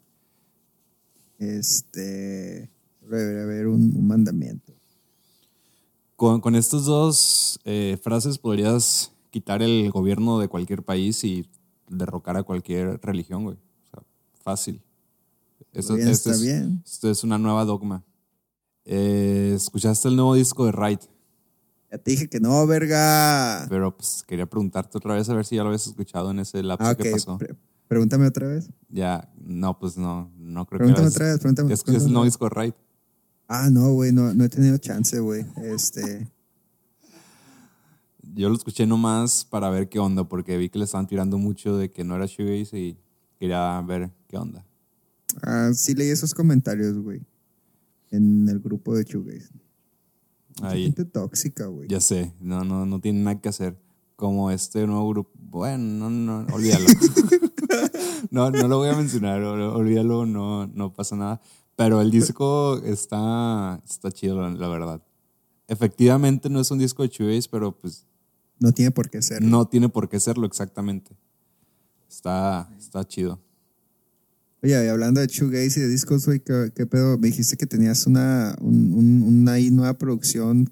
Este, 1.39 2.69
solo 3.01 3.17
debería 3.17 3.43
haber 3.45 3.67
un, 3.69 3.97
un 3.97 4.07
mandamiento. 4.07 4.73
Con, 6.17 6.41
con 6.41 6.57
estas 6.57 6.85
dos 6.85 7.61
eh, 7.65 7.97
frases 8.03 8.39
podrías 8.39 9.13
quitar 9.31 9.63
el 9.63 9.91
gobierno 9.91 10.39
de 10.41 10.49
cualquier 10.49 10.83
país 10.83 11.23
y 11.25 11.49
derrocar 11.89 12.37
a 12.37 12.43
cualquier 12.43 12.99
religión, 13.03 13.45
güey. 13.45 13.57
O 13.57 13.91
sea, 13.91 14.03
fácil. 14.43 14.83
Esto, 15.73 15.95
Bien, 15.95 16.09
esto 16.09 16.31
está 16.31 16.43
es, 16.43 16.43
bien. 16.43 16.83
esto 16.85 17.11
es 17.11 17.23
una 17.25 17.39
nueva 17.39 17.65
dogma. 17.65 18.05
Eh, 18.85 19.53
¿Escuchaste 19.55 20.09
el 20.09 20.17
nuevo 20.17 20.35
disco 20.35 20.65
de 20.67 20.73
Right? 20.73 21.03
Ya 21.91 21.99
te 21.99 22.11
dije 22.11 22.29
que 22.29 22.39
no, 22.41 22.67
verga. 22.67 23.67
Pero 23.69 23.97
pues 23.97 24.23
quería 24.27 24.45
preguntarte 24.47 24.99
otra 24.99 25.15
vez 25.15 25.29
a 25.31 25.35
ver 25.35 25.45
si 25.47 25.57
ya 25.57 25.63
lo 25.63 25.69
habías 25.69 25.87
escuchado 25.87 26.31
en 26.31 26.39
ese 26.41 26.63
lapso 26.63 26.87
Ah, 26.87 26.95
que 26.95 27.09
ok. 27.09 27.13
pasó. 27.15 27.39
pre- 27.39 27.57
pregúntame 27.89 28.27
otra 28.27 28.47
vez. 28.49 28.69
Ya, 28.91 29.33
no, 29.41 29.79
pues 29.79 29.97
no, 29.97 30.31
no 30.37 30.67
creo 30.67 30.79
Pregúntame 30.79 31.09
que... 31.09 31.15
otra 31.15 31.27
vez, 31.27 31.39
pregúntame. 31.41 31.69
¿Ya 31.71 31.75
escuchaste 31.75 32.05
el 32.07 32.13
pregúntame 32.13 32.13
nuevo 32.13 32.47
otra 32.47 32.63
vez. 32.63 32.75
disco 32.75 32.83
Right? 32.83 32.89
Ah, 33.49 33.71
no, 33.71 33.93
güey, 33.95 34.13
no, 34.13 34.35
no 34.35 34.45
he 34.45 34.49
tenido 34.51 34.77
chance, 34.77 35.19
güey. 35.21 35.47
Este, 35.63 36.29
Yo 38.35 38.51
lo 38.51 38.55
escuché 38.57 38.87
nomás 38.87 39.47
para 39.47 39.71
ver 39.71 39.89
qué 39.89 39.99
onda, 39.99 40.25
porque 40.29 40.59
vi 40.59 40.69
que 40.69 40.79
le 40.79 40.85
estaban 40.85 41.07
tirando 41.07 41.39
mucho 41.39 41.77
de 41.79 41.91
que 41.91 42.05
no 42.05 42.15
era 42.17 42.27
shoegaze 42.27 42.79
y 42.79 42.99
quería 43.39 43.81
ver 43.81 44.11
qué 44.29 44.37
onda. 44.37 44.67
ah, 45.43 45.71
sí 45.73 45.95
leí 45.95 46.11
esos 46.11 46.35
comentarios, 46.35 46.99
güey. 46.99 47.23
En 48.11 48.47
el 48.49 48.61
grupo 48.61 48.95
de 48.95 49.05
Chugays. 49.07 49.51
Ahí, 50.63 50.85
Gente 50.85 51.05
tóxica, 51.05 51.67
güey. 51.67 51.89
ya 51.89 52.01
sé, 52.01 52.35
no, 52.41 52.65
no, 52.65 52.85
no 52.87 53.01
tiene 53.01 53.21
nada 53.21 53.41
que 53.41 53.49
hacer. 53.49 53.77
Como 54.17 54.51
este 54.51 54.85
nuevo 54.87 55.09
grupo, 55.11 55.31
bueno, 55.39 56.11
no, 56.11 56.11
no, 56.43 56.55
olvídalo. 56.55 56.87
no, 58.31 58.51
no 58.51 58.67
lo 58.69 58.79
voy 58.79 58.89
a 58.89 58.97
mencionar, 58.97 59.41
ol- 59.43 59.61
olvídalo, 59.77 60.27
no, 60.27 60.67
no 60.67 60.93
pasa 60.93 61.15
nada. 61.17 61.41
Pero 61.77 62.01
el 62.01 62.11
disco 62.11 62.79
está, 62.85 63.81
está 63.89 64.11
chido, 64.11 64.41
la, 64.51 64.69
verdad. 64.69 65.01
Efectivamente 65.69 66.51
no 66.51 66.59
es 66.61 66.71
un 66.73 66.79
disco 66.81 67.03
de 67.05 67.09
shoegaze, 67.11 67.49
pero 67.49 67.71
pues 67.79 68.07
No 68.59 68.73
tiene 68.73 68.91
por 68.91 69.09
qué 69.09 69.23
ser. 69.23 69.41
no 69.43 69.67
tiene 69.69 69.89
por 69.89 70.09
qué 70.09 70.19
serlo 70.19 70.47
exactamente. 70.47 71.17
Está, 72.09 72.69
está 72.77 73.05
chido. 73.07 73.39
Oye, 74.69 74.85
y 74.85 74.89
hablando 74.89 75.23
de 75.23 75.27
shoegaze 75.29 75.81
y 75.81 75.83
de 75.85 75.89
discos, 75.89 76.27
güey, 76.27 76.41
¿qué, 76.41 76.71
qué 76.77 76.85
pedo? 76.85 77.17
Me 77.17 77.29
dijiste 77.29 77.57
que 77.57 77.67
tenías 77.67 78.07
una, 78.07 78.55
un- 78.61 78.93
un- 78.93 79.23
una 79.23 79.53
ahí 79.53 79.71
nueva 79.71 79.95
producción 79.97 80.71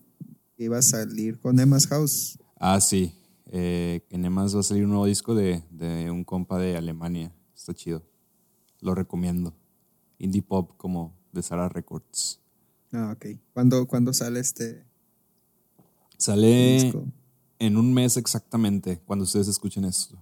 que 0.54 0.64
iba 0.64 0.76
a 0.76 0.82
salir 0.82 1.38
con 1.40 1.58
Emma's 1.58 1.86
House. 1.86 2.38
Ah, 2.60 2.78
sí. 2.82 3.14
Eh, 3.46 4.02
en 4.10 4.26
Emas 4.26 4.54
va 4.54 4.60
a 4.60 4.62
salir 4.62 4.84
un 4.84 4.90
nuevo 4.90 5.06
disco 5.06 5.34
de, 5.34 5.62
de 5.70 6.10
un 6.10 6.24
compa 6.24 6.58
de 6.58 6.76
Alemania. 6.76 7.32
Está 7.56 7.72
chido. 7.72 8.02
Lo 8.82 8.94
recomiendo. 8.94 9.54
Indie 10.18 10.42
pop 10.42 10.72
como 10.76 11.16
de 11.32 11.42
Sara 11.42 11.70
Records. 11.70 12.38
Ah, 12.92 13.14
ok. 13.16 13.38
¿Cuándo, 13.54 13.86
cuándo 13.86 14.12
sale 14.12 14.40
este 14.40 14.84
Sale 16.18 16.82
disco? 16.82 17.06
en 17.58 17.78
un 17.78 17.94
mes 17.94 18.18
exactamente, 18.18 19.00
cuando 19.06 19.24
ustedes 19.24 19.48
escuchen 19.48 19.86
esto. 19.86 20.18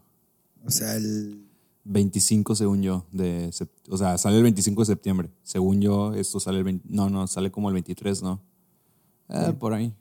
O 0.65 0.71
sea, 0.71 0.95
el... 0.95 1.44
25, 1.85 2.55
según 2.55 2.83
yo, 2.83 3.07
de 3.13 3.51
o 3.91 3.97
sea, 3.97 4.17
sale 4.19 4.39
el 4.39 4.43
25 4.43 4.83
de 4.83 4.87
septiembre. 4.87 5.31
Según 5.43 5.81
yo, 5.81 6.15
esto 6.15 6.41
sale 6.41 6.59
el 6.59 6.65
20 6.65 6.89
no, 6.89 7.11
no, 7.11 7.27
sale 7.27 7.51
como 7.51 7.69
el 7.69 7.75
23, 7.75 8.23
¿no? 8.23 8.41
Eh, 9.29 9.53
Por 9.59 9.75
ahí. 9.75 9.95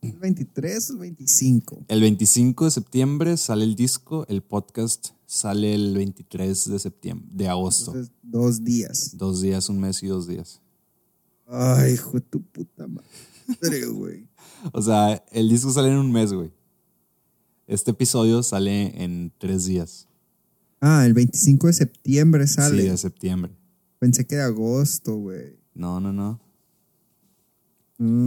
¿El 0.00 0.12
23 0.12 0.90
o 0.90 0.92
el 0.94 0.98
25? 1.00 1.84
El 1.88 2.00
25 2.00 2.64
de 2.66 2.70
septiembre 2.70 3.36
sale 3.36 3.64
el 3.64 3.74
disco, 3.74 4.26
el 4.28 4.42
podcast 4.42 5.10
sale 5.26 5.74
el 5.74 5.94
23 5.94 6.70
de 6.70 6.78
septiembre, 6.78 7.28
de 7.32 7.48
agosto. 7.48 7.90
Entonces, 7.92 8.12
dos 8.22 8.62
días. 8.62 9.16
Dos 9.16 9.40
días, 9.40 9.68
un 9.68 9.80
mes 9.80 10.02
y 10.02 10.06
dos 10.06 10.26
días. 10.28 10.60
Ay, 11.46 11.94
hijo 11.94 12.12
de 12.12 12.20
tu 12.20 12.42
puta 12.42 12.86
madre, 12.86 13.86
güey. 13.86 14.28
O 14.72 14.80
sea, 14.80 15.22
el 15.30 15.50
disco 15.50 15.70
sale 15.70 15.88
en 15.88 15.98
un 15.98 16.10
mes, 16.10 16.32
güey. 16.32 16.50
Este 17.66 17.90
episodio 17.90 18.42
sale 18.42 19.02
en 19.02 19.30
tres 19.36 19.66
días. 19.66 20.08
Ah, 20.80 21.04
el 21.06 21.14
25 21.14 21.66
de 21.68 21.72
septiembre 21.72 22.46
Sí, 22.46 22.54
sale. 22.54 22.82
de 22.90 22.96
septiembre. 22.96 23.52
Pensé 23.98 24.26
que 24.26 24.34
era 24.34 24.46
agosto, 24.46 25.16
güey. 25.16 25.56
No, 25.74 25.98
no, 26.00 26.12
no. 26.12 26.40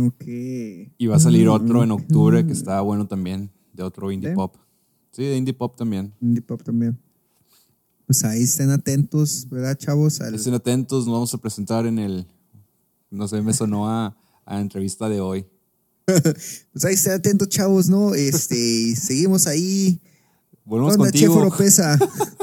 Ok. 0.08 0.24
Y 0.98 1.08
va 1.08 1.18
a 1.18 1.20
salir 1.20 1.48
otro 1.50 1.84
en 1.84 1.91
octubre 1.91 2.45
que 2.45 2.54
está 2.54 2.80
bueno 2.82 3.08
también, 3.08 3.52
de 3.74 3.84
otro 3.84 4.12
indie 4.12 4.30
¿Sí? 4.30 4.36
pop. 4.36 4.56
Sí, 5.12 5.24
de 5.24 5.38
indie 5.38 5.54
pop 5.54 5.76
también. 5.78 6.14
Indie 6.22 6.41
pop 6.41 6.62
también. 6.64 6.98
Pues 8.06 8.24
ahí 8.24 8.43
estén 8.43 8.70
atentos, 8.70 9.48
¿verdad, 9.50 9.78
chavos? 9.78 10.22
Al- 10.22 10.36
Estén 10.36 10.54
atentos, 10.54 11.06
nos 11.06 11.14
vamos 11.14 11.34
a 11.34 11.38
presentar 11.39 11.86
en 11.86 12.00
el. 12.00 12.26
No 13.12 13.28
sé, 13.28 13.41
me 13.41 13.54
sonó 13.54 13.89
a, 13.89 14.18
a 14.45 14.54
la 14.56 14.62
entrevista 14.62 15.10
de 15.10 15.20
hoy. 15.22 15.45
Pues 16.72 16.86
ahí 16.86 16.93
estén 16.93 17.14
atentos, 17.14 17.50
chavos, 17.50 17.89
¿no? 17.89 18.14
Este, 18.16 18.95
seguimos 18.95 19.45
ahí. 19.48 20.00
Volvemos 20.64 20.95
Onda, 20.95 21.12
Chef 21.12 21.28
contigo. 21.30 21.54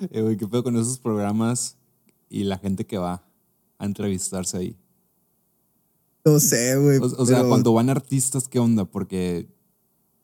Eh, 0.10 0.22
güey, 0.22 0.36
¿Qué 0.36 0.46
pedo 0.46 0.62
con 0.62 0.76
esos 0.76 0.98
programas 0.98 1.76
y 2.28 2.44
la 2.44 2.58
gente 2.58 2.86
que 2.86 2.98
va 2.98 3.22
a 3.78 3.84
entrevistarse 3.84 4.56
ahí? 4.56 4.76
No 6.24 6.40
sé, 6.40 6.76
güey. 6.76 6.98
O, 6.98 7.04
o 7.04 7.26
sea, 7.26 7.44
cuando 7.44 7.72
van 7.72 7.90
artistas, 7.90 8.48
¿qué 8.48 8.58
onda? 8.58 8.84
Porque, 8.84 9.48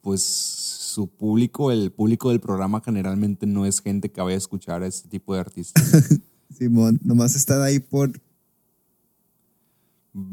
pues, 0.00 0.22
su 0.22 1.08
público, 1.08 1.70
el 1.70 1.92
público 1.92 2.30
del 2.30 2.40
programa 2.40 2.80
generalmente 2.82 3.46
no 3.46 3.66
es 3.66 3.80
gente 3.80 4.10
que 4.10 4.20
vaya 4.20 4.34
a 4.34 4.38
escuchar 4.38 4.82
a 4.82 4.86
este 4.86 5.08
tipo 5.08 5.34
de 5.34 5.40
artistas. 5.40 5.84
Simón, 6.58 6.98
nomás 7.02 7.34
están 7.34 7.60
ahí 7.62 7.80
por. 7.80 8.12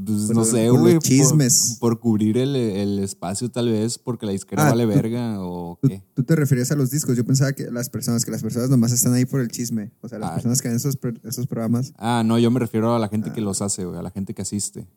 Pues, 0.06 0.28
Por 0.28 0.36
no 0.38 0.46
sé, 0.46 0.70
güey. 0.70 0.98
chismes. 1.00 1.78
Por, 1.80 1.96
por 1.96 2.00
cubrir 2.00 2.38
el, 2.38 2.56
el 2.56 3.00
espacio, 3.00 3.52
tal 3.52 3.68
vez, 3.70 3.98
porque 3.98 4.26
la 4.26 4.32
disquera 4.32 4.66
Ah, 4.68 4.70
vale 4.70 4.84
tú- 4.86 4.90
verga 4.90 5.42
o 5.42 5.78
Tú, 5.82 5.90
qué. 5.90 6.02
tú 6.14 6.24
te 6.24 6.38
referías 6.38 6.72
a 6.72 6.76
los 6.78 6.90
discos. 6.90 7.18
Yo 7.18 7.26
pensaba 7.26 7.52
que 7.52 7.70
las 7.70 7.90
personas, 7.90 8.24
que 8.24 8.32
las 8.32 8.42
personas 8.42 8.70
nomás 8.70 8.94
están 8.94 9.14
ahí 9.14 9.26
por 9.26 9.42
el 9.42 9.50
chisme. 9.50 9.92
O 10.00 10.08
sea, 10.08 10.20
las 10.20 10.32
Ah. 10.32 10.34
personas 10.36 10.62
que 10.62 10.70
ven 10.70 10.78
esos, 10.78 10.98
esos 11.26 11.48
programas. 11.48 11.92
Ah, 11.98 12.24
no, 12.26 12.40
yo 12.40 12.50
me 12.50 12.62
refiero 12.62 12.96
a 12.96 13.00
la 13.00 13.10
gente 13.10 13.34
que 13.34 13.42
los 13.42 13.62
hace, 13.62 13.84
güey, 13.84 14.00
a 14.00 14.04
la 14.04 14.12
gente 14.12 14.34
que 14.34 14.42
asiste. 14.44 14.88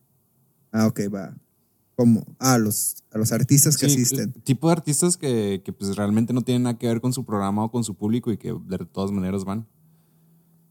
Ah, 0.70 0.86
ok, 0.86 1.00
va. 1.12 1.34
¿Cómo? 1.96 2.24
Ah, 2.38 2.54
a 2.54 2.58
los, 2.58 2.96
a 3.10 3.18
los 3.18 3.32
artistas 3.32 3.76
que 3.76 3.88
Sí, 3.88 4.02
asisten. 4.02 4.32
tipo 4.44 4.68
de 4.68 4.72
artistas 4.74 5.16
que, 5.16 5.62
que, 5.64 5.72
pues 5.72 5.96
realmente 5.96 6.32
no 6.32 6.42
tienen 6.42 6.62
nada 6.64 6.78
que 6.78 6.86
ver 6.86 7.00
con 7.00 7.12
su 7.12 7.24
programa 7.24 7.64
o 7.64 7.70
con 7.72 7.82
su 7.82 7.94
público 7.96 8.30
y 8.30 8.36
que 8.36 8.54
de 8.68 8.78
todas 8.92 9.10
maneras 9.10 9.44
van. 9.44 9.66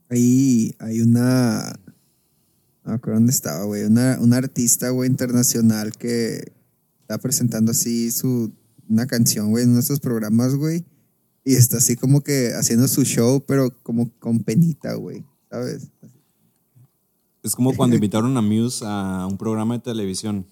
Ahí 0.10 0.74
hay 0.80 1.02
una. 1.02 1.74
No 2.86 2.92
me 2.92 2.98
acuerdo 2.98 3.20
dónde 3.20 3.32
estaba, 3.32 3.66
güey. 3.66 3.84
Una, 3.84 4.20
una 4.22 4.38
artista, 4.38 4.90
güey, 4.92 5.10
internacional 5.10 5.92
que 5.94 6.54
está 7.02 7.18
presentando 7.18 7.72
así 7.72 8.12
su. 8.12 8.52
Una 8.88 9.08
canción, 9.08 9.50
güey, 9.50 9.64
en 9.64 9.72
uno 9.72 9.78
de 9.78 9.82
estos 9.82 10.00
programas, 10.00 10.54
güey. 10.56 10.86
Y 11.44 11.56
está 11.56 11.78
así 11.78 11.96
como 11.96 12.22
que 12.22 12.54
haciendo 12.54 12.88
su 12.88 13.04
show, 13.04 13.44
pero 13.48 13.72
como 13.82 14.12
con 14.20 14.44
penita, 14.44 14.94
güey. 14.94 15.26
¿Sabes? 15.50 15.88
Es 17.42 17.56
como 17.56 17.76
cuando 17.76 17.96
invitaron 17.98 18.38
a 18.38 18.42
Muse 18.42 18.86
a 18.88 19.26
un 19.28 19.38
programa 19.38 19.76
de 19.76 19.80
televisión. 19.82 20.46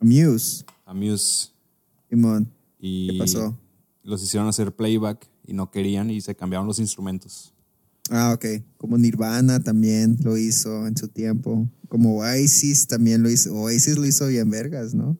Muse, 0.00 0.64
A 0.84 0.92
Muse. 0.92 1.50
Simón. 2.10 2.52
Y 2.80 3.12
¿Qué 3.12 3.18
pasó? 3.18 3.56
los 4.02 4.22
hicieron 4.22 4.48
hacer 4.48 4.74
playback 4.74 5.28
y 5.46 5.52
no 5.52 5.70
querían 5.70 6.10
y 6.10 6.20
se 6.20 6.34
cambiaron 6.34 6.66
los 6.66 6.78
instrumentos. 6.78 7.52
Ah, 8.10 8.32
ok. 8.34 8.62
Como 8.76 8.98
Nirvana 8.98 9.60
también 9.60 10.16
lo 10.22 10.36
hizo 10.36 10.86
en 10.86 10.96
su 10.96 11.08
tiempo. 11.08 11.68
Como 11.88 12.18
Oasis 12.18 12.86
también 12.86 13.22
lo 13.22 13.30
hizo. 13.30 13.54
Oasis 13.54 13.96
lo 13.96 14.06
hizo 14.06 14.26
bien 14.28 14.48
vergas, 14.50 14.94
¿no? 14.94 15.16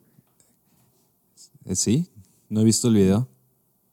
Eh, 1.65 1.75
¿Sí? 1.75 2.09
¿No 2.49 2.61
he 2.61 2.65
visto 2.65 2.89
el 2.89 2.95
video? 2.95 3.29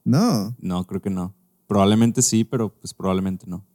No. 0.04 0.56
No, 0.60 0.86
creo 0.86 1.02
que 1.02 1.10
no. 1.10 1.34
Probablemente 1.68 2.22
sí, 2.22 2.44
pero 2.44 2.74
pues 2.74 2.94
probablemente 2.94 3.46
no. 3.48 3.66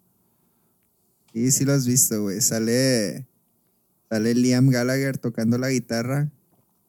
Sí, 1.33 1.51
sí 1.51 1.65
lo 1.65 1.73
has 1.73 1.87
visto, 1.87 2.23
güey. 2.23 2.41
Sale, 2.41 3.27
sale 4.09 4.35
Liam 4.35 4.69
Gallagher 4.69 5.19
tocando 5.19 5.59
la 5.59 5.71
guitarra, 5.71 6.31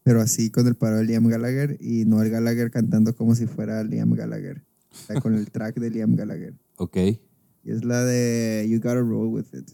pero 0.04 0.22
así 0.22 0.50
con 0.50 0.68
el 0.68 0.76
paro 0.76 0.98
de 0.98 1.06
Liam 1.06 1.28
Gallagher 1.28 1.78
y 1.80 2.06
no 2.06 2.22
el 2.22 2.30
Gallagher 2.30 2.70
cantando 2.70 3.16
como 3.16 3.34
si 3.36 3.48
fuera 3.48 3.84
Liam 3.84 4.14
Gallagher. 4.14 4.62
O 4.92 5.08
sea, 5.08 5.22
con 5.22 5.36
el 5.36 5.50
track 5.52 5.80
de 5.80 5.90
Liam 5.90 6.16
Gallagher. 6.16 6.54
Ok. 6.78 6.98
Es 7.70 7.86
la 7.86 8.03
de 8.03 8.67
You 8.67 8.78
Gotta 8.80 9.01
Roll 9.01 9.28
With 9.28 9.53
It. 9.53 9.70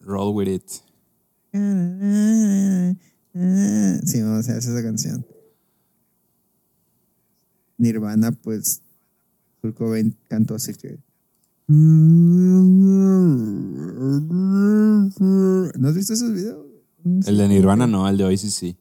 Roll 0.00 0.34
with 0.34 0.48
it. 0.48 0.68
Sí, 4.04 4.22
vamos 4.22 4.48
a 4.48 4.56
hacer 4.56 4.56
esa 4.56 4.82
canción. 4.82 5.24
Nirvana, 7.76 8.32
pues, 8.32 8.82
Kurt 9.60 9.76
Cobain 9.76 10.16
cantó 10.28 10.56
así 10.56 10.74
que... 10.74 10.98
¿No 11.68 11.78
has 15.88 15.94
visto 15.94 16.14
esos 16.14 16.32
videos? 16.32 16.66
El 17.26 17.36
de 17.36 17.48
Nirvana 17.48 17.86
no, 17.86 18.08
el 18.08 18.16
de 18.16 18.24
Oasis 18.24 18.54
sí. 18.54 18.76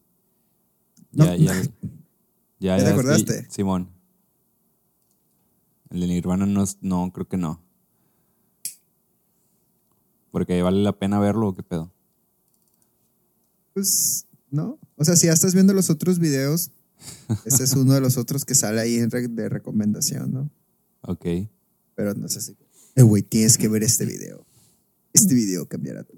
No. 1.11 1.25
Ya, 1.25 1.35
ya. 1.35 1.53
Ya, 1.53 1.69
¿Ya 2.59 2.77
te 2.77 2.85
sí, 2.85 2.91
acordaste? 2.91 3.45
Simón. 3.51 3.96
El 5.89 6.01
de 6.01 6.07
Nirvana 6.07 6.45
no, 6.45 6.63
es- 6.63 6.77
no, 6.81 7.11
creo 7.13 7.27
que 7.27 7.37
no. 7.37 7.61
Porque 10.31 10.61
vale 10.61 10.83
la 10.83 10.91
pena 10.97 11.19
verlo 11.19 11.49
o 11.49 11.55
qué 11.55 11.63
pedo. 11.63 11.91
Pues, 13.73 14.25
¿no? 14.51 14.77
O 14.95 15.05
sea, 15.05 15.15
si 15.15 15.27
ya 15.27 15.33
estás 15.33 15.53
viendo 15.53 15.73
los 15.73 15.89
otros 15.89 16.19
videos, 16.19 16.71
ese 17.45 17.63
es 17.63 17.73
uno 17.73 17.93
de 17.93 18.01
los 18.01 18.17
otros 18.17 18.43
que 18.45 18.55
sale 18.55 18.81
ahí 18.81 18.97
de 18.97 19.49
recomendación, 19.49 20.31
¿no? 20.33 20.49
Ok. 21.01 21.25
Pero 21.95 22.13
no 22.13 22.25
es 22.25 22.37
así. 22.37 22.55
Eh, 22.95 23.03
güey, 23.03 23.21
tienes 23.23 23.57
que 23.57 23.67
ver 23.67 23.83
este 23.83 24.05
video. 24.05 24.45
Este 25.13 25.33
video 25.33 25.67
cambiará 25.67 26.03
tu... 26.03 26.17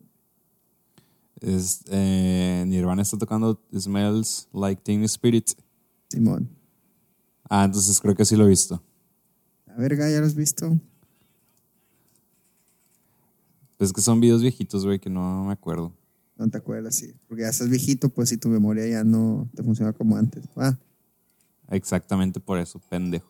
Es, 1.42 1.82
eh, 1.88 2.66
Nirvana 2.68 3.02
está 3.02 3.18
tocando 3.18 3.62
Smells 3.78 4.50
Like 4.54 4.82
Teen 4.84 5.04
Spirit. 5.04 5.52
Simón. 6.10 6.50
Ah, 7.50 7.64
entonces 7.66 8.00
creo 8.02 8.16
que 8.16 8.26
sí 8.26 8.36
lo 8.36 8.46
he 8.46 8.50
visto. 8.50 8.82
A 9.70 9.76
verga, 9.80 10.10
¿ya 10.10 10.20
lo 10.20 10.26
has 10.26 10.36
visto? 10.36 10.78
Pues 13.78 13.90
es 13.90 13.94
que 13.94 14.02
son 14.02 14.20
videos 14.20 14.42
viejitos, 14.42 14.86
güey, 14.86 15.00
que 15.00 15.10
no 15.10 15.46
me 15.46 15.54
acuerdo. 15.54 15.94
No 16.38 16.50
te 16.50 16.58
acuerdas, 16.58 16.96
sí. 16.96 17.14
Porque 17.28 17.44
ya 17.44 17.50
estás 17.50 17.70
viejito, 17.70 18.10
pues, 18.10 18.32
y 18.32 18.38
tu 18.38 18.50
memoria 18.50 18.86
ya 18.88 19.04
no 19.04 19.50
te 19.56 19.64
funciona 19.64 19.94
como 19.94 20.18
antes. 20.18 20.44
Ah, 20.56 20.78
Exactamente 21.70 22.40
por 22.40 22.58
eso, 22.60 22.80
pendejo. 22.90 23.28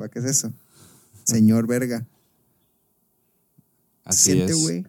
¿va 0.00 0.08
qué 0.08 0.18
es 0.18 0.24
eso? 0.24 0.52
Señor 1.24 1.66
verga. 1.66 2.06
Así 4.04 4.32
Siente, 4.32 4.52
es. 4.52 4.62
güey, 4.62 4.86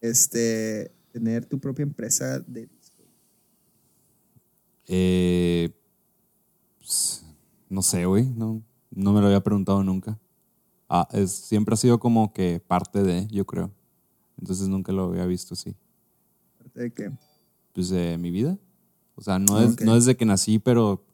este, 0.00 0.92
tener 1.12 1.46
tu 1.46 1.58
propia 1.58 1.82
empresa 1.84 2.38
de... 2.40 2.68
Eh, 4.88 5.70
pues, 6.78 7.24
no 7.68 7.82
sé, 7.82 8.04
güey. 8.04 8.24
No, 8.24 8.62
no 8.96 9.12
me 9.12 9.20
lo 9.20 9.26
había 9.26 9.42
preguntado 9.42 9.82
nunca. 9.84 10.18
Ah, 10.88 11.06
es, 11.12 11.30
siempre 11.30 11.74
ha 11.74 11.76
sido 11.76 11.98
como 12.00 12.32
que 12.32 12.60
parte 12.66 13.02
de, 13.02 13.26
yo 13.28 13.44
creo. 13.44 13.70
Entonces 14.38 14.68
nunca 14.68 14.92
lo 14.92 15.04
había 15.04 15.26
visto 15.26 15.54
así. 15.54 15.76
Aparte 16.58 16.80
de 16.80 16.90
que... 16.92 17.12
Pues 17.72 17.90
de 17.90 18.16
mi 18.18 18.30
vida. 18.30 18.58
O 19.14 19.20
sea, 19.22 19.38
no, 19.38 19.56
Ah, 19.56 19.64
es, 19.64 19.80
no 19.84 19.94
desde 19.94 20.16
que 20.16 20.24
nací, 20.24 20.58
pero 20.58 21.04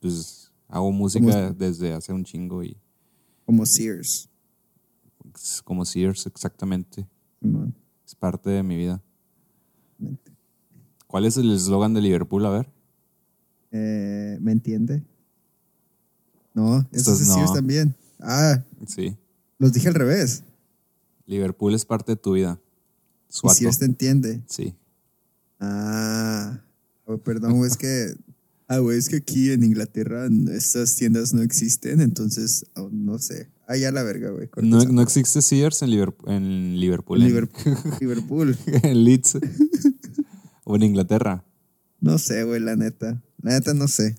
pues 0.00 0.52
hago 0.68 0.90
música 0.92 1.52
desde 1.52 1.92
hace 1.94 2.12
un 2.12 2.24
chingo 2.24 2.62
y 2.62 2.76
Como 3.46 3.64
Sears. 3.66 4.28
como 5.64 5.84
Sears, 5.84 6.26
exactamente. 6.26 7.06
Es 8.04 8.14
parte 8.14 8.50
de 8.50 8.62
mi 8.62 8.76
vida. 8.76 9.02
Mente. 9.98 10.32
¿Cuál 11.06 11.24
es 11.24 11.36
el 11.36 11.50
eslogan 11.52 11.94
de 11.94 12.00
Liverpool? 12.00 12.44
A 12.46 12.50
ver. 12.50 12.70
Eh, 13.70 14.38
¿Me 14.40 14.52
entiende? 14.52 15.02
No, 16.58 16.88
Estos 16.92 17.20
es 17.20 17.28
de 17.28 17.34
Sears 17.34 17.50
no. 17.50 17.54
también. 17.54 17.94
Ah, 18.20 18.64
Sí. 18.86 19.16
los 19.58 19.72
dije 19.72 19.88
al 19.88 19.94
revés. 19.94 20.42
Liverpool 21.26 21.74
es 21.74 21.84
parte 21.84 22.12
de 22.12 22.16
tu 22.16 22.32
vida. 22.32 22.58
Y 23.28 23.32
Suato. 23.32 23.56
Sears 23.58 23.78
te 23.78 23.84
entiende. 23.84 24.42
Sí. 24.48 24.74
Ah, 25.60 26.60
güey, 27.06 27.18
perdón, 27.18 27.64
es 27.64 27.76
que. 27.76 28.14
Ah, 28.70 28.80
güey, 28.80 28.98
es 28.98 29.08
que 29.08 29.16
aquí 29.16 29.50
en 29.50 29.64
Inglaterra 29.64 30.28
estas 30.52 30.94
tiendas 30.94 31.32
no 31.32 31.40
existen, 31.40 32.02
entonces 32.02 32.66
oh, 32.76 32.90
no 32.92 33.18
sé. 33.18 33.48
Ah, 33.66 33.78
ya 33.78 33.90
la 33.92 34.02
verga, 34.02 34.28
güey. 34.28 34.50
No, 34.60 34.84
no 34.84 35.00
existe 35.00 35.40
Sears 35.40 35.80
en 35.80 35.88
Liverpool. 35.90 36.30
En 36.30 36.78
Liverpool. 36.78 37.22
en- 37.22 37.28
Liverpool. 37.28 37.76
Liverpool. 38.00 38.58
en 38.82 39.04
Leeds. 39.04 39.38
o 40.64 40.76
en 40.76 40.82
Inglaterra. 40.82 41.44
No 42.02 42.18
sé, 42.18 42.44
güey, 42.44 42.60
la 42.60 42.76
neta. 42.76 43.22
La 43.40 43.52
neta 43.52 43.72
no 43.72 43.88
sé. 43.88 44.16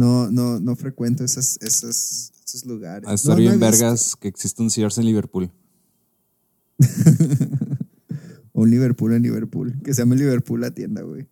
No, 0.00 0.30
no, 0.30 0.58
no 0.60 0.76
frecuento 0.76 1.24
esas, 1.24 1.58
esas, 1.60 2.32
esos 2.42 2.64
lugares. 2.64 3.06
A 3.06 3.12
estar 3.12 3.36
No, 3.36 3.44
no 3.44 3.50
visto. 3.50 3.58
vergas 3.58 4.16
que 4.16 4.28
existe 4.28 4.62
un 4.62 4.70
Sears 4.70 4.96
en 4.96 5.04
Liverpool. 5.04 5.50
Un 8.54 8.70
Liverpool 8.70 9.12
en 9.12 9.22
Liverpool. 9.22 9.78
Que 9.84 9.92
se 9.92 10.00
llame 10.00 10.16
Liverpool 10.16 10.62
la 10.62 10.70
tienda, 10.70 11.02
güey. 11.02 11.26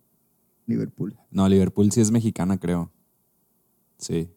Liverpool. 0.67 1.17
No, 1.31 1.49
Liverpool 1.49 1.91
sí 1.91 1.99
es 1.99 2.11
mexicana, 2.11 2.59
creo. 2.59 2.91
Sí. 3.97 4.29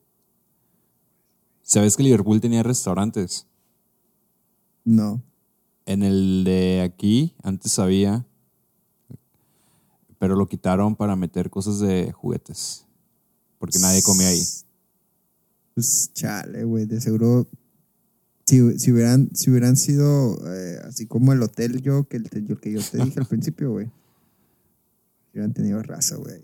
¿Sabes 1.61 1.95
que 1.95 2.03
Liverpool 2.03 2.41
tenía 2.41 2.63
restaurantes? 2.63 3.47
No. 4.83 5.23
En 5.85 6.03
el 6.03 6.45
de 6.45 6.81
aquí, 6.81 7.35
antes 7.43 7.79
había, 7.79 8.25
pero 10.19 10.37
lo 10.37 10.47
quitaron 10.47 10.97
para 10.97 11.17
meter 11.17 11.51
cosas 11.51 11.81
de 11.81 12.13
juguetes. 12.13 12.87
Porque 13.63 13.79
nadie 13.79 14.03
comía 14.03 14.27
ahí. 14.27 14.45
Pues 15.77 16.11
chale, 16.15 16.65
güey. 16.65 16.85
De 16.85 17.01
seguro. 17.01 17.47
Si, 18.45 18.77
si, 18.81 18.91
hubieran, 18.91 19.31
si 19.35 19.51
hubieran 19.51 19.77
sido 19.77 20.37
eh, 20.53 20.81
así 20.85 21.07
como 21.07 21.33
el 21.33 21.41
hotel 21.41 21.81
yo, 21.81 22.09
que 22.09 22.17
el, 22.17 22.29
el 22.33 22.59
que 22.59 22.73
yo 22.73 22.81
te 22.83 22.99
dije 22.99 23.21
al 23.21 23.27
principio, 23.29 23.71
güey. 23.71 23.89
Hubieran 25.33 25.53
tenido 25.53 25.81
raza, 25.81 26.17
güey. 26.17 26.43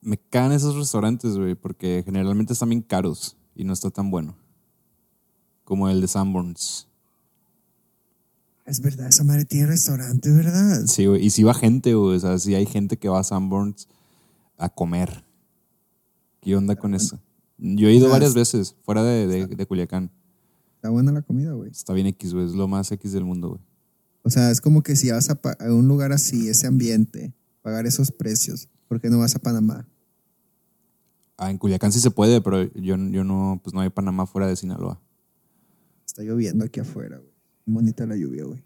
Me 0.00 0.16
cagan 0.16 0.52
esos 0.52 0.76
restaurantes, 0.76 1.36
güey, 1.36 1.56
porque 1.56 2.04
generalmente 2.04 2.52
están 2.52 2.68
bien 2.68 2.82
caros 2.82 3.36
y 3.56 3.64
no 3.64 3.72
está 3.72 3.90
tan 3.90 4.12
bueno. 4.12 4.36
Como 5.64 5.88
el 5.88 6.00
de 6.00 6.06
Sanborns. 6.06 6.86
Es 8.64 8.80
verdad, 8.80 9.08
esa 9.08 9.24
madre 9.24 9.44
tiene 9.44 9.66
restaurante, 9.66 10.30
¿verdad? 10.30 10.86
Sí, 10.86 11.06
güey. 11.06 11.26
Y 11.26 11.30
si 11.30 11.42
va 11.42 11.52
gente, 11.52 11.94
güey. 11.94 12.16
O 12.16 12.20
sea, 12.20 12.38
si 12.38 12.54
hay 12.54 12.66
gente 12.66 12.96
que 12.96 13.08
va 13.08 13.18
a 13.18 13.24
Sanborns 13.24 13.88
a 14.56 14.68
comer. 14.68 15.26
¿Qué 16.48 16.56
onda 16.56 16.76
con 16.76 16.94
eso? 16.94 17.20
Yo 17.58 17.88
he 17.88 17.94
ido 17.94 18.08
varias 18.08 18.32
veces 18.32 18.74
fuera 18.80 19.02
de, 19.02 19.26
de, 19.26 19.46
de 19.48 19.66
Culiacán. 19.66 20.10
Está 20.76 20.88
buena 20.88 21.12
la 21.12 21.20
comida, 21.20 21.52
güey. 21.52 21.70
Está 21.70 21.92
bien 21.92 22.06
X, 22.06 22.32
güey. 22.32 22.46
Es 22.46 22.54
lo 22.54 22.66
más 22.66 22.90
X 22.90 23.12
del 23.12 23.26
mundo, 23.26 23.50
güey. 23.50 23.60
O 24.22 24.30
sea, 24.30 24.50
es 24.50 24.62
como 24.62 24.82
que 24.82 24.96
si 24.96 25.10
vas 25.10 25.28
a, 25.28 25.38
un 25.70 25.86
lugar 25.88 26.10
así, 26.10 26.48
ese 26.48 26.66
ambiente, 26.66 27.34
pagar 27.60 27.84
esos 27.84 28.10
precios, 28.10 28.70
¿por 28.88 28.98
qué 28.98 29.10
no 29.10 29.18
vas 29.18 29.36
a 29.36 29.40
Panamá? 29.40 29.86
Ah, 31.36 31.50
en 31.50 31.58
Culiacán 31.58 31.92
sí 31.92 32.00
se 32.00 32.10
puede, 32.10 32.40
pero 32.40 32.62
yo, 32.76 32.96
yo 32.96 33.24
no, 33.24 33.60
pues 33.62 33.74
no 33.74 33.82
hay 33.82 33.90
Panamá 33.90 34.24
fuera 34.24 34.46
de 34.46 34.56
Sinaloa. 34.56 34.98
Está 36.06 36.22
lloviendo 36.22 36.64
aquí 36.64 36.80
afuera, 36.80 37.18
güey. 37.18 37.34
Bonita 37.66 38.06
la 38.06 38.16
lluvia, 38.16 38.44
güey. 38.44 38.64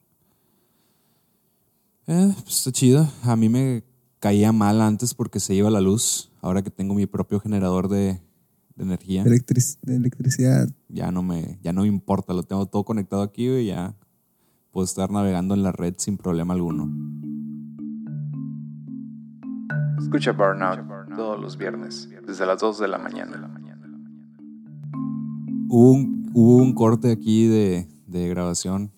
Eh, 2.07 2.33
pues 2.45 2.59
está 2.59 2.71
chido. 2.71 3.13
A 3.25 3.35
mí 3.35 3.49
me 3.49 3.83
caía 4.21 4.53
mal 4.53 4.81
antes 4.81 5.15
porque 5.15 5.41
se 5.41 5.53
iba 5.53 5.69
la 5.69 5.81
luz. 5.81 6.29
Ahora 6.43 6.61
que 6.63 6.71
tengo 6.71 6.93
mi 6.95 7.07
propio 7.07 7.41
generador 7.41 7.89
de, 7.89 8.21
de 8.77 8.83
energía, 8.85 9.23
De, 9.25 9.31
electric- 9.31 9.79
de 9.83 9.95
electricidad. 9.97 10.69
ya 10.89 11.11
no 11.13 11.23
me, 11.23 11.59
ya 11.63 11.73
no 11.73 11.83
me 11.83 11.87
importa. 11.89 12.35
Lo 12.35 12.43
tengo 12.43 12.67
todo 12.67 12.85
conectado 12.85 13.23
aquí 13.23 13.49
y 13.49 13.67
ya 13.67 13.95
puedo 14.73 14.85
estar 14.85 15.11
navegando 15.11 15.55
en 15.55 15.63
la 15.63 15.71
red 15.73 15.95
sin 15.99 16.17
problema 16.19 16.53
alguno. 16.55 16.91
Escucha 19.99 20.33
Burnout 20.33 20.81
todos 21.15 21.41
los 21.41 21.57
viernes, 21.57 22.09
desde 22.27 22.45
las 22.47 22.61
2 22.61 22.79
de 22.81 22.89
la 22.89 22.99
mañana. 22.99 23.49
Hubo 25.69 25.93
un, 25.93 26.31
hubo 26.35 26.57
un 26.57 26.75
corte 26.75 27.11
aquí 27.13 27.47
de, 27.47 27.87
de 28.07 28.29
grabación 28.29 28.91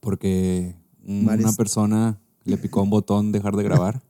porque 0.00 0.74
una 1.04 1.32
Maris. 1.32 1.56
persona 1.56 2.18
le 2.44 2.56
picó 2.56 2.82
un 2.82 2.90
botón 2.90 3.30
dejar 3.32 3.56
de 3.56 3.62
grabar. 3.64 4.02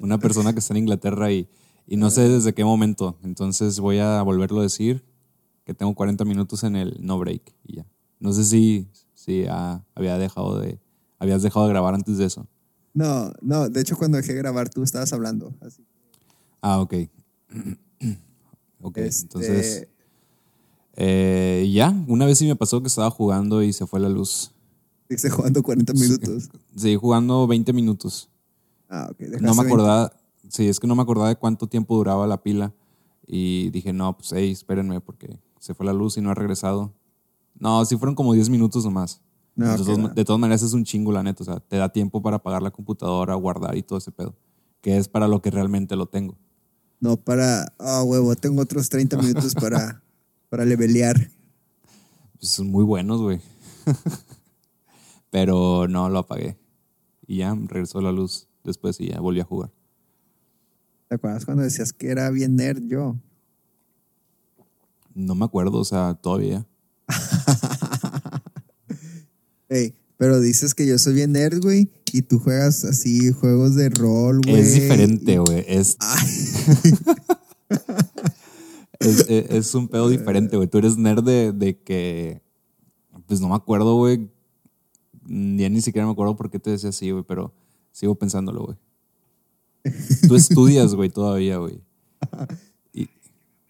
Una 0.00 0.18
persona 0.18 0.52
que 0.52 0.58
está 0.60 0.74
en 0.74 0.78
Inglaterra 0.78 1.32
y, 1.32 1.48
y 1.86 1.96
no 1.96 2.10
sé 2.10 2.28
desde 2.28 2.54
qué 2.54 2.64
momento. 2.64 3.18
Entonces 3.22 3.80
voy 3.80 3.98
a 3.98 4.22
volverlo 4.22 4.60
a 4.60 4.62
decir 4.62 5.04
que 5.64 5.74
tengo 5.74 5.94
40 5.94 6.24
minutos 6.24 6.64
en 6.64 6.76
el 6.76 6.96
no 7.00 7.18
break 7.18 7.54
y 7.64 7.76
ya. 7.76 7.86
No 8.18 8.32
sé 8.32 8.44
si, 8.44 8.88
si 9.14 9.46
ah, 9.48 9.84
había 9.94 10.18
dejado 10.18 10.58
de, 10.58 10.78
habías 11.18 11.42
dejado 11.42 11.66
de 11.66 11.72
grabar 11.72 11.94
antes 11.94 12.18
de 12.18 12.26
eso. 12.26 12.46
No, 12.92 13.32
no, 13.40 13.68
de 13.68 13.80
hecho 13.80 13.96
cuando 13.96 14.16
dejé 14.16 14.32
de 14.32 14.38
grabar 14.38 14.68
tú 14.68 14.82
estabas 14.82 15.12
hablando. 15.12 15.54
Así. 15.60 15.84
Ah, 16.60 16.80
ok. 16.80 16.94
ok, 18.82 18.98
Este, 18.98 19.22
entonces... 19.22 19.88
Eh, 20.96 21.70
ya, 21.72 21.94
una 22.08 22.26
vez 22.26 22.38
sí 22.38 22.46
me 22.46 22.56
pasó 22.56 22.82
que 22.82 22.88
estaba 22.88 23.10
jugando 23.10 23.62
y 23.62 23.72
se 23.72 23.86
fue 23.86 24.00
la 24.00 24.08
luz. 24.08 24.52
Seguiste 25.08 25.30
jugando 25.30 25.62
40 25.62 25.92
minutos. 25.94 26.50
Seguí 26.76 26.94
jugando 26.96 27.46
20 27.46 27.72
minutos. 27.72 28.29
Ah, 28.90 29.08
ok. 29.10 29.20
No 29.20 29.26
dejaste 29.26 29.46
me 29.46 29.54
20. 29.54 29.62
acordaba, 29.62 30.12
sí, 30.48 30.68
es 30.68 30.80
que 30.80 30.86
no 30.86 30.96
me 30.96 31.02
acordaba 31.02 31.28
de 31.28 31.36
cuánto 31.36 31.68
tiempo 31.68 31.96
duraba 31.96 32.26
la 32.26 32.42
pila. 32.42 32.74
Y 33.26 33.70
dije, 33.70 33.92
no, 33.92 34.16
pues, 34.18 34.32
hey, 34.32 34.50
espérenme, 34.50 35.00
porque 35.00 35.38
se 35.60 35.72
fue 35.72 35.86
la 35.86 35.92
luz 35.92 36.18
y 36.18 36.20
no 36.20 36.30
ha 36.30 36.34
regresado. 36.34 36.92
No, 37.54 37.84
sí 37.84 37.96
fueron 37.96 38.16
como 38.16 38.32
10 38.34 38.50
minutos 38.50 38.84
nomás. 38.84 39.22
No, 39.54 39.66
de, 39.66 39.74
ok, 39.74 39.78
todas, 39.84 40.04
va. 40.06 40.08
de 40.08 40.24
todas 40.24 40.40
maneras 40.40 40.62
es 40.62 40.72
un 40.72 40.84
chingo, 40.84 41.12
la 41.12 41.22
neta. 41.22 41.44
O 41.44 41.46
sea, 41.46 41.60
te 41.60 41.76
da 41.76 41.88
tiempo 41.90 42.20
para 42.20 42.36
apagar 42.36 42.62
la 42.62 42.72
computadora, 42.72 43.34
guardar 43.36 43.76
y 43.76 43.82
todo 43.82 43.98
ese 43.98 44.10
pedo. 44.10 44.34
Que 44.80 44.96
es 44.96 45.08
para 45.08 45.28
lo 45.28 45.40
que 45.40 45.50
realmente 45.50 45.94
lo 45.94 46.06
tengo. 46.06 46.36
No, 46.98 47.16
para. 47.16 47.72
Ah, 47.78 48.02
huevo, 48.02 48.34
tengo 48.34 48.62
otros 48.62 48.88
30 48.88 49.16
minutos 49.18 49.54
para, 49.54 50.02
para 50.48 50.64
levelear. 50.64 51.30
Pues 52.38 52.50
son 52.50 52.70
muy 52.70 52.84
buenos, 52.84 53.20
güey. 53.20 53.40
Pero 55.30 55.86
no, 55.86 56.08
lo 56.08 56.18
apagué. 56.18 56.58
Y 57.26 57.38
ya 57.38 57.54
regresó 57.54 58.00
la 58.00 58.10
luz 58.10 58.49
después 58.64 59.00
y 59.00 59.08
ya 59.08 59.20
volví 59.20 59.40
a 59.40 59.44
jugar. 59.44 59.70
¿Te 61.08 61.16
acuerdas 61.16 61.44
cuando 61.44 61.62
decías 61.62 61.92
que 61.92 62.08
era 62.08 62.30
bien 62.30 62.56
nerd 62.56 62.82
yo? 62.86 63.16
No 65.14 65.34
me 65.34 65.44
acuerdo, 65.44 65.78
o 65.78 65.84
sea, 65.84 66.14
todavía. 66.14 66.66
Ey, 69.68 69.94
pero 70.16 70.40
dices 70.40 70.74
que 70.74 70.86
yo 70.86 70.98
soy 70.98 71.14
bien 71.14 71.32
nerd, 71.32 71.60
güey, 71.62 71.90
y 72.12 72.22
tú 72.22 72.38
juegas 72.38 72.84
así 72.84 73.32
juegos 73.32 73.74
de 73.76 73.88
rol, 73.88 74.40
güey. 74.44 74.60
Es 74.60 74.74
diferente, 74.74 75.38
güey. 75.38 75.64
Es, 75.66 75.96
es, 79.00 79.20
es- 79.28 79.50
es 79.50 79.74
un 79.74 79.88
pedo 79.88 80.08
diferente, 80.08 80.56
güey. 80.56 80.68
Tú 80.68 80.78
eres 80.78 80.96
nerd 80.96 81.22
de, 81.24 81.52
de 81.52 81.78
que. 81.78 82.42
Pues 83.26 83.40
no 83.40 83.48
me 83.48 83.54
acuerdo, 83.54 83.96
güey. 83.96 84.28
Ya 85.26 85.68
ni 85.68 85.80
siquiera 85.80 86.06
me 86.06 86.12
acuerdo 86.12 86.36
por 86.36 86.50
qué 86.50 86.58
te 86.58 86.70
decía 86.70 86.88
así, 86.90 87.10
güey, 87.12 87.22
pero 87.26 87.54
sigo 87.92 88.14
pensándolo, 88.14 88.64
güey. 88.64 88.76
Tú 90.28 90.34
estudias, 90.36 90.94
güey, 90.94 91.08
todavía, 91.10 91.56
güey. 91.58 91.80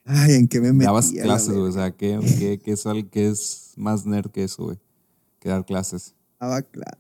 Ay, 0.05 0.33
¿en 0.35 0.49
qué 0.49 0.61
me 0.61 0.73
metí? 0.73 0.87
dabas 0.87 1.13
clases, 1.13 1.51
güey. 1.55 1.69
O 1.69 1.73
sea, 1.73 1.93
¿qué, 1.93 2.19
qué, 2.39 2.59
qué 2.59 2.73
es, 2.73 2.85
qué 3.13 3.29
es 3.29 3.73
más 3.77 4.07
nerd 4.07 4.31
que 4.31 4.43
eso, 4.45 4.65
güey? 4.65 4.79
Que 5.39 5.49
dar 5.51 5.65
clases. 5.65 6.15
Daba 6.41 6.63
clase. 6.63 6.99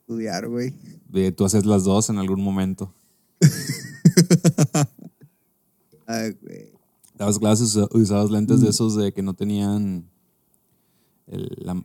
Estudiar, 0.00 0.46
güey. 0.48 0.72
Tú 1.36 1.44
haces 1.44 1.66
las 1.66 1.82
dos 1.84 2.08
en 2.10 2.18
algún 2.18 2.40
momento. 2.42 2.94
Ay, 6.06 6.36
güey. 6.42 6.72
Dabas 7.14 7.38
clases, 7.38 7.74
usa- 7.76 7.88
usabas 7.92 8.30
lentes 8.30 8.60
de 8.60 8.70
esos 8.70 8.96
de 8.96 9.12
que 9.12 9.22
no 9.22 9.34
tenían. 9.34 10.08
el- 11.26 11.56
la- 11.60 11.84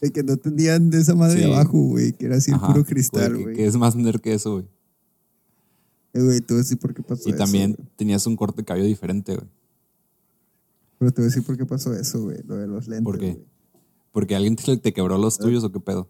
De 0.00 0.12
que 0.12 0.22
no 0.22 0.36
tenían 0.36 0.90
de 0.90 1.00
esa 1.00 1.14
madre 1.14 1.40
Sí. 1.40 1.46
de 1.46 1.54
abajo, 1.54 1.78
güey, 1.78 2.12
que 2.12 2.26
era 2.26 2.36
así 2.36 2.52
Ajá, 2.52 2.68
puro 2.68 2.84
cristal, 2.84 3.36
güey. 3.42 3.56
Que, 3.56 3.66
es 3.66 3.76
más 3.76 3.96
nerd 3.96 4.20
que 4.20 4.34
eso, 4.34 4.52
güey. 4.54 4.66
Eh, 6.12 6.22
güey, 6.22 6.40
te 6.40 6.54
voy 6.54 6.60
a 6.60 6.62
decir 6.62 6.78
por 6.78 6.94
qué 6.94 7.02
pasó 7.02 7.28
Y 7.28 7.32
eso. 7.32 7.38
también 7.38 7.72
güey. 7.74 7.88
tenías 7.96 8.26
un 8.26 8.36
corte 8.36 8.62
de 8.62 8.64
cabello 8.64 8.86
diferente, 8.86 9.34
güey. 9.36 9.48
Pero 10.98 11.12
te 11.12 11.20
voy 11.20 11.26
a 11.26 11.28
decir 11.30 11.44
por 11.44 11.56
qué 11.56 11.66
pasó 11.66 11.92
eso, 11.94 12.22
güey, 12.24 12.38
lo 12.46 12.56
de 12.56 12.66
los 12.66 12.88
lentes. 12.88 13.04
¿Por 13.04 13.18
qué? 13.18 13.32
güey. 13.32 13.44
Porque 14.12 14.34
alguien 14.34 14.56
te, 14.56 14.76
te 14.78 14.92
quebró 14.94 15.18
los 15.18 15.38
tuyos 15.38 15.62
o 15.64 15.70
qué 15.72 15.80
pedo. 15.80 16.08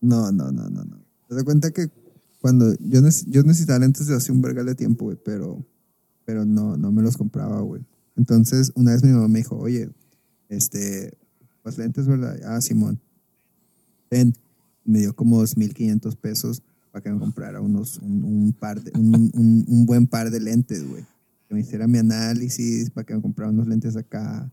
No, 0.00 0.30
no, 0.32 0.50
no, 0.52 0.68
no, 0.68 0.84
no. 0.84 0.96
Te 1.28 1.34
das 1.34 1.44
cuenta 1.44 1.70
que 1.70 1.88
cuando 2.40 2.72
yo, 2.80 3.00
yo 3.26 3.42
necesitaba 3.42 3.78
lentes 3.78 4.06
de 4.06 4.14
hace 4.14 4.30
un 4.32 4.40
vergal 4.42 4.66
de 4.66 4.74
tiempo, 4.74 5.06
güey, 5.06 5.16
pero, 5.24 5.64
pero 6.24 6.44
no, 6.44 6.76
no 6.76 6.92
me 6.92 7.02
los 7.02 7.16
compraba, 7.16 7.60
güey. 7.60 7.82
Entonces, 8.16 8.72
una 8.74 8.92
vez 8.92 9.02
mi 9.04 9.10
mamá 9.10 9.28
me 9.28 9.38
dijo, 9.38 9.56
oye, 9.56 9.90
este, 10.48 11.16
pues 11.66 11.78
lentes, 11.78 12.06
¿verdad? 12.06 12.38
Ah, 12.44 12.60
Simón. 12.60 13.00
Ten. 14.08 14.32
Me 14.84 15.00
dio 15.00 15.16
como 15.16 15.42
2.500 15.42 16.14
pesos 16.14 16.62
para 16.92 17.02
que 17.02 17.10
me 17.10 17.18
comprara 17.18 17.60
unos, 17.60 17.98
un, 17.98 18.22
un 18.22 18.52
par 18.52 18.80
de, 18.80 18.92
un, 18.96 19.32
un- 19.34 19.64
un 19.66 19.84
buen 19.84 20.06
par 20.06 20.30
de 20.30 20.38
lentes, 20.38 20.88
güey. 20.88 21.04
Que 21.48 21.54
me 21.54 21.60
hiciera 21.62 21.88
mi 21.88 21.98
análisis, 21.98 22.90
para 22.90 23.04
que 23.04 23.14
me 23.16 23.20
comprara 23.20 23.50
unos 23.50 23.66
lentes 23.66 23.96
acá 23.96 24.48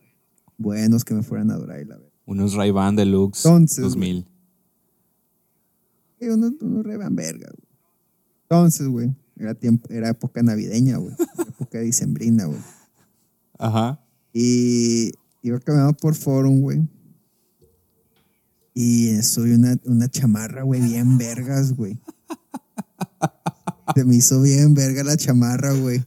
buenos 0.58 1.06
que 1.06 1.14
me 1.14 1.22
fueran 1.22 1.52
a 1.52 1.56
durar 1.58 1.82
y 1.82 1.86
la 1.86 1.98
verdad. 1.98 2.10
Unos 2.26 2.56
Ray-Ban 2.56 2.96
Deluxe 2.96 3.46
Entonces, 3.46 3.84
2000. 3.84 4.26
Y 6.20 6.26
uno, 6.30 6.52
uno 6.62 6.82
re 6.82 6.98
van 6.98 7.16
verga, 7.16 7.50
güey. 7.56 7.68
Entonces, 8.50 8.88
güey, 8.88 9.14
era, 9.38 9.54
tiempo, 9.54 9.88
era 9.92 10.10
época 10.10 10.42
navideña, 10.42 10.98
güey. 10.98 11.14
época 11.48 11.80
dicembrina, 11.80 12.46
güey. 12.46 12.60
Ajá. 13.60 14.00
Y 14.34 15.12
iba 15.44 15.60
caminando 15.60 15.94
por 15.94 16.16
Forum, 16.16 16.62
güey. 16.62 16.82
Y 18.74 19.22
soy 19.22 19.52
una, 19.52 19.78
una 19.86 20.10
chamarra, 20.10 20.64
güey, 20.64 20.82
bien 20.82 21.18
vergas, 21.18 21.74
güey. 21.74 22.00
Se 23.96 24.04
me 24.06 24.16
hizo 24.16 24.42
bien 24.42 24.74
verga 24.74 25.04
la 25.04 25.18
chamarra, 25.18 25.74
güey. 25.74 26.04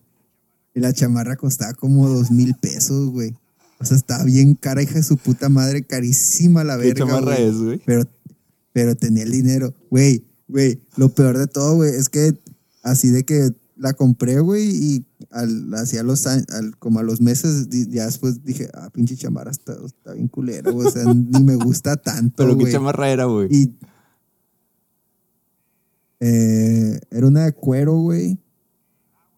Y 0.74 0.80
la 0.80 0.92
chamarra 0.92 1.36
costaba 1.36 1.74
como 1.74 2.08
dos 2.08 2.30
mil 2.30 2.54
pesos, 2.54 3.10
güey. 3.10 3.34
O 3.78 3.84
sea, 3.84 3.96
estaba 3.96 4.24
bien 4.24 4.54
cara, 4.54 4.82
hija 4.82 4.94
de 4.94 5.02
su 5.02 5.16
puta 5.16 5.48
madre, 5.48 5.82
carísima 5.82 6.64
la 6.64 6.76
¿Qué 6.78 6.88
verga. 6.88 7.06
chamarra 7.06 7.36
güey. 7.36 7.48
es, 7.48 7.56
güey? 7.56 7.80
Pero, 7.84 8.04
pero 8.72 8.94
tenía 8.96 9.22
el 9.22 9.30
dinero. 9.30 9.74
Güey, 9.90 10.24
güey, 10.48 10.80
lo 10.96 11.10
peor 11.10 11.38
de 11.38 11.46
todo, 11.46 11.76
güey, 11.76 11.94
es 11.94 12.08
que 12.08 12.34
así 12.82 13.10
de 13.10 13.24
que 13.24 13.52
la 13.76 13.92
compré, 13.92 14.40
güey, 14.40 14.68
y 14.70 15.04
al, 15.30 15.72
hacia 15.74 16.02
los 16.02 16.26
años, 16.26 16.46
al- 16.50 16.76
como 16.78 16.98
a 17.00 17.02
los 17.02 17.20
meses, 17.20 17.68
ya 17.90 18.06
después 18.06 18.42
dije, 18.44 18.68
ah, 18.74 18.88
pinche 18.90 19.16
chamarra 19.16 19.50
está, 19.50 19.76
está 19.84 20.12
bien 20.14 20.28
culero, 20.28 20.74
o 20.76 20.90
sea, 20.90 21.04
ni 21.14 21.42
me 21.44 21.56
gusta 21.56 21.96
tanto, 21.96 22.36
Pero 22.38 22.56
qué 22.56 22.62
güey. 22.62 22.72
chamarra 22.72 23.10
era, 23.10 23.26
güey. 23.26 23.48
Y 23.54 23.74
eh, 26.20 26.98
era 27.10 27.26
una 27.26 27.44
de 27.44 27.52
cuero, 27.52 27.94
güey. 27.98 28.38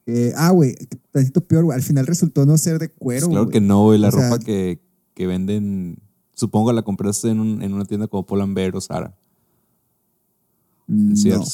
Eh, 0.06 0.32
ah, 0.36 0.50
güey, 0.50 0.74
tantito 1.10 1.40
peor, 1.42 1.64
güey. 1.64 1.76
Al 1.76 1.82
final 1.82 2.06
resultó 2.06 2.46
no 2.46 2.56
ser 2.56 2.78
de 2.78 2.88
cuero, 2.90 3.26
Pues 3.26 3.36
claro 3.36 3.48
que 3.50 3.60
no, 3.60 3.84
güey. 3.84 3.98
La 3.98 4.08
O 4.08 4.12
sea- 4.12 4.30
ropa 4.30 4.42
que, 4.42 4.80
que 5.14 5.26
venden, 5.26 5.98
supongo 6.32 6.72
la 6.72 6.82
compraste 6.82 7.28
en, 7.30 7.40
un- 7.40 7.62
en 7.62 7.74
una 7.74 7.84
tienda 7.84 8.06
como 8.06 8.24
Pull&Bear 8.24 8.74
o 8.76 8.80
Zara. 8.80 9.14
En 10.88 11.12
No, 11.12 11.44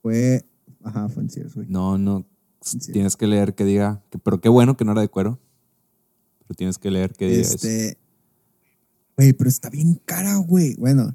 fue, 0.00 0.46
ajá, 0.90 1.08
fue 1.08 1.22
en 1.22 1.30
Sears, 1.30 1.54
güey. 1.54 1.66
No, 1.68 1.98
no. 1.98 2.26
Sears. 2.60 2.92
Tienes 2.92 3.16
que 3.16 3.26
leer 3.26 3.54
que 3.54 3.64
diga, 3.64 4.02
que, 4.10 4.18
pero 4.18 4.40
qué 4.40 4.48
bueno 4.48 4.76
que 4.76 4.84
no 4.84 4.92
era 4.92 5.00
de 5.00 5.08
cuero. 5.08 5.38
Pero 6.40 6.54
tienes 6.54 6.78
que 6.78 6.90
leer 6.90 7.12
que 7.12 7.26
diga 7.26 7.42
eso. 7.42 7.54
Este, 7.54 7.98
güey, 9.16 9.32
pero 9.32 9.48
está 9.48 9.70
bien 9.70 10.00
cara, 10.04 10.36
güey. 10.36 10.74
Bueno, 10.76 11.14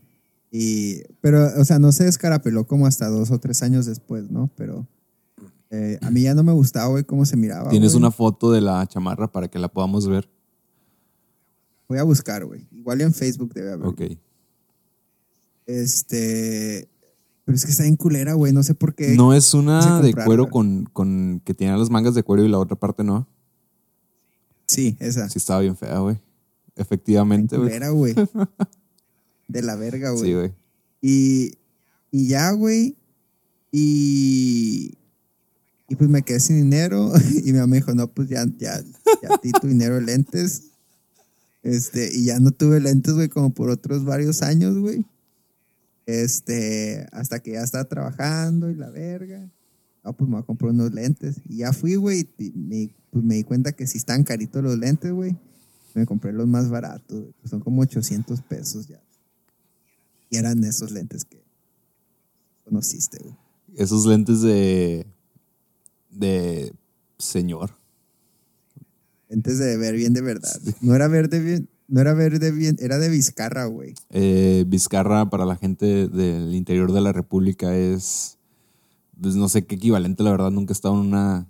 y, 0.51 1.03
pero, 1.21 1.49
o 1.59 1.65
sea, 1.65 1.79
no 1.79 1.91
se 1.91 2.05
descarapeló 2.05 2.65
como 2.65 2.87
hasta 2.87 3.09
dos 3.09 3.29
o 3.31 3.39
tres 3.39 3.61
años 3.61 3.85
después, 3.85 4.31
¿no? 4.31 4.49
Pero 4.55 4.87
eh, 5.69 5.99
a 6.01 6.09
mí 6.09 6.21
ya 6.21 6.33
no 6.33 6.43
me 6.43 6.53
gustaba, 6.53 6.87
güey, 6.87 7.03
cómo 7.03 7.25
se 7.25 7.35
miraba. 7.35 7.69
Tienes 7.69 7.91
güey. 7.91 8.01
una 8.01 8.11
foto 8.11 8.51
de 8.51 8.61
la 8.61 8.87
chamarra 8.87 9.31
para 9.31 9.49
que 9.49 9.59
la 9.59 9.67
podamos 9.67 10.07
ver. 10.07 10.29
Voy 11.87 11.97
a 11.97 12.03
buscar, 12.03 12.45
güey. 12.45 12.67
Igual 12.71 13.01
en 13.01 13.13
Facebook 13.13 13.53
debe 13.53 13.73
haber. 13.73 13.87
Ok. 13.87 14.01
Este. 15.65 16.87
Pero 17.45 17.55
es 17.55 17.65
que 17.65 17.71
está 17.71 17.83
bien 17.83 17.95
culera, 17.95 18.33
güey. 18.33 18.51
No 18.51 18.63
sé 18.63 18.73
por 18.73 18.95
qué. 18.95 19.15
No 19.15 19.33
es 19.33 19.53
una 19.53 20.01
de 20.01 20.13
cuero 20.13 20.49
con, 20.49 20.85
con 20.91 21.41
que 21.45 21.53
tiene 21.53 21.77
las 21.77 21.91
mangas 21.91 22.15
de 22.15 22.23
cuero 22.23 22.43
y 22.43 22.49
la 22.49 22.57
otra 22.57 22.75
parte 22.75 23.03
no. 23.03 23.27
Sí, 24.65 24.97
esa. 24.99 25.29
Sí 25.29 25.37
estaba 25.37 25.61
bien 25.61 25.77
fea, 25.77 25.99
güey. 25.99 26.17
Efectivamente, 26.75 27.55
güey. 27.55 27.69
culera, 27.69 27.89
güey. 27.89 28.15
De 29.47 29.61
la 29.61 29.75
verga, 29.75 30.09
güey. 30.09 30.23
Sí, 30.23 30.33
güey. 30.33 30.53
Y, 31.01 31.51
y 32.09 32.27
ya, 32.27 32.51
güey. 32.51 32.97
Y, 33.71 34.97
y 35.87 35.95
pues 35.95 36.09
me 36.09 36.23
quedé 36.23 36.39
sin 36.39 36.57
dinero. 36.57 37.11
Y 37.45 37.53
mi 37.53 37.59
mamá 37.59 37.67
me 37.67 37.75
dijo, 37.77 37.93
no, 37.93 38.07
pues 38.07 38.27
ya, 38.27 38.43
ya, 38.57 38.81
ya 39.21 39.37
ti 39.37 39.51
tu 39.51 39.67
dinero 39.67 39.95
de 39.95 40.01
lentes. 40.01 40.63
Este, 41.61 42.09
y 42.11 42.25
ya 42.25 42.39
no 42.39 42.51
tuve 42.51 42.79
lentes, 42.79 43.13
güey, 43.13 43.29
como 43.29 43.53
por 43.53 43.69
otros 43.69 44.03
varios 44.03 44.41
años, 44.41 44.77
güey. 44.77 45.05
Este, 46.05 47.07
hasta 47.11 47.39
que 47.39 47.53
ya 47.53 47.63
estaba 47.63 47.85
trabajando 47.85 48.69
y 48.69 48.75
la 48.75 48.89
verga. 48.89 49.49
No, 50.03 50.13
pues 50.13 50.29
me 50.29 50.35
voy 50.35 50.43
a 50.43 50.45
comprar 50.45 50.71
unos 50.71 50.93
lentes. 50.93 51.41
Y 51.49 51.57
ya 51.57 51.73
fui, 51.73 51.95
güey, 51.95 52.29
y 52.37 52.51
me, 52.51 52.95
pues 53.09 53.23
me 53.23 53.35
di 53.35 53.43
cuenta 53.43 53.71
que 53.71 53.87
si 53.87 53.97
están 53.97 54.23
caritos 54.23 54.63
los 54.63 54.77
lentes, 54.77 55.11
güey. 55.11 55.35
Me 55.95 56.05
compré 56.05 56.33
los 56.33 56.45
más 56.45 56.69
baratos, 56.69 57.33
son 57.45 57.61
como 57.61 57.81
800 57.81 58.41
pesos 58.41 58.87
ya. 58.87 59.01
Y 60.29 60.35
eran 60.35 60.61
esos 60.65 60.91
lentes 60.91 61.23
que 61.23 61.41
conociste, 62.65 63.17
güey. 63.23 63.35
Esos 63.75 64.05
lentes 64.05 64.41
de. 64.41 65.05
de 66.11 66.73
señor. 67.17 67.71
Lentes 69.29 69.57
de 69.57 69.77
ver 69.77 69.95
bien 69.95 70.13
de 70.13 70.21
verdad. 70.21 70.61
No 70.81 70.95
era 70.95 71.07
verde 71.07 71.39
bien, 71.39 71.69
no 71.87 72.01
era 72.01 72.13
verde 72.13 72.51
bien, 72.51 72.77
era 72.79 72.97
de 72.97 73.09
Vizcarra, 73.09 73.65
güey. 73.65 73.93
Eh, 74.09 74.65
Vizcarra 74.67 75.29
para 75.29 75.45
la 75.45 75.55
gente 75.55 76.07
del 76.07 76.53
interior 76.55 76.91
de 76.91 77.01
la 77.01 77.11
República 77.13 77.75
es. 77.75 78.37
Pues 79.21 79.35
no 79.35 79.47
sé 79.47 79.65
qué 79.65 79.75
equivalente, 79.75 80.23
la 80.23 80.31
verdad, 80.31 80.51
nunca 80.51 80.71
he 80.71 80.75
estado 80.75 80.95
en 80.95 81.07
una. 81.07 81.47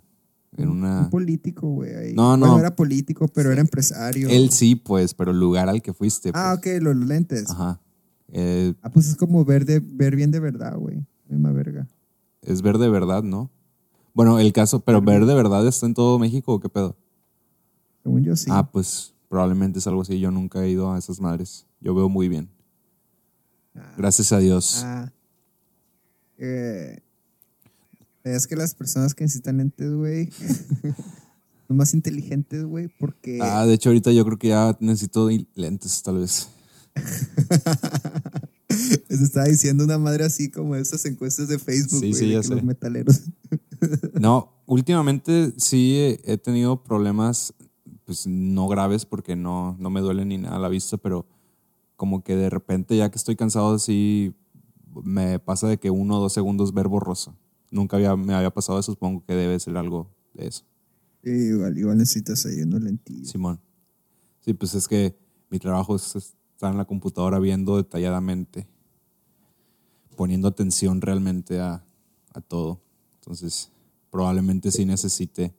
En 0.56 0.68
una. 0.68 1.00
Un 1.00 1.10
político, 1.10 1.68
güey. 1.68 2.14
No, 2.14 2.36
no. 2.36 2.46
Bueno, 2.46 2.60
era 2.60 2.76
político, 2.76 3.28
pero 3.28 3.50
era 3.50 3.60
empresario. 3.60 4.28
Él 4.28 4.50
sí, 4.50 4.76
pues, 4.76 5.14
pero 5.14 5.32
el 5.32 5.40
lugar 5.40 5.68
al 5.68 5.82
que 5.82 5.92
fuiste. 5.92 6.30
Ah, 6.34 6.56
pues. 6.62 6.76
ok, 6.76 6.82
los 6.82 6.96
lentes. 6.96 7.50
Ajá. 7.50 7.80
Eh, 8.28 8.74
Ah, 8.82 8.90
pues 8.90 9.08
es 9.08 9.16
como 9.16 9.44
ver, 9.44 9.64
de, 9.64 9.80
ver 9.80 10.16
bien 10.16 10.30
de 10.30 10.40
verdad, 10.40 10.76
güey. 10.76 11.04
Misma 11.28 11.50
verga. 11.52 11.86
es 12.42 12.62
ver 12.62 12.78
de 12.78 12.88
verdad, 12.88 13.22
¿no? 13.22 13.50
Bueno, 14.14 14.38
el 14.38 14.52
caso, 14.52 14.80
pero 14.80 15.02
ver 15.02 15.26
de 15.26 15.34
verdad 15.34 15.66
está 15.66 15.86
en 15.86 15.94
todo 15.94 16.18
México 16.18 16.54
o 16.54 16.60
qué 16.60 16.68
pedo. 16.68 16.96
Según 18.02 18.22
yo 18.22 18.36
sí. 18.36 18.48
Ah, 18.50 18.70
pues 18.70 19.15
probablemente 19.36 19.80
es 19.80 19.86
algo 19.86 20.00
así. 20.00 20.18
Yo 20.18 20.30
nunca 20.30 20.64
he 20.64 20.70
ido 20.70 20.90
a 20.90 20.98
esas 20.98 21.20
madres. 21.20 21.66
Yo 21.78 21.94
veo 21.94 22.08
muy 22.08 22.26
bien. 22.26 22.48
Gracias 23.98 24.32
a 24.32 24.38
Dios. 24.38 24.80
Ah. 24.82 25.12
Eh, 26.38 27.00
es 28.24 28.46
que 28.46 28.56
las 28.56 28.74
personas 28.74 29.14
que 29.14 29.24
necesitan 29.24 29.58
lentes, 29.58 29.92
güey, 29.92 30.30
son 31.68 31.76
más 31.76 31.92
inteligentes, 31.92 32.64
güey, 32.64 32.88
porque... 32.98 33.40
Ah, 33.42 33.66
de 33.66 33.74
hecho, 33.74 33.90
ahorita 33.90 34.10
yo 34.10 34.24
creo 34.24 34.38
que 34.38 34.48
ya 34.48 34.74
necesito 34.80 35.28
lentes, 35.54 36.02
tal 36.02 36.20
vez. 36.20 36.48
Les 39.10 39.20
estaba 39.20 39.44
diciendo 39.44 39.84
una 39.84 39.98
madre 39.98 40.24
así 40.24 40.50
como 40.50 40.76
esas 40.76 41.04
encuestas 41.04 41.48
de 41.48 41.58
Facebook, 41.58 42.00
Sí, 42.00 42.14
sí, 42.14 42.30
ya 42.30 42.42
sé. 42.42 42.54
los 42.54 42.64
metaleros. 42.64 43.20
No, 44.18 44.62
últimamente 44.64 45.52
sí 45.58 46.16
he 46.24 46.38
tenido 46.38 46.82
problemas, 46.82 47.52
pues 48.06 48.26
no 48.26 48.68
graves 48.68 49.04
porque 49.04 49.34
no, 49.34 49.76
no 49.78 49.90
me 49.90 50.00
duele 50.00 50.24
ni 50.24 50.38
nada 50.38 50.58
la 50.60 50.68
vista, 50.68 50.96
pero 50.96 51.26
como 51.96 52.22
que 52.22 52.36
de 52.36 52.48
repente 52.48 52.96
ya 52.96 53.10
que 53.10 53.18
estoy 53.18 53.34
cansado 53.34 53.74
así, 53.74 54.32
me 55.02 55.40
pasa 55.40 55.66
de 55.66 55.78
que 55.78 55.90
uno 55.90 56.18
o 56.18 56.20
dos 56.20 56.32
segundos 56.32 56.72
ver 56.72 56.88
borroso. 56.88 57.36
Nunca 57.70 57.96
había, 57.96 58.14
me 58.16 58.32
había 58.32 58.54
pasado 58.54 58.78
eso, 58.78 58.92
supongo 58.92 59.24
que 59.26 59.34
debe 59.34 59.58
ser 59.58 59.76
algo 59.76 60.08
de 60.34 60.46
eso. 60.46 60.64
Sí, 61.24 61.30
igual, 61.30 61.76
igual 61.76 61.98
necesitas 61.98 62.46
ahí 62.46 62.62
unos 62.62 62.80
lentillos. 62.80 63.28
Simón. 63.28 63.60
Sí, 64.40 64.54
pues 64.54 64.74
es 64.74 64.86
que 64.86 65.18
mi 65.50 65.58
trabajo 65.58 65.96
es 65.96 66.14
estar 66.14 66.70
en 66.70 66.78
la 66.78 66.84
computadora 66.84 67.40
viendo 67.40 67.76
detalladamente, 67.76 68.68
poniendo 70.16 70.46
atención 70.46 71.00
realmente 71.00 71.58
a, 71.58 71.84
a 72.32 72.40
todo. 72.40 72.80
Entonces, 73.16 73.72
probablemente 74.10 74.70
sí 74.70 74.84
necesite 74.84 75.52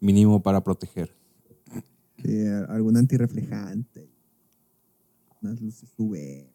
mínimo 0.00 0.42
para 0.42 0.64
proteger. 0.64 1.21
Sí, 2.22 2.46
algún 2.68 2.96
antirreflejante. 2.96 4.08
Unas 5.42 5.60
luces 5.60 5.92
UV. 5.96 6.46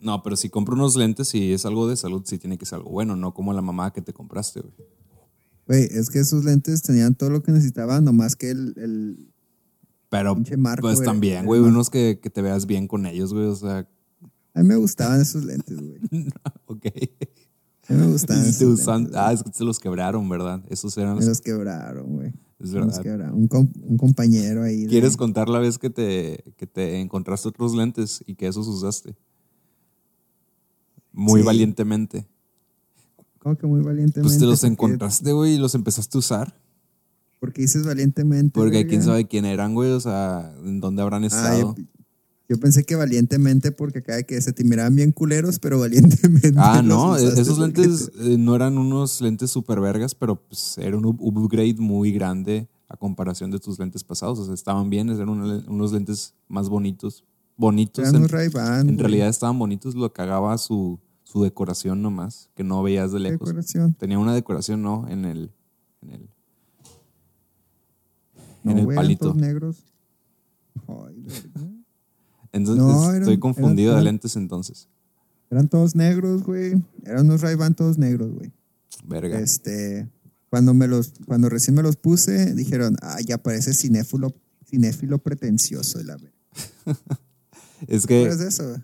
No, 0.00 0.22
pero 0.22 0.36
si 0.36 0.50
compro 0.50 0.74
unos 0.74 0.96
lentes 0.96 1.34
y 1.34 1.52
es 1.52 1.64
algo 1.66 1.88
de 1.88 1.96
salud, 1.96 2.22
sí 2.24 2.38
tiene 2.38 2.58
que 2.58 2.66
ser 2.66 2.76
algo 2.76 2.90
bueno, 2.90 3.16
no 3.16 3.32
como 3.32 3.52
la 3.52 3.62
mamá 3.62 3.92
que 3.92 4.02
te 4.02 4.12
compraste, 4.12 4.60
güey. 4.60 4.74
Güey, 5.66 5.84
es 5.84 6.10
que 6.10 6.18
esos 6.18 6.44
lentes 6.44 6.82
tenían 6.82 7.14
todo 7.14 7.30
lo 7.30 7.42
que 7.42 7.50
necesitaban, 7.50 8.04
nomás 8.04 8.36
que 8.36 8.50
el, 8.50 8.74
el 8.76 9.32
Pero 10.10 10.36
marco, 10.58 10.82
pues 10.82 10.96
güey. 10.96 11.06
también, 11.06 11.46
güey, 11.46 11.60
unos 11.62 11.88
que, 11.88 12.20
que 12.22 12.28
te 12.28 12.42
veas 12.42 12.66
bien 12.66 12.86
con 12.86 13.06
ellos, 13.06 13.32
güey, 13.32 13.46
o 13.46 13.56
sea, 13.56 13.88
a 14.54 14.62
mí 14.62 14.68
me 14.68 14.76
gustaban 14.76 15.20
esos 15.20 15.44
lentes, 15.44 15.76
güey. 15.76 15.98
ok. 16.66 16.86
A 17.88 17.92
mí 17.92 18.00
me 18.00 18.06
gustaban 18.06 18.44
esos 18.46 18.86
lentes, 18.86 19.16
ah, 19.16 19.32
es 19.32 19.42
que 19.42 19.52
se 19.52 19.64
los 19.64 19.80
quebraron, 19.80 20.28
¿verdad? 20.28 20.62
Esos 20.68 20.96
eran 20.96 21.14
Me 21.14 21.20
los... 21.20 21.26
los 21.26 21.40
quebraron, 21.40 22.14
güey. 22.16 22.32
Es 22.60 22.72
verdad. 22.72 23.32
Un, 23.34 23.48
com- 23.48 23.70
un 23.82 23.96
compañero 23.96 24.62
ahí. 24.62 24.82
de- 24.82 24.88
¿Quieres 24.88 25.16
contar 25.16 25.48
la 25.48 25.58
vez 25.58 25.78
que 25.78 25.90
te, 25.90 26.42
que 26.56 26.66
te 26.66 27.00
encontraste 27.00 27.48
otros 27.48 27.74
lentes 27.74 28.22
y 28.26 28.34
que 28.36 28.46
esos 28.46 28.66
usaste? 28.68 29.16
Muy 31.12 31.40
Sí. 31.40 31.46
valientemente. 31.46 32.26
Como 33.38 33.56
que 33.56 33.66
muy 33.66 33.80
valientemente. 33.82 34.22
Pues 34.22 34.38
te 34.38 34.46
los 34.46 34.64
encontraste, 34.64 35.32
güey, 35.32 35.54
y 35.54 35.58
los 35.58 35.74
empezaste 35.74 36.16
a 36.16 36.20
usar. 36.20 36.60
Porque 37.40 37.62
dices 37.62 37.84
valientemente. 37.84 38.52
Porque 38.58 38.78
verga? 38.78 38.88
quién 38.88 39.02
sabe 39.02 39.26
quién 39.28 39.44
eran, 39.44 39.74
güey, 39.74 39.90
o 39.90 40.00
sea, 40.00 40.54
en 40.64 40.80
dónde 40.80 41.02
habrán 41.02 41.24
estado. 41.24 41.74
Yo 42.48 42.58
pensé 42.60 42.84
que 42.84 42.94
valientemente 42.94 43.72
porque 43.72 43.98
acá 44.00 44.16
de 44.16 44.24
que 44.26 44.40
se 44.42 44.52
te 44.52 44.64
miraban 44.64 44.94
bien 44.94 45.12
culeros, 45.12 45.58
pero 45.58 45.78
valientemente. 45.80 46.52
Ah, 46.56 46.82
no, 46.82 47.12
usaste 47.12 47.40
esos 47.40 47.58
lentes 47.58 48.10
eh, 48.20 48.36
no 48.38 48.54
eran 48.54 48.76
unos 48.78 49.20
lentes 49.20 49.50
super 49.50 49.80
vergas, 49.80 50.14
pero 50.14 50.36
pues 50.36 50.76
era 50.78 50.96
un 50.96 51.06
up- 51.06 51.20
upgrade 51.20 51.76
muy 51.78 52.12
grande 52.12 52.68
a 52.88 52.96
comparación 52.96 53.50
de 53.50 53.58
tus 53.58 53.78
lentes 53.78 54.04
pasados. 54.04 54.38
O 54.38 54.44
sea, 54.44 54.54
estaban 54.54 54.90
bien, 54.90 55.08
eran 55.08 55.28
unos 55.28 55.92
lentes 55.92 56.34
más 56.48 56.68
bonitos. 56.68 57.24
Bonitos. 57.56 58.06
Eran 58.08 58.22
en- 58.22 58.28
Ray-Ban. 58.28 58.88
En 58.88 58.98
realidad 58.98 59.28
estaban 59.28 59.58
bonitos, 59.58 59.94
lo 59.94 60.12
cagaba 60.12 60.58
su, 60.58 60.98
su 61.22 61.42
decoración 61.42 62.02
nomás, 62.02 62.50
que 62.54 62.62
no 62.64 62.82
veías 62.82 63.10
de 63.12 63.20
lejos. 63.20 63.48
Decoración. 63.48 63.94
Tenía 63.94 64.18
una 64.18 64.34
decoración, 64.34 64.82
¿no? 64.82 65.08
En 65.08 65.24
el, 65.24 65.50
en 66.02 66.10
el, 66.10 66.28
No, 68.62 68.72
en 68.72 68.78
el 68.78 68.84
eran 68.84 68.94
palito. 68.96 69.34
negros. 69.34 69.84
Ay, 70.88 71.20
verga. 71.22 71.70
Entonces 72.54 72.82
No, 72.84 73.10
eran- 73.10 73.22
estoy 73.22 73.38
confundido 73.38 73.92
eran- 73.92 74.04
de 74.04 74.10
lentes 74.10 74.36
entonces. 74.36 74.88
Eran 75.50 75.68
todos 75.68 75.94
negros, 75.94 76.42
güey. 76.44 76.82
Eran 77.04 77.26
unos 77.26 77.42
Ray-Ban 77.42 77.74
todos 77.74 77.98
negros, 77.98 78.32
güey. 78.32 78.50
Verga. 79.04 79.38
Este, 79.38 80.08
cuando 80.48 80.72
me 80.72 80.86
los, 80.88 81.12
cuando 81.26 81.48
recién 81.48 81.74
me 81.74 81.82
los 81.82 81.96
puse, 81.96 82.54
dijeron, 82.54 82.96
ah, 83.02 83.18
ya 83.26 83.38
parece 83.38 83.74
cinéfilo, 83.74 84.32
cinéfilo 84.66 85.18
pretencioso 85.18 85.98
de 85.98 86.04
la 86.04 86.16
verga. 86.16 86.32
es 87.88 88.06
¿Qué 88.06 88.22
que 88.24 88.28
es 88.28 88.40
eso? 88.40 88.80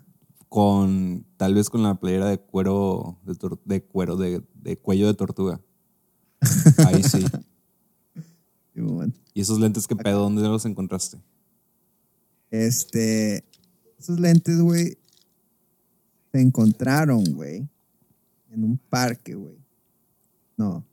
con, 0.49 1.25
tal 1.37 1.53
vez 1.55 1.69
con 1.69 1.81
la 1.81 1.97
playera 1.99 2.27
de 2.27 2.37
cuero, 2.37 3.17
de, 3.65 3.81
cuero, 3.83 4.17
de, 4.17 4.43
de 4.53 4.77
cuello 4.77 5.07
de 5.07 5.13
tortuga. 5.13 5.61
Ahí 6.87 7.01
sí. 7.03 7.25
¿Y 9.33 9.41
esos 9.41 9.59
lentes 9.59 9.87
qué 9.87 9.95
pedo? 9.95 10.19
¿Dónde 10.23 10.41
los 10.41 10.65
encontraste? 10.65 11.17
Este, 12.49 13.45
esos 14.01 14.19
lentes, 14.19 14.59
güey, 14.59 14.97
se 16.31 16.41
encontraron, 16.41 17.23
güey, 17.33 17.69
en 18.49 18.63
un 18.63 18.77
parque, 18.77 19.35
güey. 19.35 19.57
No. 20.57 20.83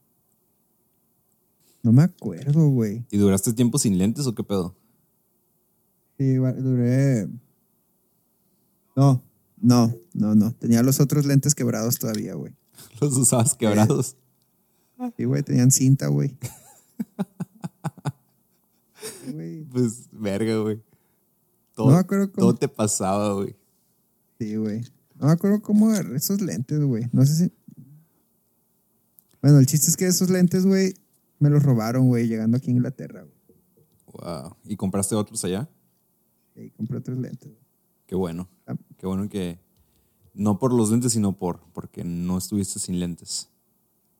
No 1.81 1.91
me 1.91 2.03
acuerdo, 2.03 2.69
güey. 2.69 3.05
¿Y 3.09 3.17
duraste 3.17 3.53
tiempo 3.53 3.79
sin 3.79 3.97
lentes 3.97 4.27
o 4.27 4.35
qué 4.35 4.43
pedo? 4.43 4.75
Sí, 6.17 6.35
duré. 6.35 7.27
No, 8.95 9.23
no, 9.57 9.95
no, 10.13 10.35
no. 10.35 10.53
Tenía 10.53 10.83
los 10.83 10.99
otros 10.99 11.25
lentes 11.25 11.55
quebrados 11.55 11.97
todavía, 11.97 12.35
güey. 12.35 12.53
Los 13.01 13.17
usabas 13.17 13.55
quebrados. 13.55 14.15
Sí, 15.15 15.23
güey, 15.23 15.41
tenían 15.43 15.71
cinta, 15.71 16.07
güey. 16.07 16.37
Pues, 19.71 20.09
verga, 20.11 20.57
güey. 20.57 20.81
No 21.79 21.85
Todo, 21.85 21.93
me 21.93 21.99
acuerdo 21.99 22.31
cómo. 22.31 22.47
todo 22.47 22.55
te 22.55 22.67
pasaba, 22.67 23.33
güey. 23.33 23.55
Sí, 24.37 24.55
güey. 24.55 24.81
No 25.15 25.27
me 25.27 25.31
acuerdo 25.31 25.61
cómo 25.61 25.89
agarré 25.89 26.17
esos 26.17 26.41
lentes, 26.41 26.79
güey. 26.81 27.07
No 27.11 27.25
sé 27.25 27.35
si. 27.35 27.53
Bueno, 29.41 29.59
el 29.59 29.65
chiste 29.65 29.89
es 29.89 29.95
que 29.97 30.05
esos 30.07 30.29
lentes, 30.29 30.65
güey, 30.65 30.93
me 31.39 31.49
los 31.49 31.63
robaron, 31.63 32.07
güey, 32.07 32.27
llegando 32.27 32.57
aquí 32.57 32.69
a 32.69 32.73
Inglaterra, 32.73 33.21
güey. 33.23 33.39
Wow. 34.13 34.55
¿Y 34.65 34.75
compraste 34.75 35.15
otros 35.15 35.43
allá? 35.45 35.69
Y 36.55 36.69
compré 36.71 36.97
otros 36.97 37.17
lentes. 37.17 37.49
güey. 37.49 37.63
Qué 38.05 38.15
bueno. 38.15 38.49
Ah. 38.67 38.75
Qué 38.97 39.07
bueno 39.07 39.29
que. 39.29 39.59
No 40.33 40.59
por 40.59 40.73
los 40.73 40.91
lentes, 40.91 41.13
sino 41.13 41.37
por. 41.37 41.61
Porque 41.73 42.03
no 42.03 42.37
estuviste 42.37 42.79
sin 42.79 42.99
lentes. 42.99 43.49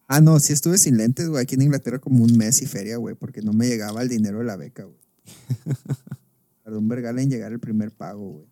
Ah, 0.08 0.22
no, 0.22 0.40
sí 0.40 0.54
estuve 0.54 0.78
sin 0.78 0.98
lentes, 0.98 1.28
güey, 1.30 1.44
aquí 1.44 1.56
en 1.56 1.62
Inglaterra 1.64 2.00
como 2.00 2.24
un 2.24 2.36
mes 2.38 2.62
y 2.62 2.66
feria, 2.66 2.98
güey, 2.98 3.16
porque 3.16 3.42
no 3.42 3.54
me 3.54 3.68
llegaba 3.68 4.02
el 4.02 4.10
dinero 4.10 4.40
de 4.40 4.46
la 4.46 4.56
beca, 4.56 4.84
güey. 4.86 4.98
Tardó 6.70 6.82
un 6.82 6.88
vergal 6.88 7.18
en 7.18 7.32
llegar 7.32 7.52
el 7.52 7.60
primer 7.60 7.90
pago, 7.90 8.30
güey. 8.30 8.48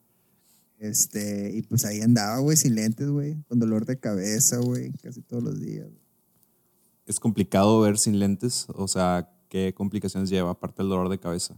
Este, 0.79 1.51
y 1.55 1.61
pues 1.61 1.85
ahí 1.85 2.01
andaba, 2.01 2.39
güey, 2.39 2.57
sin 2.57 2.73
lentes, 2.73 3.07
güey, 3.07 3.39
con 3.43 3.59
dolor 3.59 3.85
de 3.85 3.99
cabeza, 3.99 4.57
güey, 4.57 4.91
casi 5.03 5.21
todos 5.21 5.43
los 5.43 5.61
días. 5.61 5.87
¿Es 7.05 7.19
complicado 7.19 7.79
ver 7.79 7.99
sin 7.99 8.17
lentes? 8.17 8.65
O 8.69 8.87
sea, 8.87 9.29
¿qué 9.49 9.71
complicaciones 9.75 10.31
lleva 10.31 10.49
aparte 10.49 10.81
del 10.81 10.89
dolor 10.89 11.09
de 11.09 11.19
cabeza? 11.19 11.55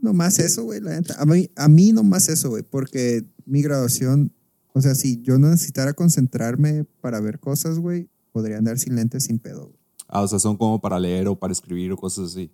Nomás 0.00 0.38
eso, 0.38 0.62
güey, 0.62 0.78
la 0.80 0.92
neta. 0.92 1.20
A 1.20 1.26
mí, 1.26 1.50
a 1.56 1.66
mí 1.66 1.90
nomás 1.90 2.28
eso, 2.28 2.50
güey, 2.50 2.62
porque 2.62 3.24
mi 3.46 3.62
graduación, 3.62 4.32
o 4.74 4.80
sea, 4.80 4.94
si 4.94 5.20
yo 5.22 5.38
no 5.38 5.50
necesitara 5.50 5.92
concentrarme 5.92 6.84
para 7.00 7.18
ver 7.18 7.40
cosas, 7.40 7.80
güey, 7.80 8.08
podría 8.30 8.58
andar 8.58 8.78
sin 8.78 8.94
lentes 8.94 9.24
sin 9.24 9.40
pedo, 9.40 9.70
güey. 9.70 9.78
Ah, 10.06 10.22
o 10.22 10.28
sea, 10.28 10.38
son 10.38 10.56
como 10.56 10.80
para 10.80 11.00
leer 11.00 11.26
o 11.26 11.36
para 11.36 11.52
escribir 11.52 11.90
o 11.90 11.96
cosas 11.96 12.30
así. 12.30 12.52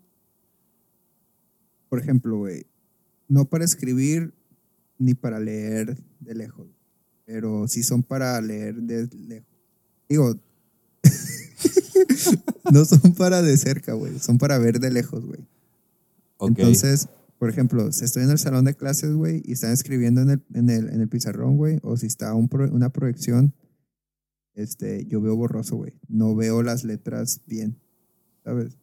Por 1.88 2.00
ejemplo, 2.00 2.36
güey, 2.38 2.66
no 3.28 3.44
para 3.46 3.64
escribir 3.64 4.34
ni 4.98 5.14
para 5.14 5.38
leer 5.40 5.96
de 6.20 6.34
lejos, 6.34 6.66
pero 7.24 7.68
sí 7.68 7.82
son 7.82 8.02
para 8.02 8.40
leer 8.40 8.76
de 8.82 9.08
lejos. 9.16 9.48
Digo, 10.08 10.34
no 12.72 12.84
son 12.84 13.14
para 13.14 13.42
de 13.42 13.56
cerca, 13.56 13.92
güey, 13.94 14.18
son 14.18 14.38
para 14.38 14.58
ver 14.58 14.80
de 14.80 14.90
lejos, 14.90 15.24
güey. 15.24 15.40
Entonces, 16.62 17.08
por 17.38 17.50
ejemplo, 17.50 17.92
si 17.92 18.04
estoy 18.04 18.24
en 18.24 18.30
el 18.30 18.38
salón 18.38 18.64
de 18.64 18.74
clases, 18.74 19.12
güey, 19.12 19.42
y 19.44 19.52
están 19.52 19.72
escribiendo 19.72 20.20
en 20.22 20.30
el, 20.30 20.42
en 20.54 20.70
el, 20.70 20.88
en 20.88 21.00
el 21.00 21.08
pizarrón, 21.08 21.56
güey, 21.56 21.78
o 21.82 21.96
si 21.96 22.06
está 22.06 22.34
un 22.34 22.48
pro- 22.48 22.70
una 22.72 22.90
proyección, 22.90 23.54
este, 24.54 25.04
yo 25.06 25.20
veo 25.20 25.36
borroso, 25.36 25.76
güey. 25.76 25.94
No 26.08 26.34
veo 26.34 26.62
las 26.62 26.82
letras 26.84 27.42
bien, 27.46 27.78
¿sabes? 28.44 28.76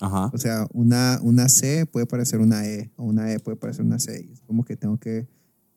Ajá. 0.00 0.30
O 0.32 0.38
sea, 0.38 0.66
una, 0.72 1.18
una 1.22 1.48
C 1.48 1.86
puede 1.86 2.06
parecer 2.06 2.40
una 2.40 2.66
E, 2.66 2.90
o 2.96 3.04
una 3.04 3.32
E 3.32 3.38
puede 3.38 3.56
parecer 3.56 3.84
una 3.84 3.98
C. 3.98 4.28
Es 4.32 4.40
como 4.42 4.64
que 4.64 4.76
tengo 4.76 4.98
que 4.98 5.28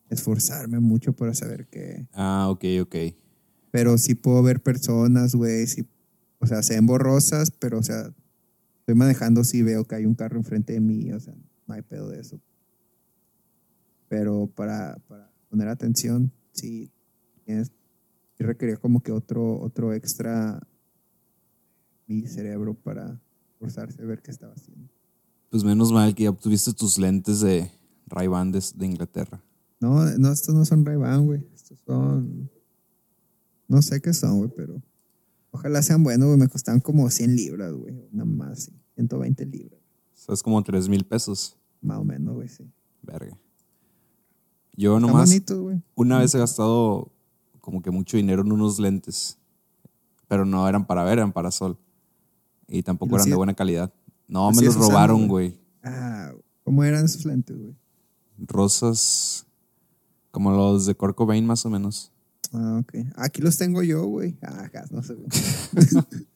esforzarme 0.10 0.80
mucho 0.80 1.14
para 1.14 1.34
saber 1.34 1.68
qué. 1.68 2.08
Ah, 2.14 2.48
ok, 2.50 2.64
ok. 2.82 2.96
Pero 3.72 3.98
sí 3.98 4.16
puedo 4.16 4.42
ver 4.42 4.62
personas, 4.62 5.36
güey, 5.36 5.68
sí, 5.68 5.88
o 6.40 6.48
sea, 6.48 6.64
se 6.64 6.76
ven 6.76 6.86
borrosas, 6.86 7.52
pero, 7.52 7.80
o 7.80 7.84
sea, 7.84 8.14
estoy 8.80 8.96
manejando, 8.96 9.44
sí 9.44 9.62
veo 9.62 9.86
que 9.86 9.96
hay 9.96 10.06
un 10.06 10.16
carro 10.16 10.38
enfrente 10.38 10.74
de 10.74 10.80
mí, 10.80 11.12
o 11.12 11.20
sea, 11.20 11.36
no 11.68 11.74
hay 11.74 11.82
pedo 11.82 12.10
de 12.10 12.22
eso. 12.22 12.40
Pero 14.08 14.48
para, 14.48 14.98
para 15.08 15.30
poner 15.50 15.68
atención, 15.68 16.32
sí, 16.54 16.92
tienes, 17.44 17.72
requería 18.40 18.78
como 18.78 19.02
que 19.02 19.12
otro, 19.12 19.60
otro 19.60 19.94
extra 19.94 20.66
mi 22.08 22.26
cerebro 22.28 22.74
para 22.74 23.20
forzarse 23.60 24.02
a 24.02 24.06
ver 24.06 24.22
qué 24.22 24.32
estaba 24.32 24.54
haciendo. 24.54 24.90
Pues 25.50 25.64
menos 25.64 25.92
mal 25.92 26.14
que 26.14 26.24
ya 26.24 26.30
obtuviste 26.30 26.74
tus 26.74 26.98
lentes 26.98 27.40
de 27.40 27.72
Ray-Ban 28.08 28.52
de, 28.52 28.64
de 28.76 28.86
Inglaterra. 28.86 29.42
No, 29.80 30.06
no, 30.18 30.32
estos 30.32 30.56
no 30.56 30.66
son 30.66 30.86
ray 30.86 30.98
güey. 30.98 31.46
Estos 31.54 31.80
son. 31.86 32.50
No 33.68 33.82
sé 33.82 34.02
qué 34.02 34.14
son, 34.14 34.40
güey, 34.40 34.52
pero. 34.56 34.82
Ojalá 35.52 35.82
sean 35.82 36.04
buenos, 36.04 36.28
güey. 36.28 36.40
Me 36.40 36.48
costaban 36.48 36.82
como 36.82 37.10
100 37.10 37.36
libras, 37.36 37.74
güey. 37.74 37.96
Nada 38.12 38.26
más, 38.26 38.64
sí. 38.64 38.74
120 38.96 39.46
libras. 39.46 39.80
O 40.14 40.20
sea, 40.20 40.34
es 40.34 40.44
como 40.44 40.62
3 40.64 40.90
mil 40.90 41.06
pesos. 41.06 41.58
Más 41.82 42.00
o 42.00 42.04
menos, 42.04 42.36
güey, 42.36 42.50
sí. 42.50 42.70
Verga. 43.02 43.38
Yo 44.76 45.00
nomás 45.00 45.30
bonitos, 45.30 45.60
güey. 45.60 45.82
una 45.96 46.20
vez 46.20 46.36
he 46.36 46.40
gastado 46.40 47.12
como 47.62 47.82
que 47.82 47.90
mucho 47.90 48.18
dinero 48.18 48.42
en 48.42 48.52
unos 48.52 48.80
lentes. 48.80 49.38
Pero 50.28 50.46
no 50.46 50.68
eran 50.68 50.86
para 50.86 51.04
ver, 51.04 51.20
eran 51.20 51.32
para 51.32 51.52
sol. 51.52 51.78
Y 52.68 52.84
tampoco 52.84 53.12
¿Y 53.16 53.18
los 53.18 53.22
eran 53.28 53.30
de 53.32 53.36
buena 53.38 53.54
calidad. 53.54 53.94
No, 54.28 54.52
me 54.52 54.62
los 54.62 54.76
robaron, 54.76 55.28
güey? 55.28 55.58
Ah, 55.84 56.32
¿cómo 56.64 56.84
eran 56.84 57.06
esos 57.06 57.26
lentes, 57.26 57.58
güey? 57.58 57.76
Rosas 58.40 59.46
como 60.32 60.52
los 60.52 60.86
de 60.86 60.94
Kurt 60.96 61.16
Cobain 61.16 61.46
más 61.46 61.66
o 61.66 61.70
menos. 61.70 62.12
Ah, 62.54 62.80
ok. 62.82 62.94
Aquí 63.16 63.42
los 63.42 63.58
tengo 63.58 63.82
yo, 63.84 64.06
güey. 64.06 64.38
Ah, 64.42 64.70
gas, 64.72 64.92
no 64.92 65.02
sé. 65.04 65.16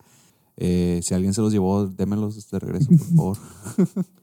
Eh, 0.64 1.00
si 1.02 1.16
alguien 1.16 1.34
se 1.34 1.42
los 1.42 1.52
llevó, 1.52 1.88
démelos 1.88 2.52
de 2.52 2.60
regreso, 2.60 2.88
por 2.90 3.00
favor. 3.16 3.38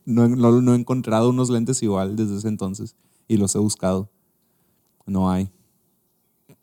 no, 0.05 0.25
he- 0.25 0.29
no- 0.29 0.61
no 0.61 0.73
he 0.75 0.77
encontrado 0.79 1.31
unos 1.31 1.51
lentes 1.51 1.83
igual 1.83 2.15
desde 2.15 2.37
ese 2.37 2.47
entonces 2.47 2.95
y 3.27 3.39
los 3.39 3.55
he 3.57 3.59
buscado. 3.59 4.09
No 5.05 5.31
hay. 5.33 5.51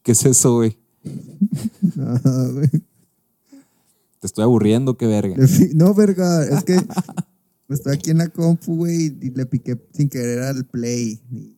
¿Qué 0.02 0.14
es 0.14 0.24
eso, 0.24 0.54
güey? 0.56 0.78
Ah, 2.00 2.48
güey. 2.54 2.70
Te 4.26 4.28
estoy 4.28 4.44
aburriendo, 4.44 4.98
qué 4.98 5.06
verga. 5.06 5.36
No, 5.76 5.94
verga, 5.94 6.44
es 6.46 6.64
que 6.64 6.76
estoy 7.70 7.94
aquí 7.94 8.10
en 8.10 8.18
la 8.18 8.28
compu, 8.30 8.76
güey, 8.76 9.16
y 9.22 9.30
le 9.30 9.46
piqué 9.46 9.80
sin 9.94 10.10
querer 10.10 10.42
al 10.42 10.66
play 10.66 11.22
y 11.32 11.56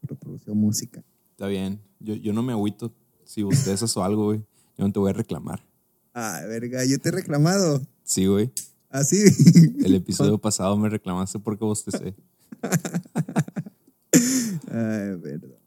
reprodució 0.00 0.54
música. 0.54 1.02
Está 1.32 1.48
bien. 1.48 1.80
Yo, 1.98 2.14
yo 2.14 2.32
no 2.32 2.44
me 2.44 2.52
agüito 2.52 2.94
si 3.24 3.42
bostezas 3.42 3.96
o 3.96 4.04
algo, 4.04 4.26
güey. 4.26 4.38
Yo 4.78 4.86
no 4.86 4.92
te 4.92 5.00
voy 5.00 5.10
a 5.10 5.12
reclamar. 5.12 5.66
Ah, 6.14 6.40
verga, 6.46 6.84
yo 6.84 7.00
te 7.00 7.08
he 7.08 7.12
reclamado. 7.12 7.82
Sí, 8.04 8.26
güey. 8.26 8.52
Así. 8.88 9.16
El 9.84 9.94
episodio 9.96 10.38
pasado 10.38 10.76
me 10.76 10.88
reclamaste 10.88 11.40
porque 11.40 11.64
bostecé. 11.64 12.14
Ay, 14.70 15.16
verdad. 15.16 15.58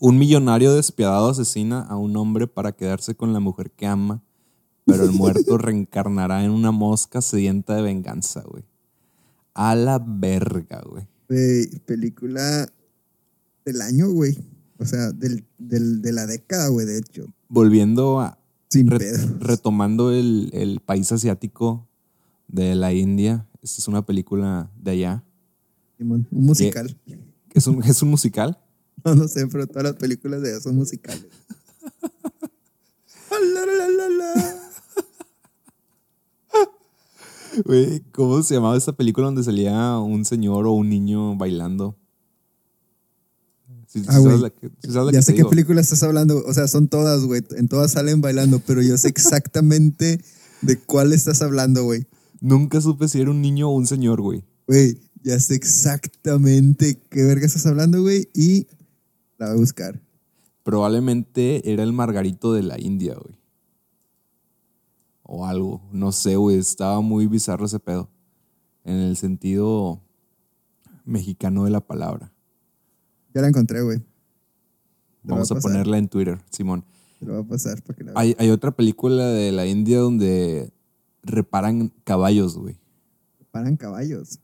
Un 0.00 0.18
millonario 0.18 0.74
despiadado 0.74 1.28
asesina 1.28 1.82
a 1.82 1.96
un 1.96 2.16
hombre 2.16 2.48
para 2.48 2.72
quedarse 2.72 3.14
con 3.14 3.32
la 3.32 3.38
mujer 3.38 3.70
que 3.70 3.86
ama, 3.86 4.20
pero 4.84 5.04
el 5.04 5.12
muerto 5.12 5.58
reencarnará 5.58 6.44
en 6.44 6.50
una 6.50 6.70
mosca 6.70 7.20
sedienta 7.22 7.74
de 7.76 7.82
venganza, 7.82 8.42
güey. 8.42 8.64
A 9.54 9.74
la 9.74 9.98
verga, 9.98 10.82
güey. 10.88 11.06
Güey, 11.28 11.68
película 11.86 12.68
del 13.64 13.80
año, 13.82 14.10
güey. 14.10 14.36
O 14.78 14.84
sea, 14.84 15.12
del, 15.12 15.44
del, 15.58 16.02
de 16.02 16.12
la 16.12 16.26
década, 16.26 16.68
güey, 16.68 16.86
de 16.86 16.98
hecho. 16.98 17.26
Volviendo 17.48 18.20
a. 18.20 18.38
Sin 18.68 18.88
re- 18.88 19.16
retomando 19.38 20.10
el, 20.12 20.50
el 20.52 20.80
país 20.80 21.10
asiático 21.12 21.86
de 22.48 22.74
la 22.74 22.92
India. 22.92 23.46
Esta 23.62 23.80
es 23.80 23.88
una 23.88 24.04
película 24.04 24.70
de 24.76 24.90
allá. 24.90 25.24
Simón, 25.96 26.26
Un 26.30 26.44
musical. 26.46 26.98
¿Es 27.54 27.66
un, 27.68 27.82
es 27.84 28.02
un 28.02 28.10
musical? 28.10 28.58
No, 29.04 29.14
no 29.14 29.28
sé, 29.28 29.46
pero 29.48 29.66
todas 29.66 29.82
las 29.84 29.94
películas 29.96 30.40
de 30.40 30.50
allá 30.50 30.60
son 30.60 30.76
musicales. 30.76 31.26
Ah, 31.72 31.82
la, 31.82 31.82
la, 31.84 32.22
la, 32.24 32.30
la. 32.40 32.50
Güey, 37.64 38.00
¿cómo 38.12 38.42
se 38.42 38.54
llamaba 38.54 38.76
esta 38.76 38.92
película 38.92 39.26
donde 39.26 39.44
salía 39.44 39.98
un 39.98 40.24
señor 40.24 40.66
o 40.66 40.72
un 40.72 40.88
niño 40.88 41.36
bailando? 41.36 41.96
Sí 43.86 44.02
Ah, 44.08 44.14
sabes 44.14 44.40
la 44.40 44.50
que- 44.50 44.68
sí 44.82 44.90
sabes 44.90 45.06
la 45.06 45.12
Ya 45.12 45.18
que 45.20 45.22
sé 45.22 45.32
qué 45.34 45.38
digo. 45.38 45.50
película 45.50 45.80
estás 45.80 46.02
hablando. 46.02 46.42
O 46.46 46.52
sea, 46.52 46.66
son 46.66 46.88
todas, 46.88 47.22
güey. 47.22 47.44
En 47.56 47.68
todas 47.68 47.92
salen 47.92 48.20
bailando, 48.20 48.58
pero 48.66 48.82
yo 48.82 48.98
sé 48.98 49.06
exactamente 49.08 50.20
de 50.62 50.78
cuál 50.80 51.12
estás 51.12 51.42
hablando, 51.42 51.84
güey. 51.84 52.06
Nunca 52.40 52.80
supe 52.80 53.06
si 53.06 53.20
era 53.20 53.30
un 53.30 53.40
niño 53.40 53.68
o 53.70 53.74
un 53.76 53.86
señor, 53.86 54.20
güey. 54.20 54.42
Güey, 54.66 54.98
ya 55.22 55.38
sé 55.38 55.54
exactamente 55.54 56.98
qué 57.08 57.22
verga 57.22 57.46
estás 57.46 57.66
hablando, 57.66 58.02
güey. 58.02 58.28
Y 58.34 58.66
la 59.38 59.46
voy 59.50 59.56
a 59.56 59.60
buscar. 59.60 60.00
Probablemente 60.64 61.70
era 61.72 61.82
el 61.84 61.92
Margarito 61.92 62.52
de 62.52 62.62
la 62.64 62.80
India, 62.80 63.14
güey. 63.14 63.38
O 65.22 65.46
algo. 65.46 65.80
No 65.92 66.10
sé, 66.10 66.36
güey. 66.36 66.58
Estaba 66.58 67.00
muy 67.00 67.26
bizarro 67.26 67.66
ese 67.66 67.78
pedo. 67.78 68.08
En 68.84 68.96
el 68.96 69.16
sentido 69.16 70.00
mexicano 71.04 71.64
de 71.64 71.70
la 71.70 71.80
palabra. 71.80 72.32
Ya 73.34 73.42
la 73.42 73.48
encontré, 73.48 73.82
güey. 73.82 74.02
Vamos 75.22 75.50
a 75.52 75.54
ponerla 75.56 75.98
en 75.98 76.08
Twitter, 76.08 76.40
Simón. 76.50 76.84
Te 77.20 77.26
lo 77.26 77.34
voy 77.34 77.42
a 77.44 77.48
pasar 77.48 77.82
para 77.82 77.96
que 77.96 78.04
la. 78.04 78.12
Hay, 78.16 78.34
hay 78.38 78.50
otra 78.50 78.70
película 78.72 79.26
de 79.28 79.52
la 79.52 79.66
India 79.66 79.98
donde 80.00 80.72
reparan 81.22 81.92
caballos, 82.04 82.58
güey. 82.58 82.76
Paran 83.50 83.76
caballos. 83.76 84.38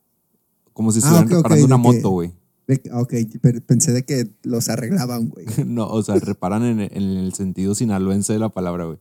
Como 0.72 0.92
si 0.92 1.00
Ah, 1.02 1.02
estuvieran 1.02 1.28
reparando 1.28 1.66
una 1.66 1.76
moto, 1.76 2.10
güey. 2.10 2.32
De 2.70 2.90
Ok, 2.92 3.14
pero 3.42 3.60
pensé 3.60 3.92
de 3.92 4.04
que 4.04 4.30
los 4.42 4.68
arreglaban, 4.68 5.28
güey. 5.28 5.46
No, 5.66 5.88
o 5.88 6.02
sea, 6.02 6.14
reparan 6.16 6.62
en, 6.64 6.80
en 6.80 7.02
el 7.02 7.32
sentido 7.34 7.74
sinaloense 7.74 8.32
de 8.32 8.38
la 8.38 8.48
palabra, 8.50 8.84
güey. 8.84 8.98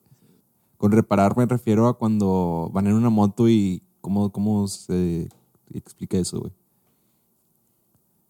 Con 0.78 0.92
reparar 0.92 1.36
me 1.38 1.46
refiero 1.46 1.88
a 1.88 1.98
cuando 1.98 2.72
van 2.74 2.88
en 2.88 2.94
una 2.94 3.10
moto 3.10 3.48
y 3.50 3.84
cómo, 4.02 4.32
cómo 4.32 4.68
se 4.68 5.30
explica 5.74 6.18
eso, 6.18 6.40
güey. 6.40 6.54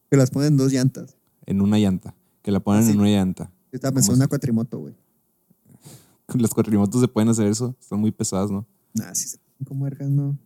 Que 0.10 0.18
las 0.18 0.32
ponen 0.32 0.58
dos 0.58 0.72
llantas. 0.72 1.16
En 1.46 1.62
una 1.62 1.78
llanta. 1.78 2.16
Que 2.42 2.52
la 2.52 2.60
ponen 2.60 2.82
Ah, 2.84 2.86
sí. 2.86 2.92
en 2.94 3.00
una 3.00 3.10
llanta. 3.10 3.52
Yo 3.72 3.76
estaba 3.76 3.94
pensando 3.94 4.16
en 4.16 4.20
una 4.22 4.28
cuatrimoto, 4.28 4.80
güey. 4.80 4.96
Las 6.36 6.54
cuatrimotos 6.54 7.00
se 7.02 7.08
pueden 7.08 7.30
hacer 7.30 7.48
eso. 7.48 7.76
Están 7.80 8.00
muy 8.00 8.12
pesadas, 8.12 8.50
¿no? 8.52 8.66
Nah, 8.94 9.14
sí 9.14 9.28
se 9.30 9.38
ponen 9.38 9.66
como 9.68 9.84
vergas, 9.86 10.10
¿no? 10.10 10.38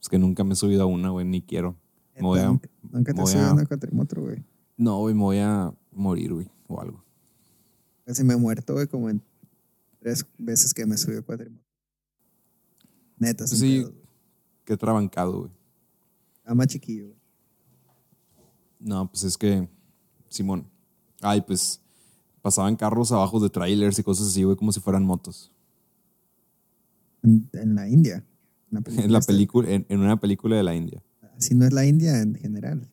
Es 0.00 0.08
que 0.08 0.18
nunca 0.18 0.44
me 0.44 0.52
he 0.52 0.56
subido 0.56 0.82
a 0.82 0.86
una, 0.86 1.10
güey, 1.10 1.26
ni 1.26 1.42
quiero. 1.42 1.76
Me 2.14 2.22
voy 2.22 2.40
a- 2.40 2.60
Nunca, 2.90 3.12
te 3.14 3.26
subí 3.26 3.40
a- 3.40 3.52
una 3.52 3.66
cuatrimoto, 3.66 4.20
güey. 4.20 4.44
No, 4.76 4.98
güey, 5.00 5.14
me 5.14 5.22
voy 5.22 5.38
a 5.38 5.72
morir, 5.92 6.32
güey, 6.32 6.48
o 6.68 6.80
algo. 6.80 7.04
Casi 8.04 8.24
me 8.24 8.34
he 8.34 8.36
muerto, 8.36 8.72
güey, 8.74 8.86
como 8.86 9.10
en 9.10 9.20
tres 10.00 10.24
veces 10.38 10.72
que 10.72 10.86
me 10.86 10.96
subí 10.96 11.16
a 11.16 11.22
cuatrimoto. 11.22 11.62
Neta, 13.18 13.46
Sí. 13.46 13.82
güey. 13.82 13.94
Qué 14.64 14.76
trabancado, 14.76 15.40
güey. 15.40 15.50
Estaba 16.36 16.54
más 16.54 16.66
chiquillo, 16.68 17.06
güey. 17.06 17.16
No, 18.80 19.10
pues 19.10 19.24
es 19.24 19.36
que, 19.36 19.68
Simón. 20.28 20.66
Ay, 21.20 21.40
pues 21.40 21.80
pasaban 22.42 22.76
carros 22.76 23.10
abajo 23.10 23.40
de 23.40 23.50
trailers 23.50 23.98
y 23.98 24.02
cosas 24.04 24.28
así, 24.28 24.44
güey, 24.44 24.56
como 24.56 24.70
si 24.72 24.78
fueran 24.80 25.04
motos. 25.04 25.50
En, 27.24 27.48
en 27.52 27.74
la 27.74 27.88
India. 27.88 28.24
En 28.70 28.74
la 28.74 28.82
En 29.04 29.12
la 29.12 29.18
esta. 29.18 29.32
película, 29.32 29.68
en, 29.70 29.84
en 29.88 29.98
una 30.00 30.20
película 30.20 30.56
de 30.56 30.62
la 30.62 30.74
India. 30.76 31.02
Así 31.38 31.54
no 31.54 31.66
es 31.66 31.72
la 31.72 31.86
India 31.86 32.20
en 32.20 32.34
general. 32.34 32.88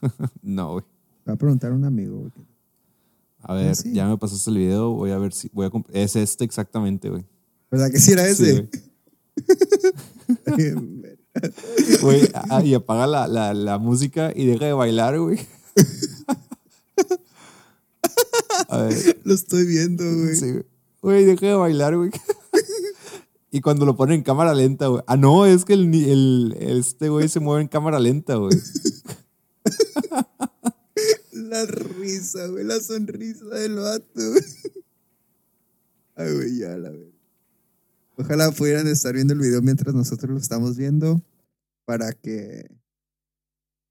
No, 0.42 0.72
güey. 0.72 0.84
Voy 1.26 1.34
a 1.34 1.36
preguntar 1.36 1.70
a 1.70 1.74
un 1.74 1.84
amigo, 1.84 2.18
güey. 2.18 2.32
A 3.42 3.54
ver, 3.54 3.76
sí. 3.76 3.92
ya 3.92 4.08
me 4.08 4.18
pasaste 4.18 4.50
el 4.50 4.58
video, 4.58 4.92
voy 4.92 5.12
a 5.12 5.18
ver 5.18 5.32
si 5.32 5.48
voy 5.52 5.66
a 5.66 5.70
es 5.92 6.16
este 6.16 6.44
exactamente, 6.44 7.08
güey. 7.08 7.24
¿Verdad 7.70 7.90
que 7.90 7.98
sí 7.98 8.12
era 8.12 8.26
ese? 8.28 8.52
güey. 8.52 8.68
Güey, 12.02 12.28
ah, 12.34 12.62
y 12.62 12.74
apaga 12.74 13.06
la, 13.06 13.28
la, 13.28 13.54
la 13.54 13.78
música 13.78 14.32
y 14.34 14.46
deja 14.46 14.66
de 14.66 14.72
bailar, 14.72 15.18
güey. 15.18 15.38
A 18.68 18.82
ver, 18.82 19.20
Lo 19.24 19.34
estoy 19.34 19.64
viendo, 19.64 20.04
güey. 20.04 20.34
sí, 20.34 20.50
güey. 20.50 20.64
Güey, 21.02 21.24
deja 21.24 21.46
de 21.46 21.54
bailar, 21.54 21.96
güey. 21.96 22.10
Y 23.50 23.60
cuando 23.60 23.84
lo 23.84 23.96
ponen 23.96 24.16
en 24.16 24.22
cámara 24.22 24.54
lenta, 24.54 24.86
güey. 24.86 25.02
Ah, 25.06 25.16
no, 25.16 25.44
es 25.46 25.64
que 25.64 25.72
el, 25.74 25.92
el- 25.94 26.56
este 26.60 27.08
güey 27.08 27.28
se 27.28 27.40
mueve 27.40 27.62
en 27.62 27.68
cámara 27.68 27.98
lenta, 27.98 28.36
güey. 28.36 28.56
La 31.32 31.66
risa, 31.66 32.46
güey. 32.46 32.64
La 32.64 32.78
sonrisa 32.80 33.44
del 33.46 33.76
vato, 33.76 34.04
güey. 34.14 34.44
Ay, 36.16 36.34
güey, 36.34 36.58
ya, 36.58 36.76
la 36.76 36.90
verdad. 36.90 37.06
Ojalá 38.16 38.50
pudieran 38.52 38.86
estar 38.86 39.14
viendo 39.14 39.32
el 39.32 39.40
video 39.40 39.62
mientras 39.62 39.94
nosotros 39.94 40.30
lo 40.30 40.38
estamos 40.38 40.76
viendo 40.76 41.22
para 41.86 42.12
que 42.12 42.70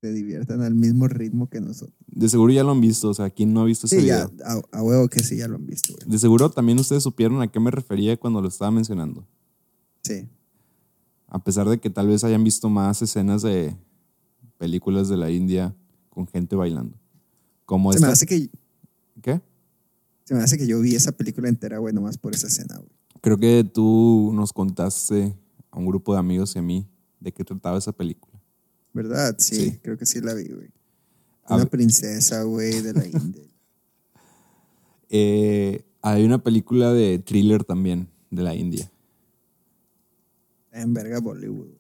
se 0.02 0.12
diviertan 0.14 0.62
al 0.62 0.76
mismo 0.76 1.08
ritmo 1.08 1.50
que 1.50 1.60
nosotros. 1.60 1.98
De 2.08 2.30
seguro 2.30 2.54
ya 2.54 2.64
lo 2.64 2.72
han 2.72 2.80
visto, 2.80 3.10
o 3.10 3.14
sea, 3.14 3.30
¿quién 3.32 3.54
no 3.54 3.62
ha 3.62 3.66
visto 3.66 3.88
ese 3.88 4.06
ya, 4.06 4.28
video? 4.28 4.46
a, 4.72 4.78
a 4.78 4.84
huevo 4.84 5.08
que 5.10 5.22
sí, 5.22 5.38
ya 5.38 5.48
lo 5.48 5.56
han 5.56 5.66
visto, 5.66 5.94
güey. 5.96 6.08
De 6.10 6.20
seguro 6.20 6.52
también 6.52 6.78
ustedes 6.80 7.02
supieron 7.04 7.42
a 7.42 7.52
qué 7.52 7.60
me 7.60 7.72
refería 7.72 8.16
cuando 8.18 8.40
lo 8.42 8.48
estaba 8.48 8.70
mencionando. 8.72 9.28
Sí. 10.04 10.28
A 11.28 11.44
pesar 11.44 11.68
de 11.70 11.80
que 11.80 11.90
tal 11.90 12.08
vez 12.08 12.24
hayan 12.24 12.44
visto 12.44 12.70
más 12.70 13.02
escenas 13.02 13.42
de 13.42 13.76
películas 14.58 15.08
de 15.10 15.18
la 15.18 15.30
India 15.30 15.76
con 16.10 16.28
gente 16.28 16.56
bailando. 16.56 16.98
Como 17.66 17.94
Se 17.94 18.00
me, 18.00 18.08
hace 18.08 18.26
que, 18.26 18.50
¿Qué? 19.22 19.42
se 20.24 20.34
me 20.34 20.42
hace 20.42 20.58
que 20.58 20.66
yo 20.66 20.80
vi 20.82 20.96
esa 20.96 21.12
película 21.12 21.48
entera, 21.50 21.78
güey, 21.78 21.94
nomás 21.94 22.18
por 22.18 22.34
esa 22.34 22.48
escena, 22.48 22.78
güey. 22.78 22.90
Creo 23.22 23.38
que 23.38 23.64
tú 23.72 24.32
nos 24.34 24.52
contaste 24.54 25.36
a 25.72 25.78
un 25.78 25.86
grupo 25.86 26.14
de 26.14 26.20
amigos 26.20 26.56
y 26.56 26.60
a 26.60 26.62
mí 26.62 26.88
de 27.20 27.32
qué 27.32 27.44
trataba 27.44 27.78
esa 27.78 27.92
película. 27.92 28.34
¿Verdad? 28.94 29.36
Sí, 29.38 29.56
Sí. 29.56 29.80
creo 29.84 29.98
que 29.98 30.06
sí 30.06 30.20
la 30.22 30.34
vi, 30.34 30.48
güey. 30.48 30.72
Una 31.48 31.66
princesa, 31.66 32.44
güey, 32.44 32.82
de 32.82 32.94
la 32.94 33.06
India. 33.06 33.44
Eh, 35.10 35.86
hay 36.02 36.24
una 36.24 36.44
película 36.44 36.94
de 36.94 37.18
thriller 37.20 37.64
también 37.64 38.10
de 38.30 38.44
la 38.44 38.54
India. 38.56 38.92
En 40.72 40.94
verga 40.94 41.20
Bollywood. 41.20 41.72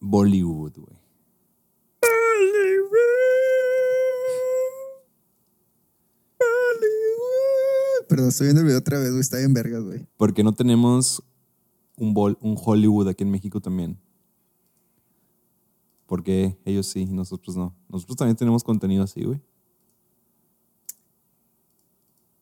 Bollywood, 0.00 0.72
güey. 0.76 0.96
Perdón, 8.08 8.28
estoy 8.28 8.46
viendo 8.46 8.60
el 8.60 8.66
video 8.66 8.78
otra 8.78 8.98
vez, 8.98 9.10
güey. 9.10 9.20
Está 9.20 9.38
bien 9.38 9.54
vergas, 9.54 9.82
güey. 9.82 10.06
¿Por 10.16 10.34
qué 10.34 10.44
no 10.44 10.52
tenemos 10.54 11.22
un, 11.96 12.12
bol- 12.14 12.38
un 12.40 12.56
Hollywood 12.62 13.08
aquí 13.08 13.24
en 13.24 13.30
México 13.30 13.60
también? 13.60 13.98
Porque 16.06 16.58
ellos 16.64 16.86
sí 16.86 17.06
nosotros 17.06 17.56
no. 17.56 17.74
Nosotros 17.88 18.16
también 18.16 18.36
tenemos 18.36 18.62
contenido 18.62 19.02
así, 19.04 19.24
güey. 19.24 19.40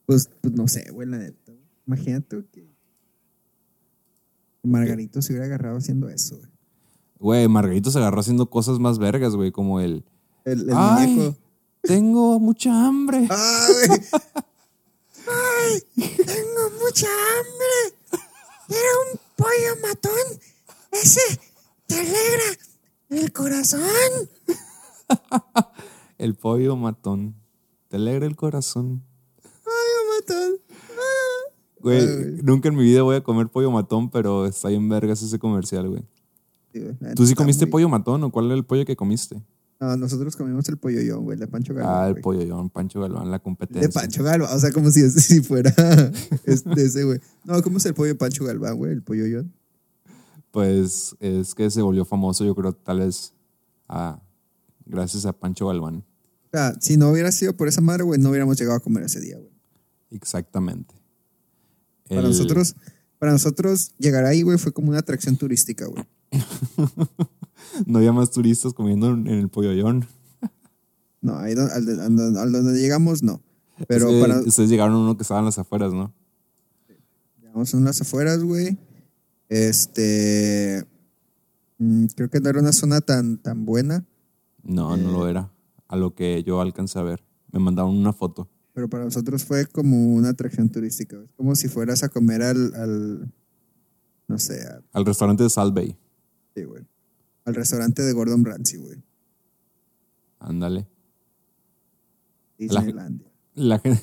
Pues, 0.05 0.29
pues 0.41 0.53
no 0.55 0.67
sé, 0.67 0.91
güey, 0.91 1.09
la 1.09 1.19
neta. 1.19 1.53
Imagínate 1.87 2.45
que 2.51 2.69
Margarito 4.63 5.21
se 5.23 5.33
hubiera 5.33 5.47
agarrado 5.47 5.79
haciendo 5.79 6.09
eso, 6.09 6.37
güey. 6.39 6.51
Güey, 7.19 7.49
Margarito 7.49 7.91
se 7.91 7.99
agarró 7.99 8.21
haciendo 8.21 8.51
cosas 8.51 8.79
más 8.79 8.99
vergas, 8.99 9.35
güey, 9.37 9.53
como 9.53 9.81
el... 9.81 10.05
El, 10.45 10.69
el 10.69 10.75
¡Ay! 10.77 11.07
muñeco. 11.15 11.37
Tengo 11.83 12.39
mucha 12.41 12.87
hambre. 12.87 13.29
¡Ay! 15.29 15.83
¡Tengo 15.97 16.71
mucha 16.81 17.07
hambre! 17.07 17.97
¡Era 18.69 18.89
un 19.13 19.21
pollo 19.37 19.77
matón! 19.83 20.41
¡Ese 20.91 21.21
te 21.87 22.01
alegra 22.01 22.59
el 23.11 23.33
corazón! 23.33 23.83
El 26.19 26.37
pollo 26.37 26.77
matón. 26.77 27.35
Te 27.89 27.97
alegra 27.97 28.27
el 28.27 28.37
corazón. 28.37 29.03
¡Pollo 29.43 30.01
matón! 30.17 30.61
Güey, 31.83 32.41
nunca 32.43 32.69
en 32.69 32.77
mi 32.77 32.85
vida 32.85 33.03
voy 33.03 33.17
a 33.17 33.23
comer 33.23 33.49
pollo 33.49 33.71
matón, 33.71 34.11
pero 34.11 34.47
está 34.47 34.69
bien 34.69 34.89
vergas 34.89 35.23
ese 35.23 35.39
comercial, 35.39 35.89
güey. 35.89 36.03
Sí, 36.73 36.81
güey, 36.81 36.97
la 37.01 37.15
¿Tú 37.15 37.27
sí 37.27 37.35
comiste 37.35 37.67
muy- 37.67 37.71
pollo 37.73 37.89
matón 37.89 38.23
o 38.25 38.31
cuál 38.31 38.47
era 38.47 38.55
el 38.55 38.65
pollo 38.65 38.85
que 38.85 38.97
comiste? 38.97 39.43
No, 39.81 39.97
nosotros 39.97 40.37
comimos 40.37 40.69
el 40.69 40.77
pollo 40.79 41.01
yo, 41.03 41.21
güey, 41.21 41.37
de 41.37 41.49
Pancho 41.49 41.75
Galván. 41.75 41.93
Ah, 41.93 42.07
el 42.07 42.13
güey. 42.13 42.23
pollo 42.23 42.47
John, 42.49 42.71
Pancho 42.71 43.01
Galván, 43.01 43.31
la 43.33 43.41
competencia. 43.41 43.89
De 43.89 43.93
Pancho 43.93 44.23
Galván, 44.23 44.55
o 44.55 44.59
sea, 44.61 44.71
como 44.71 44.91
si 44.93 45.11
si 45.11 45.41
fuera 45.43 45.75
este, 46.45 46.83
ese, 46.85 47.03
güey. 47.03 47.19
No, 47.45 47.61
¿cómo 47.63 47.79
es 47.79 47.87
el 47.87 47.95
pollo 47.95 48.09
de 48.13 48.15
Pancho 48.15 48.45
Galván, 48.45 48.77
güey? 48.77 48.93
El 48.93 49.03
pollo 49.03 49.27
yo. 49.27 49.43
Pues 50.53 51.17
es 51.19 51.55
que 51.55 51.69
se 51.71 51.83
volvió 51.83 52.05
famoso, 52.05 52.45
yo 52.45 52.55
creo, 52.55 52.73
tal 52.75 53.01
vez 53.01 53.33
ah, 53.89 54.21
gracias 54.87 55.27
a 55.27 55.33
Pancho 55.33 55.67
Galván. 55.67 56.05
O 56.47 56.49
sea, 56.53 56.75
si 56.81 56.97
no 56.97 57.11
hubiera 57.11 57.33
sido 57.33 57.57
por 57.57 57.67
esa 57.67 57.81
madre, 57.81 58.05
güey, 58.05 58.21
no 58.21 58.29
hubiéramos 58.29 58.59
llegado 58.59 58.77
a 58.77 58.81
comer 58.81 59.05
ese 59.05 59.21
día, 59.21 59.37
güey. 59.39 59.51
Exactamente. 60.11 60.95
Para 62.15 62.29
El- 62.29 62.29
nosotros, 62.33 62.75
para 63.19 63.33
nosotros 63.33 63.93
llegar 63.99 64.25
ahí, 64.25 64.43
güey, 64.43 64.59
fue 64.59 64.73
como 64.73 64.91
una 64.91 64.99
atracción 64.99 65.37
turística, 65.37 65.87
güey. 65.87 66.05
No 67.87 67.99
había 67.99 68.13
más 68.13 68.31
turistas 68.31 68.75
comiendo 68.75 69.11
en 69.11 69.27
el 69.29 69.49
pollo 69.49 69.71
John. 69.81 70.07
No, 71.23 71.39
ahí 71.39 71.55
don- 71.55 71.71
al, 71.71 71.87
de- 71.87 72.03
al 72.03 72.17
don- 72.17 72.37
al 72.37 72.51
donde 72.53 72.81
llegamos, 72.81 73.23
no. 73.23 73.41
Pero 73.87 74.09
Es 74.09 74.15
que 74.17 74.21
para 74.21 74.41
Ustedes 74.41 74.69
llegaron 74.69 74.95
a 74.97 74.99
uno 74.99 75.17
que 75.17 75.23
estaba 75.23 75.39
en 75.41 75.47
las 75.47 75.59
afueras, 75.59 75.93
¿no? 75.93 76.13
llegamos 77.41 77.73
en 77.75 77.85
las 77.85 78.01
afueras, 78.01 78.43
güey. 78.43 78.77
Este 79.49 80.85
mm, 81.79 82.07
creo 82.17 82.29
que 82.29 82.41
no 82.41 82.49
era 82.51 82.61
una 82.61 82.73
zona 82.73 83.01
tan, 83.01 83.39
tan 83.39 83.65
buena. 83.65 84.05
No, 84.65 84.97
no 84.97 85.13
lo 85.13 85.29
era. 85.29 85.53
a 85.89 85.97
lo 85.97 86.15
que 86.15 86.43
yo 86.45 86.61
alcancé 86.61 86.99
a 86.99 87.03
ver. 87.03 87.23
Me 87.53 87.61
mandaron 87.61 87.97
una 87.97 88.13
foto. 88.13 88.49
Pero 88.75 88.89
para 88.89 89.05
nosotros 89.05 89.45
fue 89.45 89.67
como 89.67 90.15
una 90.15 90.31
atracción 90.31 90.69
turística. 90.71 91.17
Es 91.23 91.31
como 91.37 91.55
si 91.55 91.69
fueras 91.69 92.03
a 92.03 92.09
comer 92.09 92.43
al, 92.43 92.75
al 92.75 93.33
no 94.29 94.39
sé, 94.39 94.67
Al 94.93 95.05
restaurante 95.05 95.43
de 95.43 95.51
Salt 95.51 95.75
Bay. 95.75 95.97
sí, 96.55 96.65
güey. 96.65 96.85
Al 97.45 97.55
restaurante 97.55 98.03
de 98.03 98.13
Gordon 98.13 98.45
Ramsay, 98.45 98.79
güey. 98.79 99.03
Ándale. 100.39 100.87
Disneylandia. 102.59 103.29
La 103.55 103.79
gente. 103.79 104.03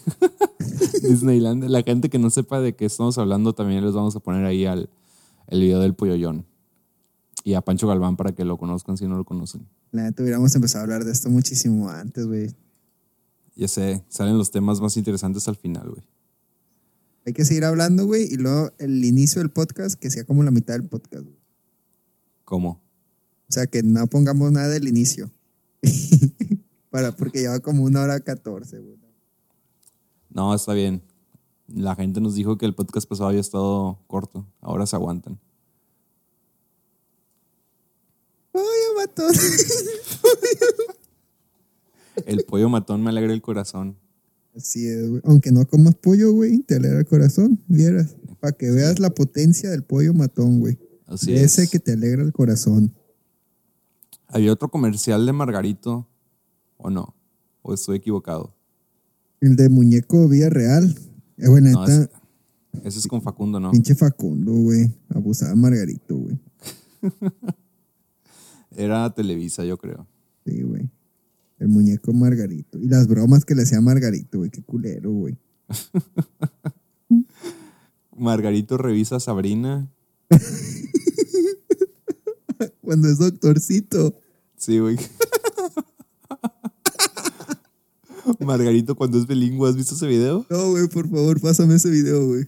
Disneyland. 1.02 1.64
La 1.66 1.82
gente 1.84 2.10
que 2.10 2.20
no 2.20 2.30
sepa 2.30 2.60
de 2.60 2.76
qué 2.76 2.86
estamos 2.86 3.18
hablando, 3.18 3.54
también 3.54 3.84
les 3.84 3.94
vamos 3.94 4.16
a 4.16 4.20
poner 4.20 4.46
ahí 4.46 4.66
al, 4.66 4.90
el 5.48 5.62
video 5.62 5.80
del 5.80 5.96
Polloyón. 5.96 6.46
Y 7.44 7.54
a 7.54 7.62
Pancho 7.62 7.88
Galván 7.88 8.18
para 8.18 8.34
que 8.34 8.44
lo 8.46 8.58
conozcan 8.58 8.98
si 8.98 9.08
no 9.08 9.16
lo 9.18 9.24
conocen. 9.24 9.68
La 9.92 10.04
neta 10.04 10.22
hubiéramos 10.22 10.54
empezado 10.54 10.82
a 10.82 10.84
hablar 10.84 11.06
de 11.06 11.12
esto 11.12 11.30
muchísimo 11.30 11.90
antes, 11.90 12.28
güey. 12.28 12.54
Ya 13.56 13.68
sé, 13.68 14.04
salen 14.10 14.38
los 14.38 14.52
temas 14.52 14.80
más 14.82 14.96
interesantes 14.98 15.48
al 15.48 15.56
final, 15.56 15.90
güey. 15.90 16.04
Hay 17.26 17.34
que 17.34 17.46
seguir 17.46 17.66
hablando, 17.66 18.06
güey, 18.06 18.24
y 18.32 18.38
luego 18.38 18.72
el 18.80 19.04
inicio 19.04 19.42
del 19.42 19.52
podcast 19.52 20.00
que 20.00 20.10
sea 20.10 20.24
como 20.24 20.44
la 20.44 20.52
mitad 20.52 20.74
del 20.74 20.86
podcast, 20.86 21.24
güey. 21.24 21.38
¿Cómo? 22.46 22.82
O 23.50 23.52
sea, 23.52 23.68
que 23.68 23.84
no 23.84 24.08
pongamos 24.08 24.52
nada 24.52 24.70
del 24.70 24.88
inicio. 24.88 25.32
Para, 26.90 27.16
porque 27.16 27.40
lleva 27.40 27.60
como 27.60 27.84
una 27.84 28.02
hora 28.02 28.20
catorce, 28.20 28.80
güey. 28.80 28.98
No, 30.30 30.54
está 30.54 30.74
bien. 30.74 31.02
La 31.68 31.96
gente 31.96 32.22
nos 32.22 32.36
dijo 32.36 32.58
que 32.58 32.66
el 32.66 32.74
podcast 32.74 33.08
pasado 33.08 33.30
había 33.30 33.42
estado 33.42 34.00
corto. 34.08 34.46
Ahora 34.62 34.86
se 34.86 34.96
aguantan. 34.96 35.40
¡Ay, 38.54 38.62
matón! 38.98 39.34
El 42.26 42.44
pollo 42.46 42.70
matón 42.70 43.04
me 43.04 43.10
alegra 43.10 43.34
el 43.34 43.42
corazón. 43.42 43.98
Así 44.56 44.88
es, 44.88 45.10
güey. 45.10 45.22
Aunque 45.26 45.52
no 45.52 45.66
comas 45.68 45.96
pollo, 45.96 46.34
güey, 46.34 46.60
te 46.60 46.76
alegra 46.76 47.00
el 47.00 47.06
corazón, 47.06 47.60
vieras. 47.68 48.16
Para 48.40 48.54
que 48.54 48.72
veas 48.72 49.00
la 49.00 49.10
potencia 49.10 49.70
del 49.70 49.84
pollo 49.84 50.14
matón, 50.14 50.60
güey. 50.60 50.78
Así 51.06 51.34
Ese 51.34 51.64
es. 51.64 51.70
que 51.70 51.80
te 51.80 51.94
alegra 51.94 52.24
el 52.24 52.32
corazón. 52.34 52.94
Había 54.28 54.54
otro 54.54 54.70
comercial 54.70 55.26
de 55.26 55.34
Margarito, 55.34 56.08
¿o 56.78 56.90
no? 56.90 57.16
¿O 57.62 57.74
estoy 57.74 57.98
equivocado? 57.98 58.54
El 59.42 59.56
de 59.56 59.70
muñeco 59.70 60.28
vía 60.28 60.50
real. 60.50 60.96
Eh, 61.38 61.48
güey, 61.48 61.64
No, 61.64 61.84
ese, 61.86 62.10
ese 62.84 63.00
es 63.00 63.08
con 63.08 63.22
Facundo, 63.22 63.60
¿no? 63.60 63.72
pinche 63.72 63.96
Facundo, 63.96 64.52
güey. 64.54 64.92
Abusaba 65.10 65.56
Margarito, 65.56 66.16
güey. 66.18 66.38
Era 68.76 69.10
Televisa, 69.14 69.66
yo 69.66 69.78
creo. 69.78 70.06
Sí, 70.46 70.62
güey. 70.62 70.90
El 71.60 71.68
muñeco 71.68 72.14
Margarito. 72.14 72.80
Y 72.80 72.88
las 72.88 73.08
bromas 73.08 73.46
que 73.46 73.56
le 73.56 73.64
hacía 73.64 73.82
Margarito, 73.82 74.40
güey. 74.40 74.50
Qué 74.50 74.64
culero, 74.64 75.12
güey. 75.12 75.38
Margarito 78.18 78.78
revisa 78.78 79.18
a 79.18 79.20
Sabrina. 79.20 79.92
Cuando 82.82 83.10
es 83.10 83.18
doctorcito. 83.18 84.16
Sí, 84.58 84.80
güey. 84.80 84.98
Margarito 88.40 88.96
cuando 88.96 89.18
es 89.18 89.28
bilingüe, 89.28 89.70
¿has 89.70 89.76
visto 89.76 89.96
ese 89.96 90.08
video? 90.08 90.46
No, 90.50 90.72
güey, 90.72 90.88
por 90.88 91.10
favor, 91.10 91.40
pásame 91.40 91.76
ese 91.76 91.90
video, 91.90 92.28
güey. 92.28 92.48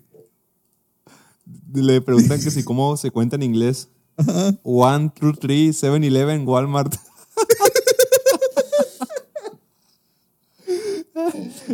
Le 1.74 2.02
preguntan 2.02 2.42
que 2.42 2.52
si 2.52 2.64
cómo 2.64 2.98
se 2.98 3.12
cuenta 3.12 3.36
en 3.36 3.44
inglés. 3.44 3.90
Ajá. 4.18 4.58
One, 4.64 5.12
two, 5.16 5.34
three, 5.34 5.74
seven, 5.74 6.04
eleven, 6.04 6.48
Walmart. 6.48 6.96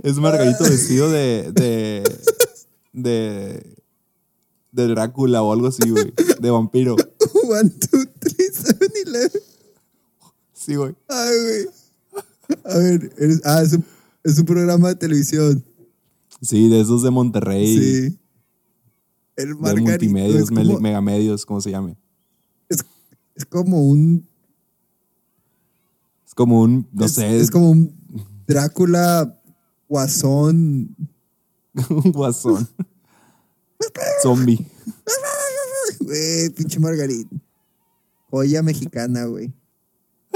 Es 0.03 0.15
Margarito 0.17 0.63
vestido 0.63 1.09
de, 1.11 1.51
de, 1.53 2.03
de, 2.93 3.75
de 4.71 4.87
Drácula 4.87 5.41
o 5.43 5.51
algo 5.53 5.67
así, 5.67 5.89
güey. 5.89 6.13
De 6.39 6.49
vampiro. 6.49 6.95
One, 6.95 7.69
two, 7.69 8.05
three, 8.19 8.47
seven, 8.53 8.91
eleven. 9.05 9.41
Sí, 10.53 10.75
güey. 10.75 10.95
Ay, 11.07 11.35
güey. 11.41 11.67
A 12.63 12.77
ver, 12.77 13.11
eres- 13.17 13.41
ah, 13.45 13.61
es 13.61 13.73
un, 13.73 13.85
es 14.23 14.37
un 14.39 14.45
programa 14.45 14.89
de 14.89 14.95
televisión. 14.95 15.63
Sí, 16.41 16.69
de 16.69 16.81
esos 16.81 17.03
de 17.03 17.09
Monterrey. 17.11 17.77
Sí. 18.09 18.19
El 19.35 19.49
De 19.49 19.55
Margarito 19.55 19.89
multimedios, 19.91 20.41
es 20.43 20.49
como, 20.49 20.79
megamedios, 20.79 21.45
como 21.45 21.61
se 21.61 21.71
llame. 21.71 21.95
es 23.35 23.45
como 23.45 23.87
un, 23.87 24.27
Es 26.25 26.33
como 26.33 26.61
un, 26.61 26.87
no 26.91 27.05
es, 27.05 27.11
sé, 27.13 27.39
es 27.39 27.51
como 27.51 27.69
un 27.71 27.95
Drácula 28.47 29.36
guasón. 29.87 30.95
un 31.89 32.11
guasón. 32.11 32.67
Zombie. 34.21 34.65
Güey, 35.99 36.49
pinche 36.49 36.79
Margarito. 36.79 37.35
Joya 38.29 38.61
mexicana, 38.63 39.25
güey. 39.25 39.53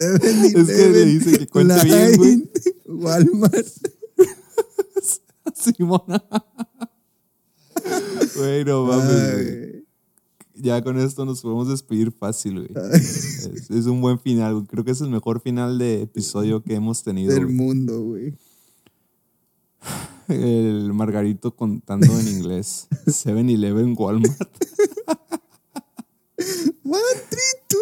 Es 0.00 0.20
que 0.20 0.88
le 0.90 1.04
dice 1.06 1.38
que 1.38 1.46
cuente 1.48 1.82
bien, 1.84 2.16
güey. 2.16 2.50
Walmart. 2.86 3.66
Simona. 5.54 6.22
Güey, 8.36 8.64
no 8.64 8.84
mames, 8.84 9.32
güey. 9.34 9.77
Ya 10.60 10.82
con 10.82 10.98
esto 10.98 11.24
nos 11.24 11.40
podemos 11.42 11.68
despedir 11.68 12.12
fácil, 12.12 12.66
güey. 12.66 12.86
Es, 12.94 13.70
es 13.70 13.86
un 13.86 14.00
buen 14.00 14.18
final, 14.18 14.54
güey. 14.54 14.66
Creo 14.66 14.84
que 14.84 14.90
es 14.90 15.00
el 15.00 15.10
mejor 15.10 15.40
final 15.40 15.78
de 15.78 16.02
episodio 16.02 16.62
que 16.62 16.74
hemos 16.74 17.02
tenido. 17.02 17.32
del 17.32 17.44
güey. 17.44 17.54
mundo, 17.56 18.02
güey. 18.02 18.34
El 20.28 20.92
Margarito 20.92 21.54
contando 21.56 22.06
en 22.18 22.28
inglés. 22.28 22.86
7-Eleven 23.06 23.94
Walmart. 23.96 24.38
One, 26.84 27.02
three, 27.28 27.40
two. 27.68 27.78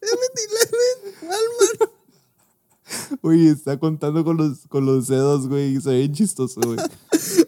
Seven, 0.00 0.30
eleven, 0.36 1.14
Walmart. 1.22 1.90
Uy, 3.22 3.48
está 3.48 3.78
contando 3.78 4.22
con 4.22 4.36
los, 4.36 4.66
con 4.68 4.84
los 4.84 5.08
dedos, 5.08 5.48
güey. 5.48 5.80
Se 5.80 5.90
ve 5.90 6.12
chistoso, 6.12 6.60
güey. 6.62 6.78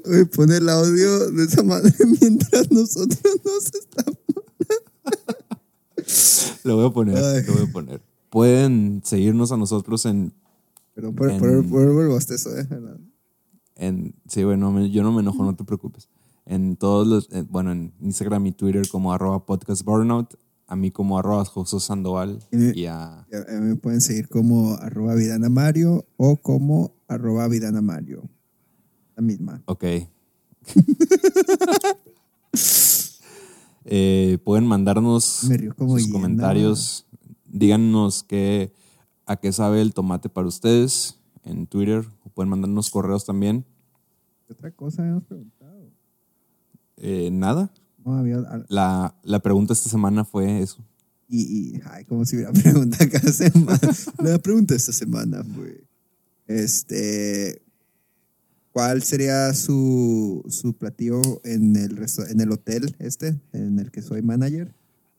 Güey, 0.07 0.25
pone 0.27 0.57
el 0.57 0.69
audio 0.69 1.31
de 1.31 1.45
esa 1.45 1.63
madre 1.63 1.93
mientras 2.21 2.71
nosotros 2.71 3.21
nos 3.45 3.67
estamos. 3.67 4.19
Lo 6.65 6.77
voy 6.77 6.87
a 6.87 6.91
poner, 6.91 7.17
Ay. 7.19 7.43
lo 7.47 7.55
voy 7.55 7.63
a 7.69 7.73
poner. 7.73 8.03
Pueden 8.31 9.03
seguirnos 9.05 9.53
a 9.53 9.57
nosotros 9.57 10.05
en, 10.07 10.33
Perdón 10.95 11.14
por, 11.14 11.30
En- 11.30 11.39
por, 11.39 11.67
por, 11.68 11.83
el 12.03 12.09
bostezo, 12.09 12.57
eh. 12.59 12.67
en 13.76 14.14
sí, 14.29 14.43
güey, 14.43 14.57
no 14.57 14.72
me- 14.72 14.91
yo 14.91 15.03
no 15.03 15.13
me 15.13 15.21
enojo, 15.21 15.45
no 15.45 15.55
te 15.57 15.64
preocupes. 15.64 16.09
En 16.45 16.76
todos 16.76 17.07
los, 17.07 17.29
bueno, 17.51 17.72
en 17.72 17.93
Instagram 18.01 18.47
y 18.47 18.53
Twitter 18.53 18.89
como 18.89 19.13
arroba 19.13 19.45
podcast 19.45 19.83
burnout, 19.85 20.35
a 20.68 20.76
mí 20.76 20.91
como 20.91 21.18
arroba 21.18 21.45
Josué 21.45 21.80
Sandoval 21.80 22.39
Y- 22.53 22.80
y 22.83 22.87
a, 22.87 23.26
Ya, 23.30 23.39
eh, 23.39 23.61
me 23.61 23.76
pueden 23.76 24.01
seguir 24.01 24.29
como 24.29 24.75
arroba 24.75 25.14
Vidana 25.14 25.49
Mario 25.49 26.05
o 26.17 26.37
como 26.37 26.95
arroba 27.09 27.49
Vidana 27.49 27.80
Mario. 27.83 28.29
La 29.17 29.22
misma. 29.22 29.63
ok. 29.67 29.84
Eh, 33.88 34.38
pueden 34.45 34.67
mandarnos 34.67 35.25
sus 35.25 36.09
comentarios. 36.09 37.07
Díganos 37.45 38.25
qué, 38.25 38.72
a 39.26 39.37
qué 39.37 39.53
sabe 39.53 39.80
el 39.80 39.95
tomate 39.95 40.29
para 40.29 40.49
ustedes 40.49 41.21
en 41.45 41.67
Twitter. 41.68 42.05
O 42.25 42.30
pueden 42.30 42.51
mandarnos 42.51 42.91
correos 42.91 43.25
también. 43.25 43.64
¿Qué 44.47 44.55
otra 44.55 44.72
cosa 44.72 45.03
habíamos 45.03 45.25
preguntado? 45.25 45.88
Eh, 46.97 47.30
nada. 47.30 47.72
No, 48.05 48.14
había. 48.14 48.38
al- 48.38 48.67
La, 48.68 49.14
la 49.22 49.38
pregunta 49.41 49.72
esta 49.72 49.88
semana 49.88 50.25
fue 50.25 50.61
eso. 50.61 50.84
Y, 51.29 51.76
y 51.76 51.80
ay, 51.91 52.05
como 52.07 52.25
si 52.25 52.37
hubiera 52.37 52.53
pregunta 52.63 53.09
cada 53.09 53.33
semana. 53.33 53.79
La 54.18 54.38
pregunta 54.38 54.75
esta 54.75 54.93
semana 54.93 55.45
fue: 55.45 55.84
Este. 56.49 57.63
¿Cuál 58.77 59.03
sería 59.03 59.55
su, 59.55 60.45
su 60.51 60.75
platillo 60.75 61.23
en 61.45 61.77
el, 61.77 61.99
en 62.29 62.41
el 62.43 62.53
hotel 62.53 62.95
este, 62.99 63.41
en 63.55 63.79
el 63.79 63.91
que 63.91 64.03
soy 64.03 64.21
manager? 64.21 64.75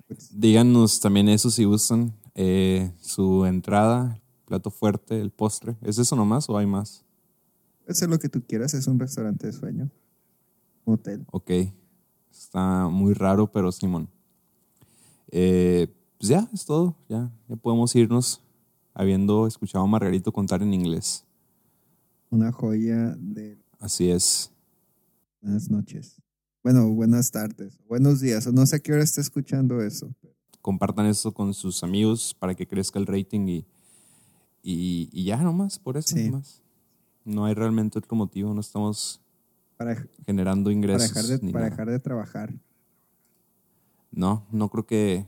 Pues, 0.07 0.29
Díganos 0.39 0.99
también 0.99 1.27
eso 1.27 1.49
si 1.49 1.63
gustan. 1.63 2.13
eh, 2.35 2.91
su 3.01 3.45
entrada, 3.45 4.21
plato 4.45 4.69
fuerte, 4.69 5.19
el 5.19 5.31
postre. 5.31 5.75
¿Es 5.81 5.97
eso 5.97 6.15
nomás 6.15 6.47
o 6.51 6.57
hay 6.59 6.67
más? 6.67 7.03
puede 7.83 7.95
ser 7.95 8.09
lo 8.09 8.19
que 8.19 8.29
tú 8.29 8.43
quieras, 8.47 8.75
es 8.75 8.85
un 8.85 8.99
restaurante 8.99 9.47
de 9.47 9.53
sueño. 9.53 9.89
Un 10.85 10.93
hotel. 10.93 11.25
Ok. 11.31 11.49
Está 12.31 12.87
muy 12.89 13.15
raro, 13.15 13.51
pero 13.51 13.71
Simón. 13.71 14.07
Eh, 15.31 15.87
pues 16.19 16.29
ya, 16.29 16.47
es 16.53 16.63
todo. 16.63 16.95
Ya, 17.09 17.31
ya 17.47 17.55
podemos 17.55 17.95
irnos 17.95 18.39
habiendo 18.93 19.47
escuchado 19.47 19.83
a 19.83 19.87
Margarito 19.87 20.31
contar 20.31 20.61
en 20.61 20.75
inglés. 20.75 21.23
Una 22.29 22.51
joya 22.51 23.15
de 23.17 23.57
Así 23.79 24.09
es. 24.09 24.51
buenas 25.41 25.69
noches. 25.69 26.21
Bueno, 26.63 26.89
buenas 26.93 27.31
tardes, 27.31 27.79
buenos 27.87 28.19
días, 28.19 28.51
no 28.51 28.65
sé 28.65 28.75
a 28.77 28.79
qué 28.79 28.91
hora 28.93 29.03
está 29.03 29.21
escuchando 29.21 29.81
eso. 29.81 30.13
compartan 30.61 31.05
eso 31.05 31.33
con 31.33 31.53
sus 31.53 31.81
amigos 31.83 32.35
para 32.37 32.53
que 32.53 32.67
crezca 32.67 32.99
el 32.99 33.05
rating 33.05 33.47
y, 33.47 33.65
y, 34.61 35.07
y 35.13 35.23
ya 35.23 35.41
nomás, 35.41 35.79
por 35.79 35.95
eso 35.97 36.15
Sí. 36.15 36.29
nomás. 36.29 36.61
No 37.23 37.45
hay 37.45 37.53
realmente 37.53 37.99
otro 37.99 38.15
motivo, 38.17 38.53
no 38.53 38.59
estamos 38.61 39.21
Para, 39.77 40.05
generando 40.25 40.65
para, 40.65 40.73
ingresos. 40.73 41.13
dejar 41.13 41.39
de, 41.39 41.51
para 41.53 41.65
dejar 41.69 41.89
de 41.89 41.99
trabajar. 41.99 42.53
No, 44.11 44.45
no 44.51 44.69
creo 44.69 44.85
que 44.85 45.25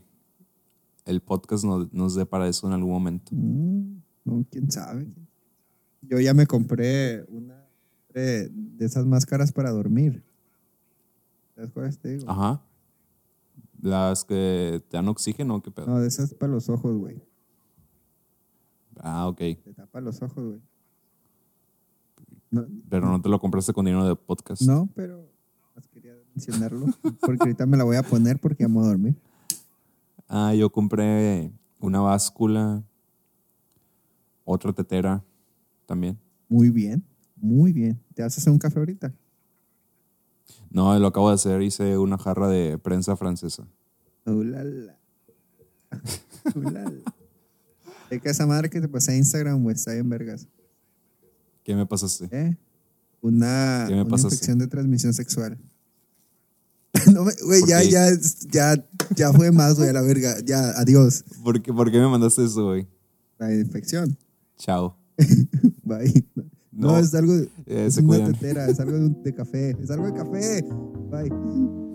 el 1.05 1.21
podcast 1.21 1.63
nos, 1.63 1.91
nos 1.93 2.15
dé 2.15 2.25
para 2.25 2.47
eso 2.49 2.67
en 2.67 2.73
algún 2.73 2.91
momento. 2.91 3.31
Mm, 3.33 4.01
no, 4.25 4.45
quién 4.49 4.69
sabe. 4.71 5.07
Yo 6.01 6.19
ya 6.19 6.33
me 6.33 6.47
compré 6.47 7.23
una 7.29 7.65
de, 8.13 8.49
de 8.49 8.85
esas 8.85 9.05
máscaras 9.05 9.51
para 9.51 9.71
dormir. 9.71 10.23
¿Sabes 11.55 11.71
cuáles 11.71 11.99
te 11.99 12.09
digo? 12.09 12.29
Ajá. 12.29 12.61
Las 13.81 14.25
que 14.25 14.81
te 14.89 14.97
dan 14.97 15.07
oxígeno, 15.07 15.61
¿qué 15.61 15.71
pedo? 15.71 15.87
No, 15.87 15.99
de 15.99 16.07
esas 16.07 16.33
para 16.33 16.51
los 16.51 16.69
ojos, 16.69 16.97
güey. 16.97 17.21
Ah, 18.97 19.27
ok. 19.27 19.37
Te 19.37 19.73
tapa 19.75 20.01
los 20.01 20.21
ojos, 20.21 20.43
güey. 20.43 20.61
No, 22.51 22.65
Pero 22.89 23.07
no 23.09 23.21
te 23.21 23.29
lo 23.29 23.39
compraste 23.39 23.73
con 23.73 23.85
dinero 23.85 24.05
de 24.05 24.15
podcast. 24.15 24.63
no, 24.63 24.89
pero 24.95 25.29
quería 25.93 26.13
mencionarlo. 26.33 26.87
Porque 27.21 27.37
ahorita 27.43 27.65
me 27.65 27.77
la 27.77 27.83
voy 27.83 27.95
a 27.95 28.03
poner 28.03 28.39
porque 28.39 28.63
amo 28.63 28.81
a 28.81 28.87
dormir. 28.87 29.15
Ah, 30.27 30.53
yo 30.53 30.69
compré 30.71 31.51
una 31.79 31.99
báscula, 32.01 32.83
otra 34.45 34.73
tetera 34.73 35.23
también. 35.89 36.19
Muy 36.47 36.69
bien, 36.69 37.03
muy 37.35 37.73
bien. 37.73 37.99
¿Te 38.13 38.21
vas 38.21 38.37
a 38.37 38.39
hacer 38.39 38.53
un 38.53 38.59
café 38.59 38.77
ahorita? 38.77 39.11
No, 40.69 40.97
lo 40.99 41.07
acabo 41.07 41.29
de 41.29 41.35
hacer, 41.35 41.63
hice 41.63 41.97
una 41.97 42.19
jarra 42.19 42.47
de 42.47 42.77
prensa 42.77 43.15
francesa. 43.17 43.67
Ulala. 44.25 44.97
Ulala. 46.55 46.91
Es 48.11 48.23
que 48.23 48.29
esa 48.29 48.47
madre 48.47 48.71
que 48.71 48.81
te 48.81 48.87
pasé 48.87 49.11
a 49.11 49.17
Instagram, 49.17 49.61
güey, 49.61 49.75
está 49.75 49.93
bien 49.93 50.09
vergas. 50.09 50.47
¿Qué 51.63 51.75
me 51.75 51.85
pasaste? 51.85 52.27
¿Eh? 52.31 52.57
Una, 53.21 53.85
¿Qué 53.87 53.93
me 53.93 54.01
una 54.01 54.15
infección 54.15 54.57
de 54.57 54.65
transmisión 54.65 55.13
sexual. 55.13 55.59
no, 57.13 57.21
güey, 57.21 57.61
¿Por 57.61 57.69
ya, 57.69 57.81
qué? 57.81 57.89
ya, 57.91 58.09
ya, 58.49 58.87
ya 59.15 59.31
fue 59.31 59.51
más, 59.51 59.77
güey, 59.77 59.89
a 59.89 59.93
la 59.93 60.01
verga. 60.01 60.37
Ya, 60.43 60.71
adiós. 60.71 61.23
¿Por 61.43 61.61
qué, 61.61 61.71
por 61.71 61.91
qué 61.91 61.99
me 61.99 62.07
mandaste 62.07 62.45
eso, 62.45 62.65
güey? 62.65 62.87
La 63.37 63.53
infección. 63.53 64.17
Chao. 64.57 64.97
Bye. 65.89 66.25
No, 66.71 66.91
No, 66.93 66.97
es 66.99 67.13
algo, 67.15 67.33
eh, 67.33 67.47
es 67.87 67.95
se 67.95 68.01
una 68.01 68.09
cuidan. 68.17 68.33
tetera, 68.33 68.67
es 68.67 68.79
algo 68.79 68.93
de, 68.97 69.05
un- 69.07 69.23
de 69.23 69.33
café, 69.33 69.71
es 69.81 69.89
algo 69.91 70.05
de 70.05 70.13
café. 70.13 70.63
Bye. 71.11 71.88